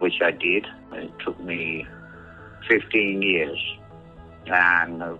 which 0.00 0.20
I 0.20 0.32
did. 0.32 0.66
It 0.92 1.12
took 1.24 1.38
me 1.38 1.86
15 2.68 3.22
years 3.22 3.58
and 4.46 5.00
a 5.00 5.16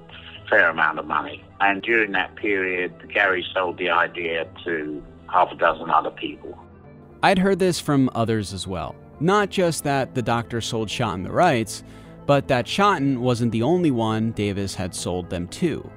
fair 0.50 0.70
amount 0.70 0.98
of 0.98 1.06
money. 1.06 1.44
And 1.60 1.82
during 1.82 2.12
that 2.12 2.34
period, 2.36 2.92
Gary 3.12 3.44
sold 3.54 3.78
the 3.78 3.90
idea 3.90 4.48
to 4.64 5.02
half 5.28 5.52
a 5.52 5.56
dozen 5.56 5.90
other 5.90 6.10
people. 6.10 6.58
I'd 7.22 7.38
heard 7.38 7.58
this 7.58 7.80
from 7.80 8.10
others 8.14 8.52
as 8.52 8.66
well. 8.66 8.94
Not 9.20 9.50
just 9.50 9.84
that 9.84 10.14
the 10.14 10.22
doctor 10.22 10.60
sold 10.60 10.88
Shotton 10.88 11.24
the 11.24 11.32
rights, 11.32 11.82
but 12.26 12.48
that 12.48 12.66
Shotton 12.66 13.18
wasn't 13.18 13.52
the 13.52 13.62
only 13.62 13.90
one 13.90 14.32
Davis 14.32 14.74
had 14.74 14.94
sold 14.94 15.30
them 15.30 15.48
to. 15.48 15.88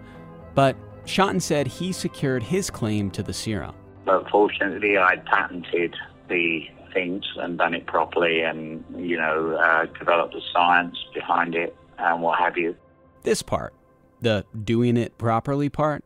But 0.55 0.75
Shotton 1.09 1.41
said 1.41 1.65
he 1.65 1.91
secured 1.91 2.43
his 2.43 2.69
claim 2.69 3.09
to 3.11 3.23
the 3.23 3.33
serum. 3.33 3.73
But 4.05 4.29
fortunately, 4.29 4.95
I'd 4.95 5.25
patented 5.25 5.95
the 6.27 6.67
things 6.93 7.25
and 7.37 7.57
done 7.57 7.73
it 7.73 7.87
properly 7.87 8.41
and, 8.43 8.85
you 8.95 9.17
know, 9.17 9.55
uh, 9.55 9.87
developed 9.97 10.35
the 10.35 10.41
science 10.53 10.95
behind 11.11 11.55
it 11.55 11.75
and 11.97 12.21
what 12.21 12.37
have 12.37 12.57
you. 12.57 12.75
This 13.23 13.41
part, 13.41 13.73
the 14.21 14.45
doing 14.63 14.97
it 14.97 15.17
properly 15.17 15.67
part, 15.67 16.05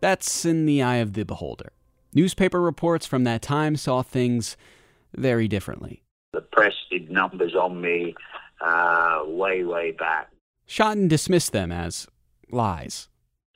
that's 0.00 0.44
in 0.44 0.66
the 0.66 0.82
eye 0.82 0.96
of 0.96 1.14
the 1.14 1.24
beholder. 1.24 1.72
Newspaper 2.12 2.60
reports 2.60 3.06
from 3.06 3.24
that 3.24 3.40
time 3.40 3.74
saw 3.74 4.02
things 4.02 4.58
very 5.16 5.48
differently. 5.48 6.02
The 6.34 6.42
press 6.42 6.74
did 6.90 7.10
numbers 7.10 7.54
on 7.54 7.80
me 7.80 8.14
uh, 8.60 9.22
way, 9.24 9.64
way 9.64 9.92
back. 9.92 10.30
Shotton 10.68 11.08
dismissed 11.08 11.52
them 11.52 11.72
as 11.72 12.06
lies 12.50 13.08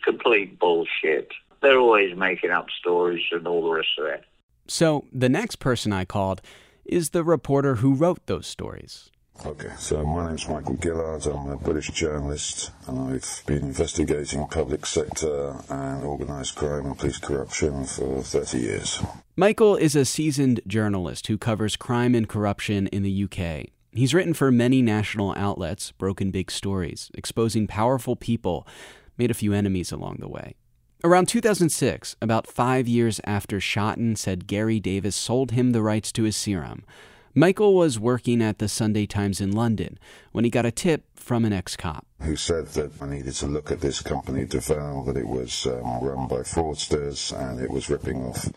complete 0.05 0.59
bullshit. 0.59 1.31
They're 1.63 1.79
always 1.79 2.17
making 2.17 2.51
up 2.51 2.67
stories 2.71 3.25
and 3.33 3.47
all 3.47 3.63
the 3.63 3.71
rest 3.71 3.89
of 3.99 4.07
that. 4.07 4.25
So 4.67 5.05
the 5.13 5.29
next 5.29 5.57
person 5.57 5.93
I 5.93 6.05
called 6.05 6.41
is 6.85 7.11
the 7.11 7.25
reporter 7.25 7.77
who 7.77 7.95
wrote 7.95 8.27
those 8.27 8.47
stories. 8.47 9.11
Okay, 9.47 9.71
so 9.79 10.05
my 10.05 10.29
name's 10.29 10.47
Michael 10.49 10.77
Gillard. 10.83 11.25
I'm 11.25 11.49
a 11.49 11.57
British 11.57 11.89
journalist, 11.93 12.73
and 12.87 13.15
I've 13.15 13.43
been 13.47 13.63
investigating 13.63 14.47
public 14.49 14.85
sector 14.85 15.57
and 15.71 16.05
organised 16.05 16.57
crime 16.57 16.85
and 16.85 16.99
police 16.99 17.17
corruption 17.17 17.87
for 17.87 18.23
30 18.23 18.59
years. 18.59 19.03
Michael 19.37 19.77
is 19.77 19.97
a 19.97 20.05
seasoned 20.05 20.61
journalist 20.67 21.29
who 21.29 21.39
covers 21.39 21.77
crime 21.77 22.15
and 22.15 22.29
corruption 22.29 22.87
in 22.89 23.03
the 23.03 23.25
UK. 23.25 23.71
He's 23.93 24.13
written 24.13 24.35
for 24.35 24.53
many 24.53 24.83
national 24.83 25.35
outlets, 25.37 25.91
broken 25.93 26.31
big 26.31 26.51
stories, 26.51 27.11
exposing 27.15 27.67
powerful 27.67 28.17
people 28.17 28.67
made 29.21 29.31
a 29.31 29.35
few 29.35 29.53
enemies 29.53 29.93
along 29.93 30.17
the 30.19 30.29
way. 30.29 30.55
Around 31.05 31.29
2006, 31.29 32.17
about 32.23 32.47
five 32.47 32.89
years 32.89 33.21
after 33.25 33.61
Shotton 33.61 34.17
said 34.17 34.47
Gary 34.47 34.81
Davis 34.81 35.15
sold 35.15 35.51
him 35.51 35.71
the 35.71 35.83
rights 35.83 36.11
to 36.13 36.23
his 36.23 36.37
serum, 36.37 36.85
Michael 37.35 37.75
was 37.75 37.99
working 37.99 38.43
at 38.43 38.59
the 38.59 38.69
Sunday 38.69 39.07
Times 39.07 39.41
in 39.41 39.53
London 39.53 39.99
when 40.33 40.45
he 40.45 40.51
got 40.51 40.67
a 40.67 40.71
tip 40.73 41.05
from 41.15 41.45
an 41.45 41.53
ex 41.53 41.77
cop. 41.77 42.07
Who 42.23 42.35
said 42.35 42.69
that 42.69 42.91
I 43.01 43.07
needed 43.07 43.35
to 43.35 43.47
look 43.47 43.71
at 43.71 43.81
this 43.81 44.01
company, 44.01 44.47
Daval, 44.47 45.05
that 45.05 45.17
it 45.17 45.29
was 45.29 45.67
um, 45.67 46.01
run 46.01 46.27
by 46.27 46.39
fraudsters 46.39 47.33
and 47.39 47.61
it 47.61 47.71
was 47.71 47.89
ripping 47.91 48.25
off 48.25 48.49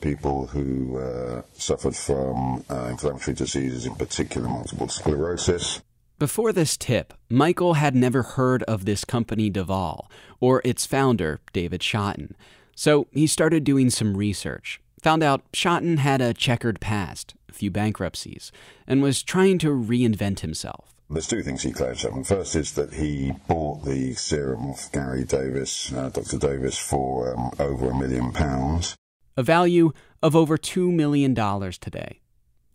people 0.00 0.46
who 0.46 0.98
uh, 0.98 1.42
suffered 1.52 1.94
from 1.94 2.64
uh, 2.68 2.88
inflammatory 2.90 3.36
diseases, 3.36 3.86
in 3.86 3.94
particular 3.94 4.48
multiple 4.48 4.88
sclerosis. 4.88 5.80
Before 6.22 6.52
this 6.52 6.76
tip, 6.76 7.14
Michael 7.28 7.74
had 7.74 7.96
never 7.96 8.22
heard 8.22 8.62
of 8.62 8.84
this 8.84 9.04
company 9.04 9.50
Daval 9.50 10.08
or 10.38 10.62
its 10.64 10.86
founder, 10.86 11.40
David 11.52 11.80
Shotton. 11.80 12.36
So 12.76 13.08
he 13.10 13.26
started 13.26 13.64
doing 13.64 13.90
some 13.90 14.16
research, 14.16 14.80
found 15.02 15.24
out 15.24 15.42
Shotton 15.52 15.98
had 15.98 16.20
a 16.20 16.32
checkered 16.32 16.78
past, 16.78 17.34
a 17.48 17.52
few 17.52 17.72
bankruptcies, 17.72 18.52
and 18.86 19.02
was 19.02 19.24
trying 19.24 19.58
to 19.58 19.70
reinvent 19.70 20.38
himself. 20.38 20.94
There's 21.10 21.26
two 21.26 21.42
things 21.42 21.64
he 21.64 21.72
claims 21.72 22.04
up. 22.04 22.24
First 22.24 22.54
is 22.54 22.70
that 22.74 22.92
he 22.92 23.32
bought 23.48 23.84
the 23.84 24.14
serum 24.14 24.70
off 24.70 24.92
Gary 24.92 25.24
Davis, 25.24 25.92
uh, 25.92 26.10
Dr. 26.10 26.38
Davis, 26.38 26.78
for 26.78 27.34
um, 27.34 27.50
over 27.58 27.90
a 27.90 27.98
million 27.98 28.30
pounds. 28.30 28.94
A 29.36 29.42
value 29.42 29.90
of 30.22 30.36
over 30.36 30.56
$2 30.56 30.94
million 30.94 31.34
today. 31.34 32.21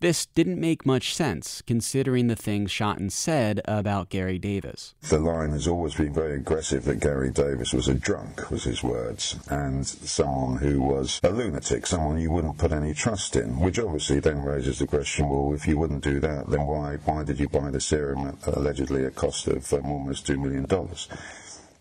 This 0.00 0.26
didn't 0.26 0.60
make 0.60 0.86
much 0.86 1.12
sense, 1.12 1.60
considering 1.66 2.28
the 2.28 2.36
things 2.36 2.70
Shotton 2.70 3.10
said 3.10 3.60
about 3.64 4.10
Gary 4.10 4.38
Davis. 4.38 4.94
The 5.08 5.18
line 5.18 5.50
has 5.50 5.66
always 5.66 5.96
been 5.96 6.12
very 6.12 6.36
aggressive 6.36 6.84
that 6.84 7.00
Gary 7.00 7.32
Davis 7.32 7.72
was 7.72 7.88
a 7.88 7.94
drunk, 7.94 8.48
was 8.48 8.62
his 8.62 8.84
words, 8.84 9.36
and 9.50 9.84
someone 9.84 10.58
who 10.58 10.80
was 10.80 11.20
a 11.24 11.30
lunatic, 11.30 11.84
someone 11.84 12.20
you 12.20 12.30
wouldn't 12.30 12.58
put 12.58 12.70
any 12.70 12.94
trust 12.94 13.34
in, 13.34 13.58
which 13.58 13.80
obviously 13.80 14.20
then 14.20 14.40
raises 14.42 14.78
the 14.78 14.86
question, 14.86 15.28
well, 15.28 15.52
if 15.52 15.66
you 15.66 15.76
wouldn't 15.76 16.04
do 16.04 16.20
that, 16.20 16.48
then 16.48 16.64
why, 16.64 16.94
why 17.04 17.24
did 17.24 17.40
you 17.40 17.48
buy 17.48 17.68
the 17.68 17.80
serum 17.80 18.38
allegedly 18.46 18.48
at 18.52 18.56
allegedly 18.56 19.04
a 19.04 19.10
cost 19.10 19.48
of 19.48 19.72
um, 19.72 19.86
almost 19.86 20.28
$2 20.28 20.40
million? 20.40 20.66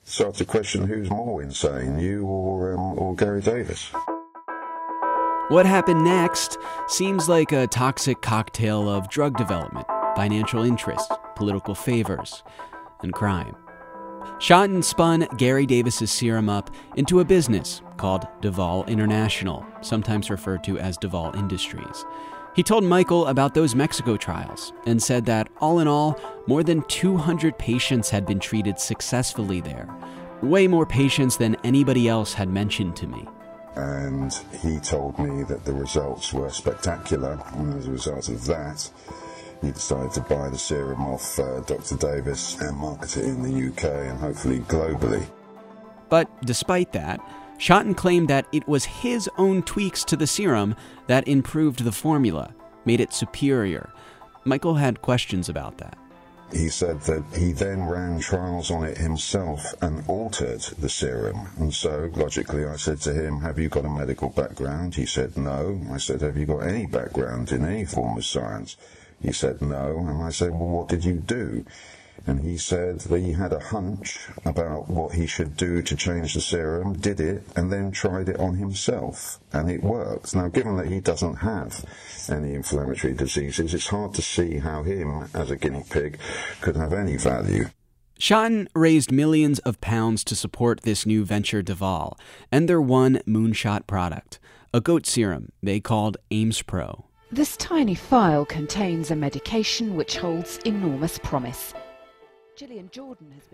So 0.06 0.30
it's 0.30 0.42
a 0.42 0.46
question 0.46 0.88
who's 0.88 1.12
more 1.12 1.44
insane, 1.44 2.00
you 2.00 2.26
or, 2.26 2.74
um, 2.74 2.98
or 2.98 3.16
Gary 3.16 3.42
Davis? 3.42 3.92
What 5.50 5.66
happened 5.66 6.04
next 6.04 6.58
seems 6.88 7.30
like 7.30 7.54
a 7.54 7.68
toxic 7.68 8.22
cocktail 8.22 8.90
of 8.90 9.08
drug 9.08 9.38
development, 9.38 9.88
financial 10.14 10.62
interests, 10.62 11.10
political 11.38 11.74
favors, 11.74 12.44
and 13.02 13.14
crime. 13.14 13.56
Shotton 14.40 14.84
spun 14.84 15.26
Gary 15.38 15.66
Davis's 15.66 16.12
serum 16.12 16.50
up 16.50 16.70
into 16.98 17.22
a 17.22 17.26
business 17.26 17.82
called 17.96 18.28
Daval 18.42 18.84
International, 18.90 19.66
sometimes 19.80 20.30
referred 20.30 20.66
to 20.66 20.80
as 20.80 20.98
Daval 20.98 21.34
Industries. 21.34 22.04
He 22.54 22.62
told 22.62 22.84
Michael 22.84 23.28
about 23.28 23.54
those 23.54 23.74
Mexico 23.74 24.18
trials 24.18 24.74
and 24.86 25.02
said 25.02 25.26
that, 25.28 25.48
all 25.62 25.80
in 25.80 25.88
all, 25.88 26.20
more 26.48 26.62
than 26.62 26.82
200 26.90 27.58
patients 27.58 28.10
had 28.10 28.26
been 28.26 28.40
treated 28.42 28.80
successfully 28.80 29.62
there. 29.62 29.88
Way 30.42 30.68
more 30.68 30.86
patients 30.86 31.38
than 31.38 31.56
anybody 31.64 32.10
else 32.10 32.34
had 32.34 32.50
mentioned 32.50 32.98
to 32.98 33.08
me. 33.08 33.26
And 33.78 34.34
he 34.64 34.80
told 34.80 35.20
me 35.20 35.44
that 35.44 35.64
the 35.64 35.74
results 35.74 36.34
were 36.34 36.50
spectacular, 36.50 37.40
and 37.54 37.76
as 37.76 37.88
a 37.88 37.92
result 37.92 38.28
of 38.28 38.44
that, 38.46 38.90
he 39.62 39.72
decided 39.72 40.14
to 40.14 40.22
buy 40.22 40.50
the 40.50 40.58
serum 40.58 41.02
off 41.02 41.38
uh, 41.38 41.60
Dr. 41.60 41.96
Davis 41.96 42.60
and 42.60 42.76
market 42.76 43.18
it 43.18 43.26
in 43.26 43.44
the 43.44 43.68
UK 43.68 43.84
and 44.10 44.20
hopefully 44.20 44.62
globally. 44.62 45.28
But 46.10 46.28
despite 46.44 46.92
that, 46.94 47.20
Shotton 47.60 47.96
claimed 47.96 48.30
that 48.30 48.48
it 48.52 48.68
was 48.68 48.86
his 48.86 49.30
own 49.38 49.62
tweaks 49.62 50.04
to 50.06 50.16
the 50.16 50.26
serum 50.26 50.76
that 51.06 51.28
improved 51.28 51.84
the 51.84 51.92
formula, 51.92 52.56
made 52.86 53.00
it 53.00 53.14
superior. 53.14 53.92
Michael 54.44 54.76
had 54.76 55.04
questions 55.04 55.50
about 55.50 55.78
that. 55.78 55.98
He 56.52 56.70
said 56.70 57.02
that 57.02 57.24
he 57.36 57.52
then 57.52 57.88
ran 57.88 58.20
trials 58.20 58.72
on 58.72 58.86
it 58.86 58.98
himself 58.98 59.74
and 59.82 60.04
altered 60.08 60.62
the 60.80 60.88
serum. 60.88 61.50
And 61.60 61.74
so, 61.74 62.10
logically, 62.16 62.66
I 62.66 62.78
said 62.78 63.02
to 63.02 63.14
him, 63.14 63.42
Have 63.42 63.60
you 63.60 63.68
got 63.68 63.86
a 63.86 63.90
medical 63.90 64.30
background? 64.30 64.96
He 64.96 65.06
said, 65.06 65.36
No. 65.36 65.82
I 65.92 65.98
said, 65.98 66.22
Have 66.22 66.38
you 66.38 66.46
got 66.46 66.60
any 66.60 66.86
background 66.86 67.52
in 67.52 67.66
any 67.66 67.84
form 67.84 68.18
of 68.18 68.26
science? 68.26 68.78
He 69.22 69.34
said, 69.34 69.62
No. 69.62 70.06
And 70.08 70.24
I 70.24 70.30
said, 70.30 70.52
Well, 70.52 70.70
what 70.70 70.88
did 70.88 71.04
you 71.04 71.16
do? 71.16 71.66
And 72.28 72.42
he 72.42 72.58
said 72.58 73.00
that 73.00 73.20
he 73.20 73.32
had 73.32 73.54
a 73.54 73.60
hunch 73.60 74.28
about 74.46 74.90
what 74.90 75.14
he 75.14 75.26
should 75.26 75.56
do 75.56 75.82
to 75.82 75.96
change 75.96 76.34
the 76.34 76.42
serum, 76.42 76.94
did 76.94 77.22
it, 77.22 77.44
and 77.56 77.72
then 77.72 77.92
tried 77.92 78.28
it 78.28 78.38
on 78.38 78.56
himself. 78.56 79.40
And 79.54 79.72
it 79.72 79.82
worked. 79.82 80.36
Now, 80.36 80.50
given 80.50 80.76
that 80.76 80.88
he 80.88 81.00
doesn't 81.00 81.36
have 81.36 81.86
any 82.30 82.54
inflammatory 82.54 83.14
diseases, 83.14 83.74
it's 83.74 83.88
hard 83.88 84.14
to 84.16 84.22
see 84.22 84.58
how 84.58 84.84
him, 84.84 85.30
as 85.34 85.50
a 85.50 85.56
guinea 85.56 85.86
pig, 85.90 86.20
could 86.60 86.76
have 86.76 86.92
any 86.92 87.16
value. 87.16 87.70
Shotton 88.20 88.68
raised 88.76 89.12
millions 89.12 89.60
of 89.60 89.80
pounds 89.80 90.24
to 90.26 90.36
support 90.36 90.82
this 90.82 91.06
new 91.06 91.24
venture 91.24 91.62
Daval 91.62 92.18
and 92.52 92.68
their 92.68 92.82
one 92.82 93.22
moonshot 93.28 93.88
product, 93.88 94.40
a 94.74 94.82
goat 94.82 95.06
serum 95.06 95.54
they 95.64 95.80
called 95.80 96.18
Aimspro. 96.30 97.06
This 97.32 97.56
tiny 97.58 97.96
phial 97.96 98.46
contains 98.46 99.12
a 99.12 99.16
medication 99.16 99.96
which 99.96 100.18
holds 100.18 100.58
enormous 100.66 101.20
promise. 101.20 101.74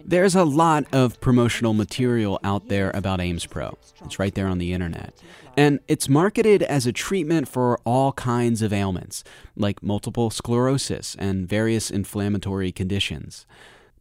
There's 0.06 0.36
a 0.36 0.44
lot 0.44 0.86
of 0.94 1.20
promotional 1.20 1.74
material 1.74 2.40
out 2.44 2.70
there 2.70 2.92
about 2.94 3.20
Aimspro. 3.20 3.76
It's 4.06 4.20
right 4.20 4.34
there 4.34 4.48
on 4.48 4.60
the 4.60 4.74
internet. 4.74 5.14
And 5.58 5.80
it's 5.88 6.08
marketed 6.08 6.64
as 6.64 6.88
a 6.88 6.92
treatment 6.94 7.48
for 7.48 7.80
all 7.86 8.14
kinds 8.14 8.62
of 8.62 8.72
ailments, 8.72 9.24
like 9.56 9.84
multiple 9.84 10.30
sclerosis 10.30 11.16
and 11.20 11.48
various 11.48 11.92
inflammatory 11.92 12.72
conditions. 12.72 13.46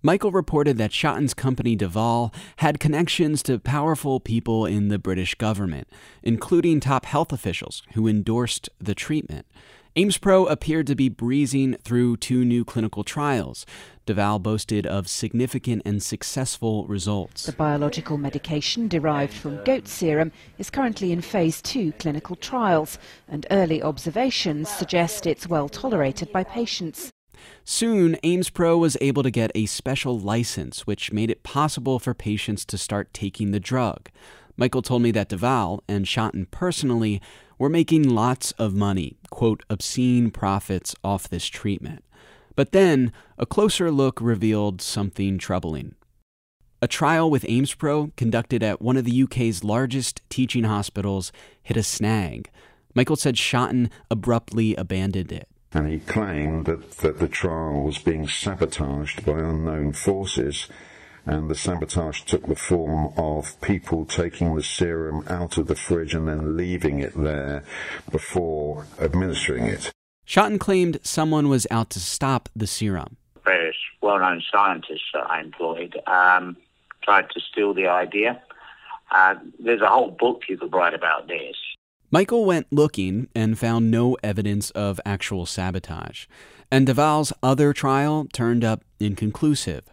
Michael 0.05 0.33
reported 0.33 0.79
that 0.79 0.93
Shotton's 0.93 1.33
company 1.33 1.77
Daval 1.77 2.33
had 2.57 2.81
connections 2.81 3.43
to 3.45 3.61
powerful 3.61 4.19
people 4.19 4.67
in 4.67 4.89
the 4.89 4.99
British 4.99 5.37
government, 5.37 5.89
including 6.25 6.81
top 6.81 7.07
health 7.07 7.33
officials 7.33 7.83
who 7.95 8.09
endorsed 8.09 8.69
the 8.81 8.97
treatment. 8.97 9.47
Aimspro 9.95 10.51
appeared 10.51 10.87
to 10.87 10.95
be 10.95 11.11
breezing 11.11 11.75
through 11.75 12.17
two 12.17 12.47
new 12.47 12.65
clinical 12.65 13.05
trials. 13.05 13.67
Daval 14.07 14.39
boasted 14.39 14.87
of 14.87 15.07
significant 15.07 15.83
and 15.85 16.03
successful 16.03 16.87
results. 16.87 17.45
The 17.45 17.53
biological 17.53 18.17
medication 18.17 18.89
derived 18.89 19.35
from 19.35 19.63
goat 19.65 19.87
serum 19.87 20.33
is 20.57 20.71
currently 20.71 21.13
in 21.13 21.21
phase 21.21 21.61
two 21.61 21.93
clinical 21.93 22.37
trials, 22.37 22.99
and 23.29 23.47
early 23.51 23.83
observations 23.83 24.71
suggest 24.71 25.27
it's 25.27 25.47
well 25.47 25.69
tolerated 25.69 26.33
by 26.33 26.43
patients. 26.43 27.11
Soon, 27.63 28.17
Aimspro 28.25 28.79
was 28.79 28.97
able 29.03 29.23
to 29.23 29.31
get 29.31 29.53
a 29.55 29.67
special 29.67 30.19
license, 30.19 30.87
which 30.87 31.13
made 31.13 31.31
it 31.31 31.43
possible 31.43 31.99
for 31.99 32.15
patients 32.15 32.65
to 32.65 32.79
start 32.79 33.13
taking 33.13 33.51
the 33.51 33.61
drug. 33.61 34.09
Michael 34.57 34.83
told 34.83 35.03
me 35.03 35.11
that 35.11 35.29
Daval 35.29 35.83
and 35.87 36.07
Shotton 36.07 36.47
personally 36.51 37.21
were 37.63 37.69
making 37.69 38.03
lots 38.09 38.51
of 38.59 38.75
money, 38.75 39.17
quote, 39.31 39.63
obscene 39.71 40.33
profits 40.33 40.97
off 41.05 41.29
this 41.29 41.47
treatment. 41.47 42.03
But 42.57 42.73
then, 42.73 43.13
a 43.39 43.47
closer 43.47 43.93
look 43.93 44.21
revealed 44.21 44.83
something 44.83 45.39
troubling. 45.39 45.95
A 46.83 46.89
trial 46.89 47.31
with 47.31 47.45
Aimspro, 47.45 48.17
conducted 48.17 48.65
at 48.65 48.83
one 48.83 48.97
of 48.97 49.05
the 49.05 49.23
UK's 49.23 49.63
largest 49.63 50.23
teaching 50.29 50.65
hospitals, 50.65 51.31
hit 51.63 51.77
a 51.77 51.85
snag. 51.85 52.51
Michael 52.97 53.15
said 53.15 53.37
Shotton 53.37 53.91
abruptly 54.11 54.75
abandoned 54.75 55.31
it. 55.31 55.47
And 55.73 55.87
he 55.87 56.01
claimed 56.01 56.67
that, 56.67 56.91
that 56.97 57.21
the 57.21 57.29
trial 57.29 57.85
was 57.85 57.99
being 57.99 58.27
sabotaged 58.27 59.25
by 59.25 59.39
unknown 59.39 59.93
forces 59.93 60.67
and 61.25 61.49
the 61.51 61.55
sabotage 61.55 62.23
took 62.23 62.47
the 62.47 62.57
form 62.57 63.13
of 63.17 63.61
people 63.61 64.05
taking 64.05 64.55
the 64.55 64.63
serum 64.63 65.25
out 65.29 65.57
of 65.59 65.67
the 65.67 65.75
fridge 65.75 66.15
and 66.15 66.29
then 66.29 66.57
leaving 66.57 66.99
it 66.99 67.13
there 67.15 67.65
before 68.11 68.87
administering 69.01 69.67
it. 69.67 69.93
Shotton 70.27 70.59
claimed 70.59 70.99
someone 71.03 71.49
was 71.49 71.67
out 71.71 71.91
to 71.91 72.01
stop 72.01 72.49
the 72.55 72.67
serum. 72.67 73.17
Various 73.45 73.77
well-known 74.01 74.43
scientists 74.51 75.11
that 75.15 75.31
I 75.31 75.41
employed 75.41 76.01
um, 76.07 76.57
tried 77.03 77.29
to 77.31 77.41
steal 77.41 77.75
the 77.75 77.89
idea. 77.89 78.41
Uh, 79.11 79.35
there's 79.59 79.83
a 79.83 79.89
whole 79.89 80.11
book 80.11 80.43
you 80.49 80.57
could 80.57 80.73
write 80.73 80.95
about 80.95 81.29
this. 81.29 81.57
Michael 82.11 82.45
went 82.45 82.67
looking 82.71 83.29
and 83.35 83.59
found 83.59 83.91
no 83.91 84.17
evidence 84.23 84.71
of 84.71 85.01
actual 85.05 85.47
sabotage. 85.47 86.27
And 86.71 86.87
Daval's 86.87 87.33
other 87.43 87.73
trial 87.73 88.27
turned 88.33 88.65
up 88.65 88.85
inconclusive. 89.01 89.92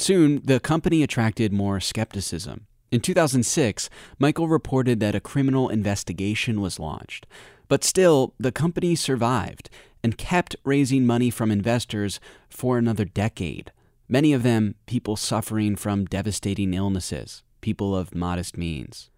Soon, 0.00 0.40
the 0.42 0.60
company 0.60 1.02
attracted 1.02 1.52
more 1.52 1.78
skepticism. 1.78 2.66
In 2.90 3.02
2006, 3.02 3.90
Michael 4.18 4.48
reported 4.48 4.98
that 5.00 5.14
a 5.14 5.20
criminal 5.20 5.68
investigation 5.68 6.62
was 6.62 6.80
launched. 6.80 7.26
But 7.68 7.84
still, 7.84 8.32
the 8.38 8.50
company 8.50 8.94
survived 8.94 9.68
and 10.02 10.16
kept 10.16 10.56
raising 10.64 11.04
money 11.04 11.28
from 11.28 11.50
investors 11.50 12.18
for 12.48 12.78
another 12.78 13.04
decade. 13.04 13.72
Many 14.08 14.32
of 14.32 14.42
them 14.42 14.74
people 14.86 15.16
suffering 15.16 15.76
from 15.76 16.06
devastating 16.06 16.72
illnesses, 16.72 17.42
people 17.60 17.94
of 17.94 18.14
modest 18.14 18.56
means. 18.56 19.10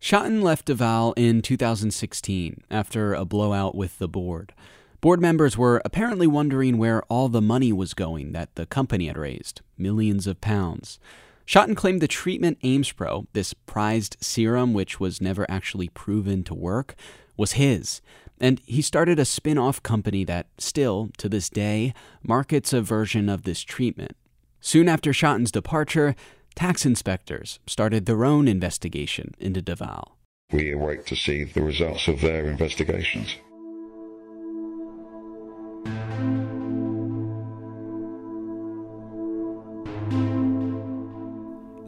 Shotton 0.00 0.40
left 0.40 0.64
Daval 0.64 1.12
in 1.18 1.42
2016 1.42 2.62
after 2.70 3.12
a 3.12 3.26
blowout 3.26 3.74
with 3.74 3.98
the 3.98 4.08
board. 4.08 4.54
Board 5.00 5.20
members 5.20 5.56
were 5.56 5.80
apparently 5.82 6.26
wondering 6.26 6.76
where 6.76 7.02
all 7.04 7.30
the 7.30 7.40
money 7.40 7.72
was 7.72 7.94
going 7.94 8.32
that 8.32 8.54
the 8.54 8.66
company 8.66 9.06
had 9.06 9.16
raised 9.16 9.62
millions 9.78 10.26
of 10.26 10.42
pounds. 10.42 10.98
Shotton 11.46 11.74
claimed 11.74 12.02
the 12.02 12.06
treatment 12.06 12.60
Aimspro, 12.60 13.26
this 13.32 13.54
prized 13.54 14.18
serum 14.20 14.74
which 14.74 15.00
was 15.00 15.20
never 15.20 15.50
actually 15.50 15.88
proven 15.88 16.44
to 16.44 16.54
work, 16.54 16.94
was 17.36 17.52
his. 17.52 18.02
And 18.38 18.60
he 18.66 18.82
started 18.82 19.18
a 19.18 19.24
spin 19.24 19.56
off 19.56 19.82
company 19.82 20.22
that 20.24 20.48
still, 20.58 21.08
to 21.16 21.30
this 21.30 21.48
day, 21.48 21.94
markets 22.22 22.74
a 22.74 22.82
version 22.82 23.30
of 23.30 23.44
this 23.44 23.62
treatment. 23.62 24.12
Soon 24.60 24.86
after 24.86 25.12
Shotton's 25.14 25.50
departure, 25.50 26.14
tax 26.54 26.84
inspectors 26.84 27.58
started 27.66 28.04
their 28.04 28.24
own 28.24 28.46
investigation 28.46 29.34
into 29.38 29.62
Daval. 29.62 30.18
We 30.52 30.72
await 30.72 31.06
to 31.06 31.16
see 31.16 31.44
the 31.44 31.62
results 31.62 32.06
of 32.06 32.20
their 32.20 32.44
investigations. 32.44 33.36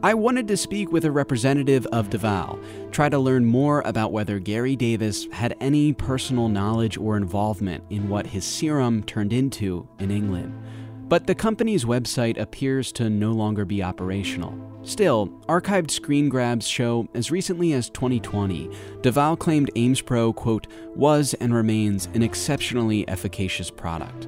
I 0.03 0.13
wanted 0.15 0.49
to 0.49 0.57
speak 0.57 0.91
with 0.91 1.05
a 1.05 1.11
representative 1.11 1.85
of 1.85 2.09
Daval, 2.09 2.59
try 2.91 3.07
to 3.07 3.17
learn 3.17 3.45
more 3.45 3.81
about 3.85 4.11
whether 4.11 4.37
Gary 4.37 4.75
Davis 4.75 5.27
had 5.31 5.55
any 5.61 5.93
personal 5.93 6.49
knowledge 6.49 6.97
or 6.97 7.15
involvement 7.15 7.85
in 7.89 8.09
what 8.09 8.27
his 8.27 8.43
serum 8.43 9.03
turned 9.03 9.31
into 9.31 9.87
in 9.99 10.11
England. 10.11 10.61
But 11.07 11.25
the 11.25 11.35
company's 11.35 11.85
website 11.85 12.37
appears 12.37 12.91
to 12.93 13.09
no 13.09 13.31
longer 13.31 13.63
be 13.63 13.81
operational. 13.81 14.53
Still, 14.83 15.29
archived 15.47 15.89
screen 15.89 16.27
grabs 16.27 16.67
show 16.67 17.07
as 17.13 17.31
recently 17.31 17.71
as 17.71 17.89
2020, 17.91 18.69
Daval 19.03 19.37
claimed 19.37 19.71
Aimspro, 19.73 20.35
quote, 20.35 20.67
was 20.97 21.33
and 21.35 21.53
remains 21.53 22.09
an 22.13 22.23
exceptionally 22.23 23.07
efficacious 23.07 23.71
product. 23.71 24.27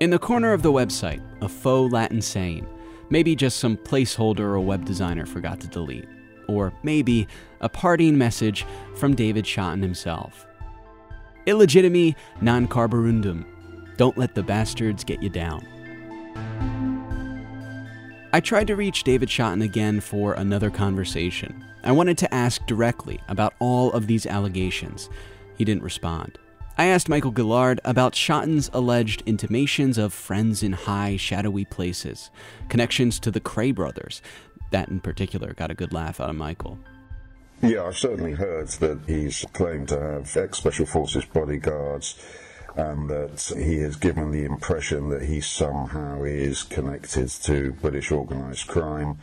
In 0.00 0.08
the 0.08 0.18
corner 0.18 0.54
of 0.54 0.62
the 0.62 0.72
website, 0.72 1.20
a 1.42 1.48
faux 1.48 1.92
Latin 1.92 2.22
saying, 2.22 2.66
Maybe 3.10 3.34
just 3.34 3.58
some 3.58 3.76
placeholder 3.76 4.56
a 4.56 4.60
web 4.60 4.84
designer 4.84 5.26
forgot 5.26 5.60
to 5.60 5.66
delete. 5.66 6.08
Or 6.48 6.72
maybe 6.82 7.28
a 7.60 7.68
parting 7.68 8.16
message 8.16 8.64
from 8.96 9.14
David 9.14 9.44
Shotton 9.44 9.82
himself. 9.82 10.46
Illegitimi 11.46 12.14
non 12.40 12.68
carborundum. 12.68 13.44
Don't 13.96 14.16
let 14.16 14.34
the 14.34 14.42
bastards 14.42 15.04
get 15.04 15.22
you 15.22 15.28
down. 15.28 15.66
I 18.32 18.38
tried 18.40 18.68
to 18.68 18.76
reach 18.76 19.02
David 19.02 19.28
Shotton 19.28 19.62
again 19.62 20.00
for 20.00 20.34
another 20.34 20.70
conversation. 20.70 21.64
I 21.82 21.92
wanted 21.92 22.16
to 22.18 22.32
ask 22.32 22.64
directly 22.66 23.20
about 23.28 23.54
all 23.58 23.90
of 23.92 24.06
these 24.06 24.24
allegations. 24.24 25.10
He 25.56 25.64
didn't 25.64 25.82
respond. 25.82 26.38
I 26.80 26.86
asked 26.86 27.10
Michael 27.10 27.34
Gillard 27.36 27.78
about 27.84 28.14
Shotton's 28.14 28.70
alleged 28.72 29.22
intimations 29.26 29.98
of 29.98 30.14
friends 30.14 30.62
in 30.62 30.72
high, 30.72 31.18
shadowy 31.18 31.66
places, 31.66 32.30
connections 32.70 33.20
to 33.20 33.30
the 33.30 33.38
Kray 33.38 33.74
brothers. 33.74 34.22
That 34.70 34.88
in 34.88 35.00
particular 35.00 35.52
got 35.52 35.70
a 35.70 35.74
good 35.74 35.92
laugh 35.92 36.20
out 36.20 36.30
of 36.30 36.36
Michael. 36.36 36.78
Yeah, 37.60 37.84
I've 37.84 37.98
certainly 37.98 38.32
heard 38.32 38.68
that 38.68 39.00
he's 39.06 39.44
claimed 39.52 39.88
to 39.88 40.00
have 40.00 40.34
ex 40.34 40.56
Special 40.56 40.86
Forces 40.86 41.26
bodyguards 41.26 42.18
and 42.74 43.10
that 43.10 43.52
he 43.58 43.80
has 43.80 43.96
given 43.96 44.30
the 44.30 44.46
impression 44.46 45.10
that 45.10 45.24
he 45.24 45.42
somehow 45.42 46.22
is 46.22 46.62
connected 46.62 47.28
to 47.28 47.72
British 47.72 48.10
organised 48.10 48.68
crime. 48.68 49.18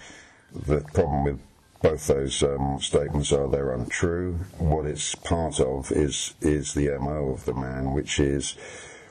The 0.53 0.81
problem 0.93 1.23
with 1.23 1.39
both 1.81 2.07
those 2.07 2.43
um, 2.43 2.79
statements 2.81 3.31
are 3.31 3.47
they're 3.47 3.73
untrue. 3.73 4.39
What 4.57 4.85
it's 4.85 5.15
part 5.15 5.59
of 5.59 5.91
is 5.91 6.33
is 6.41 6.73
the 6.73 6.97
MO 6.99 7.29
of 7.29 7.45
the 7.45 7.53
man, 7.53 7.93
which 7.93 8.19
is 8.19 8.55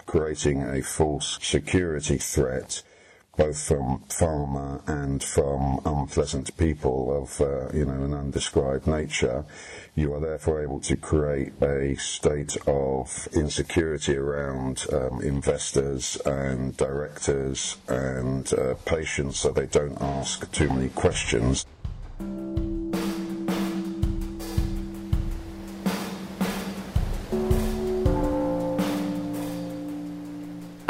creating 0.06 0.62
a 0.62 0.82
false 0.82 1.38
security 1.42 2.18
threat 2.18 2.82
both 3.36 3.62
from 3.62 4.02
Pharma 4.08 4.80
and 4.88 5.22
from 5.22 5.80
unpleasant 5.84 6.56
people 6.56 7.22
of 7.22 7.40
uh, 7.40 7.68
you 7.76 7.84
know 7.84 8.04
an 8.04 8.14
undescribed 8.14 8.86
nature, 8.86 9.44
you 9.94 10.14
are 10.14 10.20
therefore 10.20 10.62
able 10.62 10.80
to 10.80 10.96
create 10.96 11.52
a 11.62 11.94
state 11.96 12.56
of 12.66 13.28
insecurity 13.34 14.16
around 14.16 14.86
um, 14.92 15.20
investors 15.20 16.16
and 16.24 16.76
directors 16.76 17.76
and 17.88 18.52
uh, 18.54 18.74
patients, 18.86 19.40
so 19.40 19.50
they 19.50 19.66
don't 19.66 20.00
ask 20.00 20.50
too 20.52 20.68
many 20.68 20.88
questions. 20.90 21.66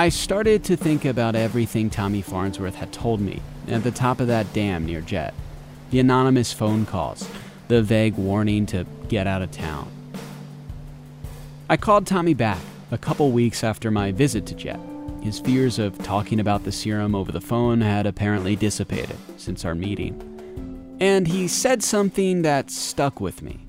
I 0.07 0.09
started 0.09 0.63
to 0.67 0.77
think 0.77 1.05
about 1.05 1.35
everything 1.35 1.91
Tommy 1.91 2.23
Farnsworth 2.23 2.77
had 2.77 2.93
told 2.93 3.21
me 3.21 3.43
at 3.67 3.83
the 3.83 3.91
top 3.91 4.21
of 4.21 4.29
that 4.29 4.53
dam 4.53 4.87
near 4.87 5.01
Jet. 5.01 5.35
The 5.91 5.99
anonymous 5.99 6.53
phone 6.53 6.87
calls, 6.87 7.29
the 7.67 7.83
vague 7.83 8.15
warning 8.15 8.67
to 8.67 8.87
get 9.09 9.27
out 9.27 9.43
of 9.43 9.51
town. 9.51 9.91
I 11.69 11.77
called 11.77 12.07
Tommy 12.07 12.35
back 12.35 12.61
a 12.93 12.99
couple 12.99 13.33
weeks 13.33 13.65
after 13.65 13.91
my 13.91 14.13
visit 14.13 14.47
to 14.47 14.55
Jet. 14.55 14.79
His 15.23 15.41
fears 15.41 15.81
of 15.81 15.99
talking 15.99 16.39
about 16.39 16.63
the 16.63 16.71
serum 16.71 17.17
over 17.17 17.33
the 17.33 17.41
phone 17.41 17.81
had 17.81 18.07
apparently 18.07 18.55
dissipated 18.55 19.17
since 19.39 19.65
our 19.65 19.75
meeting. 19.75 20.97
And 21.01 21.27
he 21.27 21.49
said 21.49 21.83
something 21.83 22.43
that 22.43 22.71
stuck 22.71 23.21
with 23.21 23.43
me. 23.43 23.67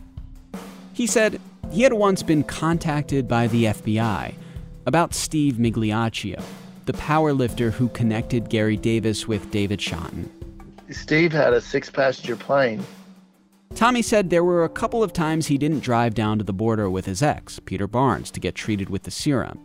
He 0.94 1.08
said 1.08 1.42
he 1.72 1.82
had 1.82 1.94
once 1.94 2.22
been 2.22 2.44
contacted 2.44 3.28
by 3.28 3.48
the 3.48 3.64
FBI 3.64 4.36
about 4.88 5.14
Steve 5.14 5.56
Migliaccio, 5.56 6.42
the 6.86 6.94
powerlifter 6.94 7.72
who 7.74 7.90
connected 7.90 8.50
Gary 8.50 8.78
Davis 8.78 9.28
with 9.28 9.52
David 9.52 9.80
Shotton. 9.80 10.30
Steve 10.90 11.34
had 11.34 11.52
a 11.52 11.60
six 11.60 11.90
passenger 11.90 12.38
plane. 12.38 12.82
Tommy 13.76 14.02
said 14.02 14.30
there 14.30 14.46
were 14.46 14.64
a 14.64 14.70
couple 14.70 15.04
of 15.04 15.12
times 15.12 15.48
he 15.48 15.58
didn't 15.58 15.82
drive 15.82 16.14
down 16.14 16.38
to 16.38 16.46
the 16.46 16.54
border 16.54 16.90
with 16.90 17.06
his 17.06 17.22
ex, 17.22 17.60
Peter 17.60 17.86
Barnes, 17.86 18.32
to 18.32 18.40
get 18.40 18.56
treated 18.56 18.90
with 18.90 19.04
the 19.04 19.12
serum. 19.12 19.60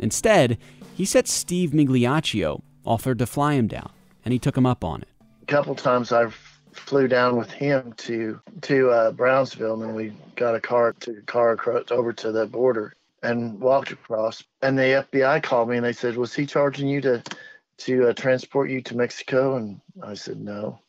Instead, 0.00 0.58
he 0.96 1.04
said 1.04 1.28
Steve 1.28 1.70
Migliaccio 1.70 2.60
offered 2.84 3.20
to 3.20 3.26
fly 3.26 3.54
him 3.54 3.68
down, 3.68 3.90
and 4.24 4.32
he 4.32 4.38
took 4.40 4.56
him 4.56 4.66
up 4.66 4.82
on 4.82 5.02
it. 5.02 5.08
A 5.42 5.46
couple 5.46 5.76
times 5.76 6.10
I 6.10 6.26
flew 6.72 7.06
down 7.06 7.36
with 7.36 7.52
him 7.52 7.94
to 7.98 8.40
to 8.62 8.90
uh, 8.90 9.12
Brownsville, 9.12 9.84
and 9.84 9.94
we 9.94 10.12
got 10.34 10.56
a 10.56 10.60
car 10.60 10.92
to 11.00 11.22
car 11.26 11.52
across 11.52 11.92
over 11.92 12.12
to 12.12 12.32
the 12.32 12.46
border 12.46 12.95
and 13.22 13.60
walked 13.60 13.90
across. 13.90 14.42
And 14.62 14.78
the 14.78 15.06
FBI 15.12 15.42
called 15.42 15.68
me 15.68 15.76
and 15.76 15.86
they 15.86 15.92
said, 15.92 16.16
"Was 16.16 16.34
he 16.34 16.46
charging 16.46 16.88
you 16.88 17.00
to 17.02 17.22
to 17.78 18.08
uh, 18.08 18.12
transport 18.12 18.70
you 18.70 18.82
to 18.82 18.96
Mexico?" 18.96 19.56
And 19.56 19.80
I 20.02 20.14
said, 20.14 20.40
"No." 20.40 20.80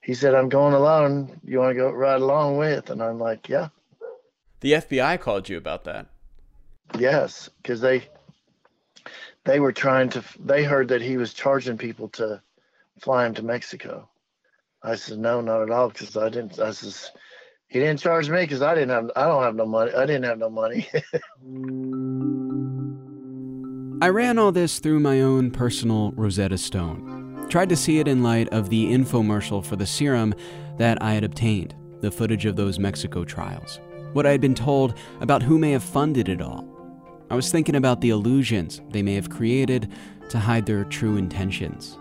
He 0.00 0.14
said, 0.14 0.34
"I'm 0.34 0.48
going 0.48 0.74
alone. 0.74 1.40
You 1.44 1.58
want 1.58 1.70
to 1.70 1.74
go 1.74 1.90
ride 1.90 2.20
along 2.20 2.58
with?" 2.58 2.90
And 2.90 3.02
I'm 3.02 3.18
like, 3.18 3.48
"Yeah." 3.48 3.68
The 4.60 4.72
FBI 4.72 5.20
called 5.20 5.48
you 5.48 5.56
about 5.56 5.84
that. 5.84 6.06
Yes, 6.98 7.50
because 7.62 7.80
they 7.80 8.08
they 9.44 9.60
were 9.60 9.72
trying 9.72 10.10
to. 10.10 10.24
They 10.38 10.64
heard 10.64 10.88
that 10.88 11.02
he 11.02 11.16
was 11.16 11.34
charging 11.34 11.78
people 11.78 12.08
to 12.10 12.42
fly 13.00 13.26
him 13.26 13.34
to 13.34 13.42
Mexico. 13.42 14.08
I 14.82 14.96
said, 14.96 15.18
"No, 15.18 15.40
not 15.40 15.62
at 15.62 15.70
all," 15.70 15.88
because 15.88 16.16
I 16.16 16.28
didn't. 16.28 16.58
I 16.58 16.70
says 16.70 17.10
he 17.74 17.80
didn't 17.80 17.98
charge 17.98 18.30
me 18.30 18.40
because 18.42 18.62
I 18.62 18.72
didn't 18.72 18.90
have 18.90 19.10
I 19.16 19.26
don't 19.26 19.42
have 19.42 19.56
no 19.56 19.66
money. 19.66 19.92
I 19.92 20.06
didn't 20.06 20.22
have 20.22 20.38
no 20.38 20.48
money. 20.48 20.86
I 24.00 24.10
ran 24.10 24.38
all 24.38 24.52
this 24.52 24.78
through 24.78 25.00
my 25.00 25.22
own 25.22 25.50
personal 25.50 26.12
Rosetta 26.12 26.56
Stone. 26.56 27.46
Tried 27.48 27.68
to 27.70 27.76
see 27.76 27.98
it 27.98 28.06
in 28.06 28.22
light 28.22 28.48
of 28.50 28.70
the 28.70 28.92
infomercial 28.92 29.64
for 29.64 29.74
the 29.74 29.86
serum 29.86 30.34
that 30.78 31.02
I 31.02 31.14
had 31.14 31.24
obtained, 31.24 31.74
the 32.00 32.12
footage 32.12 32.46
of 32.46 32.54
those 32.54 32.78
Mexico 32.78 33.24
trials, 33.24 33.80
what 34.12 34.24
I 34.24 34.30
had 34.30 34.40
been 34.40 34.54
told 34.54 34.96
about 35.20 35.42
who 35.42 35.58
may 35.58 35.72
have 35.72 35.82
funded 35.82 36.28
it 36.28 36.40
all. 36.40 36.68
I 37.28 37.34
was 37.34 37.50
thinking 37.50 37.74
about 37.74 38.02
the 38.02 38.10
illusions 38.10 38.82
they 38.90 39.02
may 39.02 39.16
have 39.16 39.30
created 39.30 39.90
to 40.28 40.38
hide 40.38 40.66
their 40.66 40.84
true 40.84 41.16
intentions. 41.16 41.98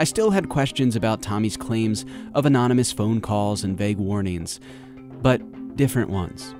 I 0.00 0.04
still 0.04 0.32
had 0.32 0.50
questions 0.50 0.96
about 0.96 1.22
Tommy's 1.22 1.56
claims 1.56 2.04
of 2.34 2.44
anonymous 2.44 2.92
phone 2.92 3.22
calls 3.22 3.64
and 3.64 3.76
vague 3.76 3.98
warnings, 3.98 4.60
but 5.22 5.76
different 5.76 6.10
ones. 6.10 6.54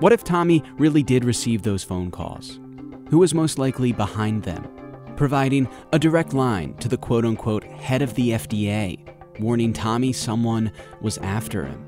What 0.00 0.12
if 0.12 0.24
Tommy 0.24 0.62
really 0.78 1.02
did 1.02 1.24
receive 1.24 1.62
those 1.62 1.82
phone 1.82 2.10
calls? 2.10 2.60
Who 3.08 3.18
was 3.18 3.34
most 3.34 3.58
likely 3.58 3.92
behind 3.92 4.42
them, 4.42 4.68
providing 5.16 5.68
a 5.92 5.98
direct 5.98 6.34
line 6.34 6.74
to 6.78 6.88
the 6.88 6.98
quote 6.98 7.24
unquote 7.24 7.64
head 7.64 8.02
of 8.02 8.14
the 8.14 8.30
FDA, 8.30 8.98
warning 9.40 9.72
Tommy 9.72 10.12
someone 10.12 10.72
was 11.00 11.18
after 11.18 11.64
him? 11.64 11.82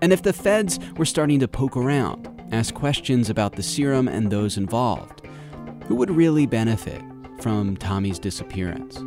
And 0.00 0.12
if 0.12 0.22
the 0.22 0.32
feds 0.32 0.78
were 0.96 1.04
starting 1.04 1.40
to 1.40 1.48
poke 1.48 1.76
around, 1.76 2.28
ask 2.52 2.72
questions 2.74 3.28
about 3.28 3.56
the 3.56 3.62
serum 3.62 4.08
and 4.08 4.30
those 4.30 4.56
involved, 4.56 5.22
who 5.86 5.96
would 5.96 6.10
really 6.10 6.46
benefit 6.46 7.02
from 7.40 7.76
Tommy's 7.76 8.18
disappearance? 8.18 8.98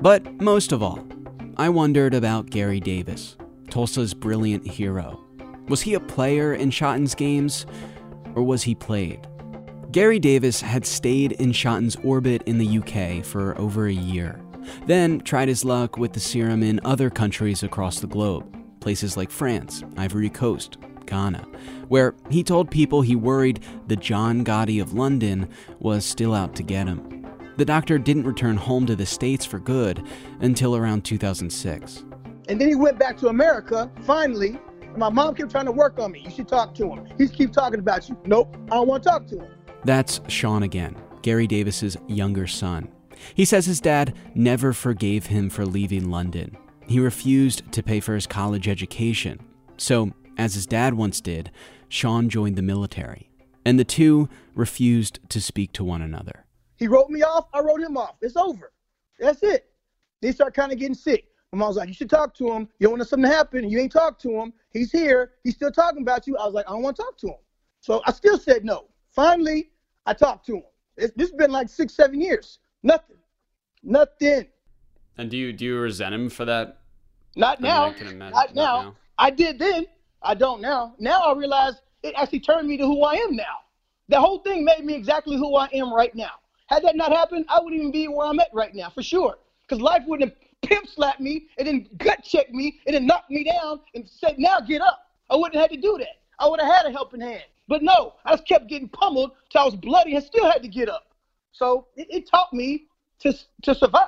But 0.00 0.40
most 0.40 0.72
of 0.72 0.82
all, 0.82 1.06
I 1.60 1.68
wondered 1.68 2.14
about 2.14 2.48
Gary 2.48 2.80
Davis, 2.80 3.36
Tulsa's 3.68 4.14
brilliant 4.14 4.66
hero. 4.66 5.22
Was 5.68 5.82
he 5.82 5.92
a 5.92 6.00
player 6.00 6.54
in 6.54 6.70
Shotton's 6.70 7.14
games, 7.14 7.66
or 8.34 8.42
was 8.42 8.62
he 8.62 8.74
played? 8.74 9.28
Gary 9.92 10.18
Davis 10.18 10.62
had 10.62 10.86
stayed 10.86 11.32
in 11.32 11.52
Shotton's 11.52 11.96
orbit 11.96 12.42
in 12.46 12.56
the 12.56 12.78
UK 12.78 13.22
for 13.22 13.58
over 13.60 13.86
a 13.86 13.92
year, 13.92 14.40
then 14.86 15.20
tried 15.20 15.48
his 15.48 15.62
luck 15.62 15.98
with 15.98 16.14
the 16.14 16.18
serum 16.18 16.62
in 16.62 16.80
other 16.82 17.10
countries 17.10 17.62
across 17.62 18.00
the 18.00 18.06
globe, 18.06 18.56
places 18.80 19.18
like 19.18 19.30
France, 19.30 19.84
Ivory 19.98 20.30
Coast, 20.30 20.78
Ghana, 21.04 21.46
where 21.88 22.14
he 22.30 22.42
told 22.42 22.70
people 22.70 23.02
he 23.02 23.16
worried 23.16 23.62
the 23.86 23.96
John 23.96 24.46
Gotti 24.46 24.80
of 24.80 24.94
London 24.94 25.46
was 25.78 26.06
still 26.06 26.32
out 26.32 26.56
to 26.56 26.62
get 26.62 26.86
him. 26.86 27.19
The 27.60 27.66
doctor 27.66 27.98
didn't 27.98 28.22
return 28.22 28.56
home 28.56 28.86
to 28.86 28.96
the 28.96 29.04
States 29.04 29.44
for 29.44 29.58
good 29.58 30.02
until 30.40 30.74
around 30.74 31.04
2006. 31.04 32.04
And 32.48 32.58
then 32.58 32.66
he 32.66 32.74
went 32.74 32.98
back 32.98 33.18
to 33.18 33.28
America, 33.28 33.90
finally. 34.06 34.58
And 34.80 34.96
my 34.96 35.10
mom 35.10 35.34
kept 35.34 35.50
trying 35.50 35.66
to 35.66 35.72
work 35.72 35.98
on 35.98 36.12
me. 36.12 36.20
You 36.20 36.30
should 36.30 36.48
talk 36.48 36.74
to 36.76 36.90
him. 36.90 37.06
He 37.18 37.28
keep 37.28 37.52
talking 37.52 37.78
about 37.78 38.08
you. 38.08 38.16
Nope, 38.24 38.56
I 38.68 38.76
don't 38.76 38.88
want 38.88 39.02
to 39.02 39.10
talk 39.10 39.26
to 39.26 39.40
him. 39.40 39.50
That's 39.84 40.22
Sean 40.26 40.62
again, 40.62 40.96
Gary 41.20 41.46
Davis's 41.46 41.98
younger 42.08 42.46
son. 42.46 42.90
He 43.34 43.44
says 43.44 43.66
his 43.66 43.82
dad 43.82 44.16
never 44.34 44.72
forgave 44.72 45.26
him 45.26 45.50
for 45.50 45.66
leaving 45.66 46.10
London. 46.10 46.56
He 46.86 46.98
refused 46.98 47.70
to 47.72 47.82
pay 47.82 48.00
for 48.00 48.14
his 48.14 48.26
college 48.26 48.68
education. 48.68 49.38
So, 49.76 50.14
as 50.38 50.54
his 50.54 50.64
dad 50.64 50.94
once 50.94 51.20
did, 51.20 51.50
Sean 51.90 52.30
joined 52.30 52.56
the 52.56 52.62
military. 52.62 53.28
And 53.66 53.78
the 53.78 53.84
two 53.84 54.30
refused 54.54 55.18
to 55.28 55.42
speak 55.42 55.74
to 55.74 55.84
one 55.84 56.00
another. 56.00 56.46
He 56.80 56.88
wrote 56.88 57.10
me 57.10 57.22
off. 57.22 57.46
I 57.52 57.60
wrote 57.60 57.80
him 57.80 57.98
off. 57.98 58.16
It's 58.22 58.36
over. 58.36 58.72
That's 59.20 59.42
it. 59.42 59.70
They 60.22 60.32
start 60.32 60.54
kind 60.54 60.72
of 60.72 60.78
getting 60.78 60.94
sick. 60.94 61.26
My 61.52 61.58
mom 61.58 61.68
was 61.68 61.76
like, 61.76 61.88
you 61.88 61.94
should 61.94 62.08
talk 62.08 62.34
to 62.36 62.50
him. 62.50 62.68
You 62.78 62.88
don't 62.88 62.98
want 62.98 63.08
something 63.08 63.28
to 63.28 63.36
happen. 63.36 63.68
You 63.68 63.78
ain't 63.78 63.92
talked 63.92 64.22
to 64.22 64.30
him. 64.30 64.52
He's 64.70 64.90
here. 64.90 65.32
He's 65.44 65.54
still 65.54 65.70
talking 65.70 66.02
about 66.02 66.26
you. 66.26 66.38
I 66.38 66.46
was 66.46 66.54
like, 66.54 66.66
I 66.66 66.72
don't 66.72 66.82
want 66.82 66.96
to 66.96 67.02
talk 67.02 67.18
to 67.18 67.28
him. 67.28 67.38
So 67.80 68.02
I 68.06 68.12
still 68.12 68.38
said 68.38 68.64
no. 68.64 68.86
Finally, 69.10 69.70
I 70.06 70.14
talked 70.14 70.46
to 70.46 70.56
him. 70.56 70.62
It's, 70.96 71.12
this 71.16 71.28
has 71.28 71.36
been 71.36 71.50
like 71.50 71.68
six, 71.68 71.92
seven 71.94 72.18
years. 72.20 72.60
Nothing. 72.82 73.16
Nothing. 73.82 74.46
And 75.18 75.30
do 75.30 75.36
you 75.36 75.52
do 75.52 75.66
you 75.66 75.78
resent 75.78 76.14
him 76.14 76.30
for 76.30 76.46
that? 76.46 76.78
Not 77.36 77.60
now. 77.60 77.86
I 77.88 78.02
mean, 78.02 78.18
not 78.18 78.54
now. 78.54 78.82
now. 78.82 78.94
I 79.18 79.30
did 79.30 79.58
then. 79.58 79.86
I 80.22 80.34
don't 80.34 80.62
now. 80.62 80.94
Now 80.98 81.20
I 81.22 81.34
realize 81.34 81.74
it 82.02 82.14
actually 82.16 82.40
turned 82.40 82.68
me 82.68 82.78
to 82.78 82.86
who 82.86 83.02
I 83.02 83.14
am 83.14 83.36
now. 83.36 83.56
The 84.08 84.18
whole 84.18 84.38
thing 84.38 84.64
made 84.64 84.84
me 84.84 84.94
exactly 84.94 85.36
who 85.36 85.56
I 85.56 85.68
am 85.74 85.92
right 85.92 86.14
now 86.14 86.39
Had 86.70 86.84
that 86.84 86.94
not 86.94 87.10
happened, 87.12 87.46
I 87.48 87.58
wouldn't 87.58 87.80
even 87.80 87.90
be 87.90 88.06
where 88.06 88.28
I'm 88.28 88.38
at 88.38 88.48
right 88.52 88.72
now, 88.72 88.90
for 88.90 89.02
sure. 89.02 89.36
Because 89.66 89.82
life 89.82 90.02
wouldn't 90.06 90.30
have 90.30 90.38
pimp 90.62 90.86
slapped 90.88 91.18
me 91.20 91.48
and 91.58 91.66
then 91.66 91.88
gut 91.98 92.22
checked 92.22 92.52
me 92.52 92.78
and 92.86 92.94
then 92.94 93.06
knocked 93.06 93.28
me 93.28 93.42
down 93.42 93.80
and 93.96 94.08
said, 94.08 94.36
now 94.38 94.60
get 94.60 94.80
up. 94.80 95.00
I 95.30 95.36
wouldn't 95.36 95.54
have 95.54 95.70
had 95.70 95.70
to 95.72 95.80
do 95.80 95.98
that. 95.98 96.20
I 96.38 96.48
would 96.48 96.60
have 96.60 96.72
had 96.72 96.86
a 96.86 96.92
helping 96.92 97.20
hand. 97.20 97.42
But 97.66 97.82
no, 97.82 98.14
I 98.24 98.32
just 98.32 98.46
kept 98.46 98.68
getting 98.68 98.88
pummeled 98.88 99.32
till 99.50 99.62
I 99.62 99.64
was 99.64 99.74
bloody 99.74 100.14
and 100.14 100.24
still 100.24 100.48
had 100.48 100.62
to 100.62 100.68
get 100.68 100.88
up. 100.88 101.08
So 101.50 101.88
it, 101.96 102.06
it 102.08 102.28
taught 102.30 102.52
me 102.52 102.86
to, 103.20 103.34
to 103.62 103.74
survive. 103.74 104.06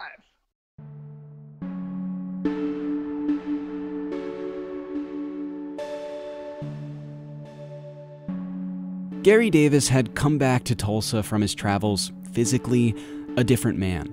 Gary 9.23 9.51
Davis 9.51 9.89
had 9.89 10.15
come 10.15 10.39
back 10.39 10.63
to 10.65 10.75
Tulsa 10.77 11.23
from 11.23 11.43
his 11.43 11.55
travels 11.55 12.13
physically 12.33 12.95
a 13.37 13.45
different 13.45 13.79
man. 13.79 14.13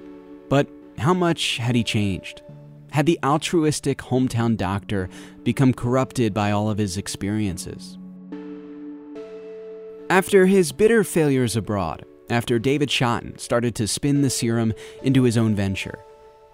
But 0.50 0.68
how 0.98 1.14
much 1.14 1.58
had 1.58 1.76
he 1.76 1.84
changed? 1.84 2.42
Had 2.92 3.06
the 3.06 3.20
altruistic 3.24 4.00
hometown 4.00 4.58
doctor 4.58 5.10
become 5.44 5.74
corrupted 5.74 6.34
by 6.34 6.52
all 6.52 6.70
of 6.70 6.78
his 6.78 6.98
experiences? 6.98 7.98
After 10.10 10.48
his 10.48 10.72
bitter 10.72 11.04
failures 11.04 11.56
abroad, 11.56 12.04
after 12.30 12.58
David 12.58 12.90
Shotton 12.90 13.38
started 13.38 13.76
to 13.76 13.88
spin 13.88 14.22
the 14.22 14.30
serum 14.30 14.74
into 15.04 15.24
his 15.24 15.38
own 15.38 15.56
venture, 15.56 16.00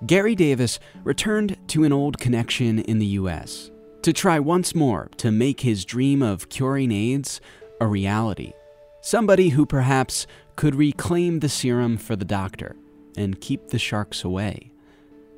Gary 0.05 0.35
Davis 0.35 0.79
returned 1.03 1.57
to 1.69 1.85
an 1.85 1.93
old 1.93 2.19
connection 2.19 2.79
in 2.79 2.99
the 2.99 3.05
US 3.05 3.71
to 4.01 4.11
try 4.13 4.39
once 4.39 4.75
more 4.75 5.09
to 5.17 5.31
make 5.31 5.61
his 5.61 5.85
dream 5.85 6.21
of 6.21 6.49
curing 6.49 6.91
AIDS 6.91 7.39
a 7.79 7.87
reality. 7.87 8.53
Somebody 9.01 9.49
who 9.49 9.65
perhaps 9.65 10.27
could 10.55 10.75
reclaim 10.75 11.39
the 11.39 11.49
serum 11.49 11.97
for 11.97 12.15
the 12.15 12.25
doctor 12.25 12.75
and 13.17 13.41
keep 13.41 13.67
the 13.67 13.79
sharks 13.79 14.23
away. 14.23 14.71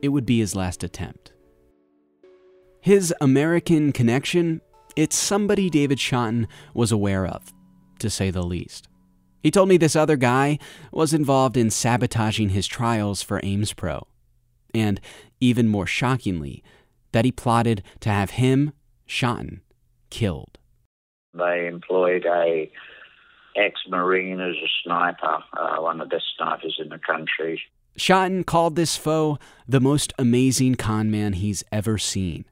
It 0.01 0.09
would 0.09 0.25
be 0.25 0.39
his 0.39 0.55
last 0.55 0.83
attempt. 0.83 1.33
His 2.81 3.13
American 3.19 3.91
connection, 3.91 4.61
it's 4.95 5.15
somebody 5.15 5.69
David 5.69 5.97
Shotton 5.97 6.47
was 6.73 6.91
aware 6.91 7.25
of, 7.25 7.53
to 7.99 8.09
say 8.09 8.31
the 8.31 8.43
least. 8.43 8.87
He 9.43 9.51
told 9.51 9.69
me 9.69 9.77
this 9.77 9.95
other 9.95 10.17
guy 10.17 10.59
was 10.91 11.13
involved 11.13 11.57
in 11.57 11.69
sabotaging 11.69 12.49
his 12.49 12.67
trials 12.67 13.21
for 13.21 13.39
Aimspro. 13.41 14.03
And 14.73 14.99
even 15.39 15.67
more 15.67 15.87
shockingly, 15.87 16.63
that 17.11 17.25
he 17.25 17.31
plotted 17.31 17.83
to 18.01 18.09
have 18.09 18.31
him, 18.31 18.73
Shotton, 19.07 19.61
killed. 20.09 20.57
They 21.33 21.67
employed 21.67 22.25
a 22.25 22.71
ex-marine 23.57 24.39
as 24.39 24.55
a 24.55 24.69
sniper, 24.83 25.43
uh, 25.53 25.77
one 25.81 25.99
of 25.99 26.09
the 26.09 26.15
best 26.15 26.25
snipers 26.37 26.79
in 26.81 26.89
the 26.89 26.99
country. 26.99 27.61
Shotton 27.97 28.45
called 28.45 28.75
this 28.75 28.95
foe 28.95 29.39
the 29.67 29.79
most 29.79 30.13
amazing 30.19 30.75
con 30.75 31.09
man 31.09 31.33
he's 31.33 31.63
ever 31.71 31.97
seen. 31.97 32.45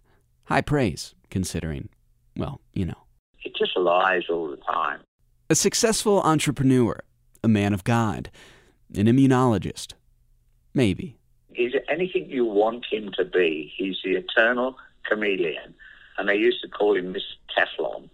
High 0.45 0.61
praise, 0.61 1.13
considering, 1.29 1.89
well, 2.35 2.61
you 2.73 2.85
know. 2.85 3.05
He 3.37 3.53
just 3.57 3.77
lies 3.77 4.23
all 4.29 4.49
the 4.49 4.57
time. 4.57 5.01
A 5.49 5.55
successful 5.55 6.21
entrepreneur, 6.21 6.99
a 7.43 7.47
man 7.47 7.73
of 7.73 7.83
God, 7.83 8.31
an 8.95 9.05
immunologist. 9.05 9.93
Maybe. 10.73 11.17
He's 11.53 11.73
anything 11.89 12.29
you 12.29 12.45
want 12.45 12.85
him 12.91 13.11
to 13.17 13.23
be. 13.23 13.71
He's 13.77 13.97
the 14.03 14.15
eternal 14.15 14.75
chameleon. 15.07 15.73
And 16.17 16.27
they 16.27 16.35
used 16.35 16.61
to 16.61 16.67
call 16.67 16.95
him 16.95 17.13
Mr. 17.13 17.21
Teflon. 17.55 18.09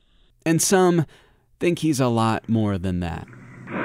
And 0.46 0.62
some 0.62 1.06
think 1.62 1.80
he's 1.80 2.00
a 2.00 2.08
lot 2.08 2.50
more 2.50 2.78
than 2.80 3.00
that. 3.02 3.28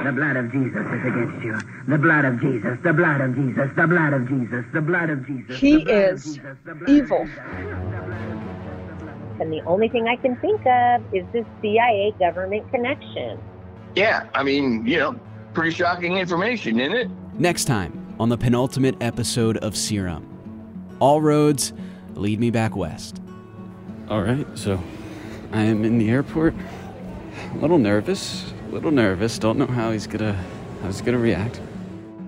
The 0.02 0.10
blood 0.10 0.36
of 0.36 0.50
Jesus 0.50 0.80
is 0.80 1.04
against 1.04 1.44
you. 1.44 1.60
The 1.86 1.98
blood 1.98 2.24
of 2.24 2.40
Jesus, 2.40 2.78
the 2.82 2.92
blood 2.92 3.20
of 3.20 3.36
Jesus, 3.36 3.70
the 3.76 3.86
blood 3.86 4.12
of 4.14 4.28
Jesus, 4.28 4.64
the 4.72 4.80
blood 4.80 5.10
of 5.10 5.26
Jesus. 5.26 5.60
He 5.60 5.82
is 5.82 6.40
evil. 6.88 7.28
And 9.38 9.52
the 9.52 9.60
only 9.66 9.90
thing 9.90 10.08
I 10.08 10.16
can 10.16 10.36
think 10.36 10.64
of 10.66 11.02
is 11.14 11.26
this 11.34 11.44
CIA 11.60 12.14
government 12.18 12.68
connection. 12.70 13.38
Yeah, 13.94 14.26
I 14.34 14.42
mean, 14.42 14.86
you 14.86 14.98
know, 14.98 15.20
pretty 15.52 15.72
shocking 15.72 16.16
information, 16.16 16.80
isn't 16.80 16.96
it? 16.96 17.10
Next 17.34 17.66
time 17.66 18.16
on 18.18 18.30
the 18.30 18.38
penultimate 18.38 18.96
episode 19.02 19.58
of 19.58 19.76
Serum. 19.76 20.26
All 20.98 21.20
roads 21.20 21.74
lead 22.14 22.40
me 22.40 22.50
back 22.50 22.74
west. 22.74 23.20
All 24.08 24.22
right, 24.22 24.46
so 24.54 24.82
I 25.52 25.62
am 25.62 25.84
in 25.84 25.98
the 25.98 26.08
airport. 26.08 26.54
A 27.54 27.58
little 27.58 27.78
nervous, 27.78 28.52
a 28.68 28.72
little 28.72 28.90
nervous. 28.90 29.38
Don't 29.38 29.58
know 29.58 29.66
how 29.66 29.92
he's 29.92 30.06
gonna 30.06 30.34
how 30.82 30.86
he's 30.86 31.00
gonna 31.00 31.18
react. 31.18 31.60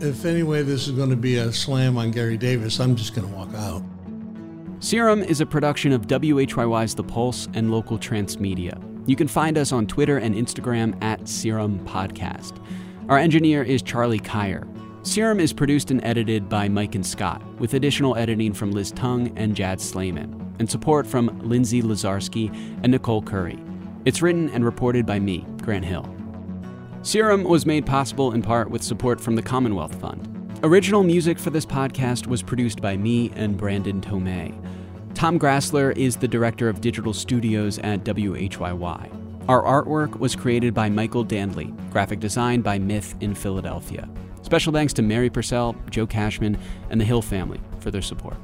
If 0.01 0.25
anyway 0.25 0.63
this 0.63 0.87
is 0.87 0.93
going 0.93 1.11
to 1.11 1.17
be 1.17 1.39
a 1.39 1.53
slam 1.53 1.99
on 1.99 2.13
Gary 2.13 2.37
Davis, 2.37 2.79
I'm 2.79 2.95
just 2.95 3.17
going 3.17 3.27
to 3.27 3.35
walk 3.35 3.53
out. 3.55 3.83
Serum 4.79 5.25
is 5.25 5.41
a 5.41 5.47
production 5.47 5.91
of 5.91 6.07
WHYY's 6.07 6.95
The 6.95 7.03
Pulse 7.03 7.49
and 7.55 7.73
Local 7.73 7.99
Trance 7.99 8.39
Media. 8.39 8.81
You 9.07 9.17
can 9.17 9.27
find 9.27 9.59
us 9.59 9.73
on 9.73 9.89
Twitter 9.89 10.19
and 10.19 10.37
Instagram 10.37 11.03
at 11.03 11.29
Serum 11.29 11.81
Podcast. 11.85 12.65
Our 13.09 13.19
engineer 13.19 13.65
is 13.65 13.83
Charlie 13.83 14.21
Kyer. 14.21 14.69
Serum 15.03 15.41
is 15.41 15.53
produced 15.53 15.91
and 15.91 16.05
edited 16.05 16.49
by 16.49 16.69
Maiken 16.69 17.05
Scott, 17.05 17.43
with 17.59 17.75
additional 17.75 18.17
editing 18.17 18.53
from 18.53 18.71
Liz 18.71 18.93
Tung 18.93 19.37
and 19.37 19.57
Jad 19.57 19.81
Sleiman, 19.81 20.55
and 20.61 20.71
support 20.71 21.09
from 21.09 21.41
Lindsay 21.43 21.83
Lazarski 21.83 22.55
and 22.85 22.93
Nicole 22.93 23.23
Curry. 23.23 23.59
It's 24.05 24.23
written 24.23 24.49
and 24.51 24.65
reported 24.65 25.05
by 25.05 25.19
me, 25.19 25.45
Grant 25.61 25.85
Hill. 25.85 26.09
Serum 27.03 27.45
was 27.45 27.67
made 27.67 27.85
possible 27.85 28.33
in 28.33 28.43
part 28.43 28.71
with 28.71 28.83
support 28.83 29.21
from 29.21 29.35
the 29.35 29.43
Commonwealth 29.43 30.01
Fund. 30.01 30.59
Original 30.63 31.03
music 31.03 31.39
for 31.39 31.51
this 31.51 31.67
podcast 31.67 32.27
was 32.27 32.43
produced 32.43 32.81
by 32.81 32.97
me 32.97 33.31
and 33.35 33.57
Brandon 33.57 34.01
Tomei. 34.01 34.55
Tom 35.15 35.39
Grassler 35.39 35.97
is 35.97 36.17
the 36.17 36.29
director 36.29 36.69
of 36.69 36.81
digital 36.81 37.13
studios 37.13 37.79
at 37.81 38.05
WHYY. 38.05 39.11
Our 39.49 39.63
artwork 39.63 40.19
was 40.19 40.37
created 40.37 40.75
by 40.75 40.89
Michael 40.89 41.25
Dandley, 41.25 41.75
graphic 41.91 42.21
design 42.21 42.61
by 42.61 42.79
Myth 42.79 43.15
in 43.21 43.35
Philadelphia. 43.35 44.09
Special 44.43 44.73
thanks 44.73 44.93
to 44.95 45.03
Mary 45.03 45.29
Purcell, 45.29 45.75
Joe 45.91 46.07
Cashman, 46.07 46.57
and 46.91 47.01
the 47.01 47.05
Hill 47.05 47.23
family 47.23 47.61
for 47.81 47.91
their 47.91 48.03
support. 48.03 48.37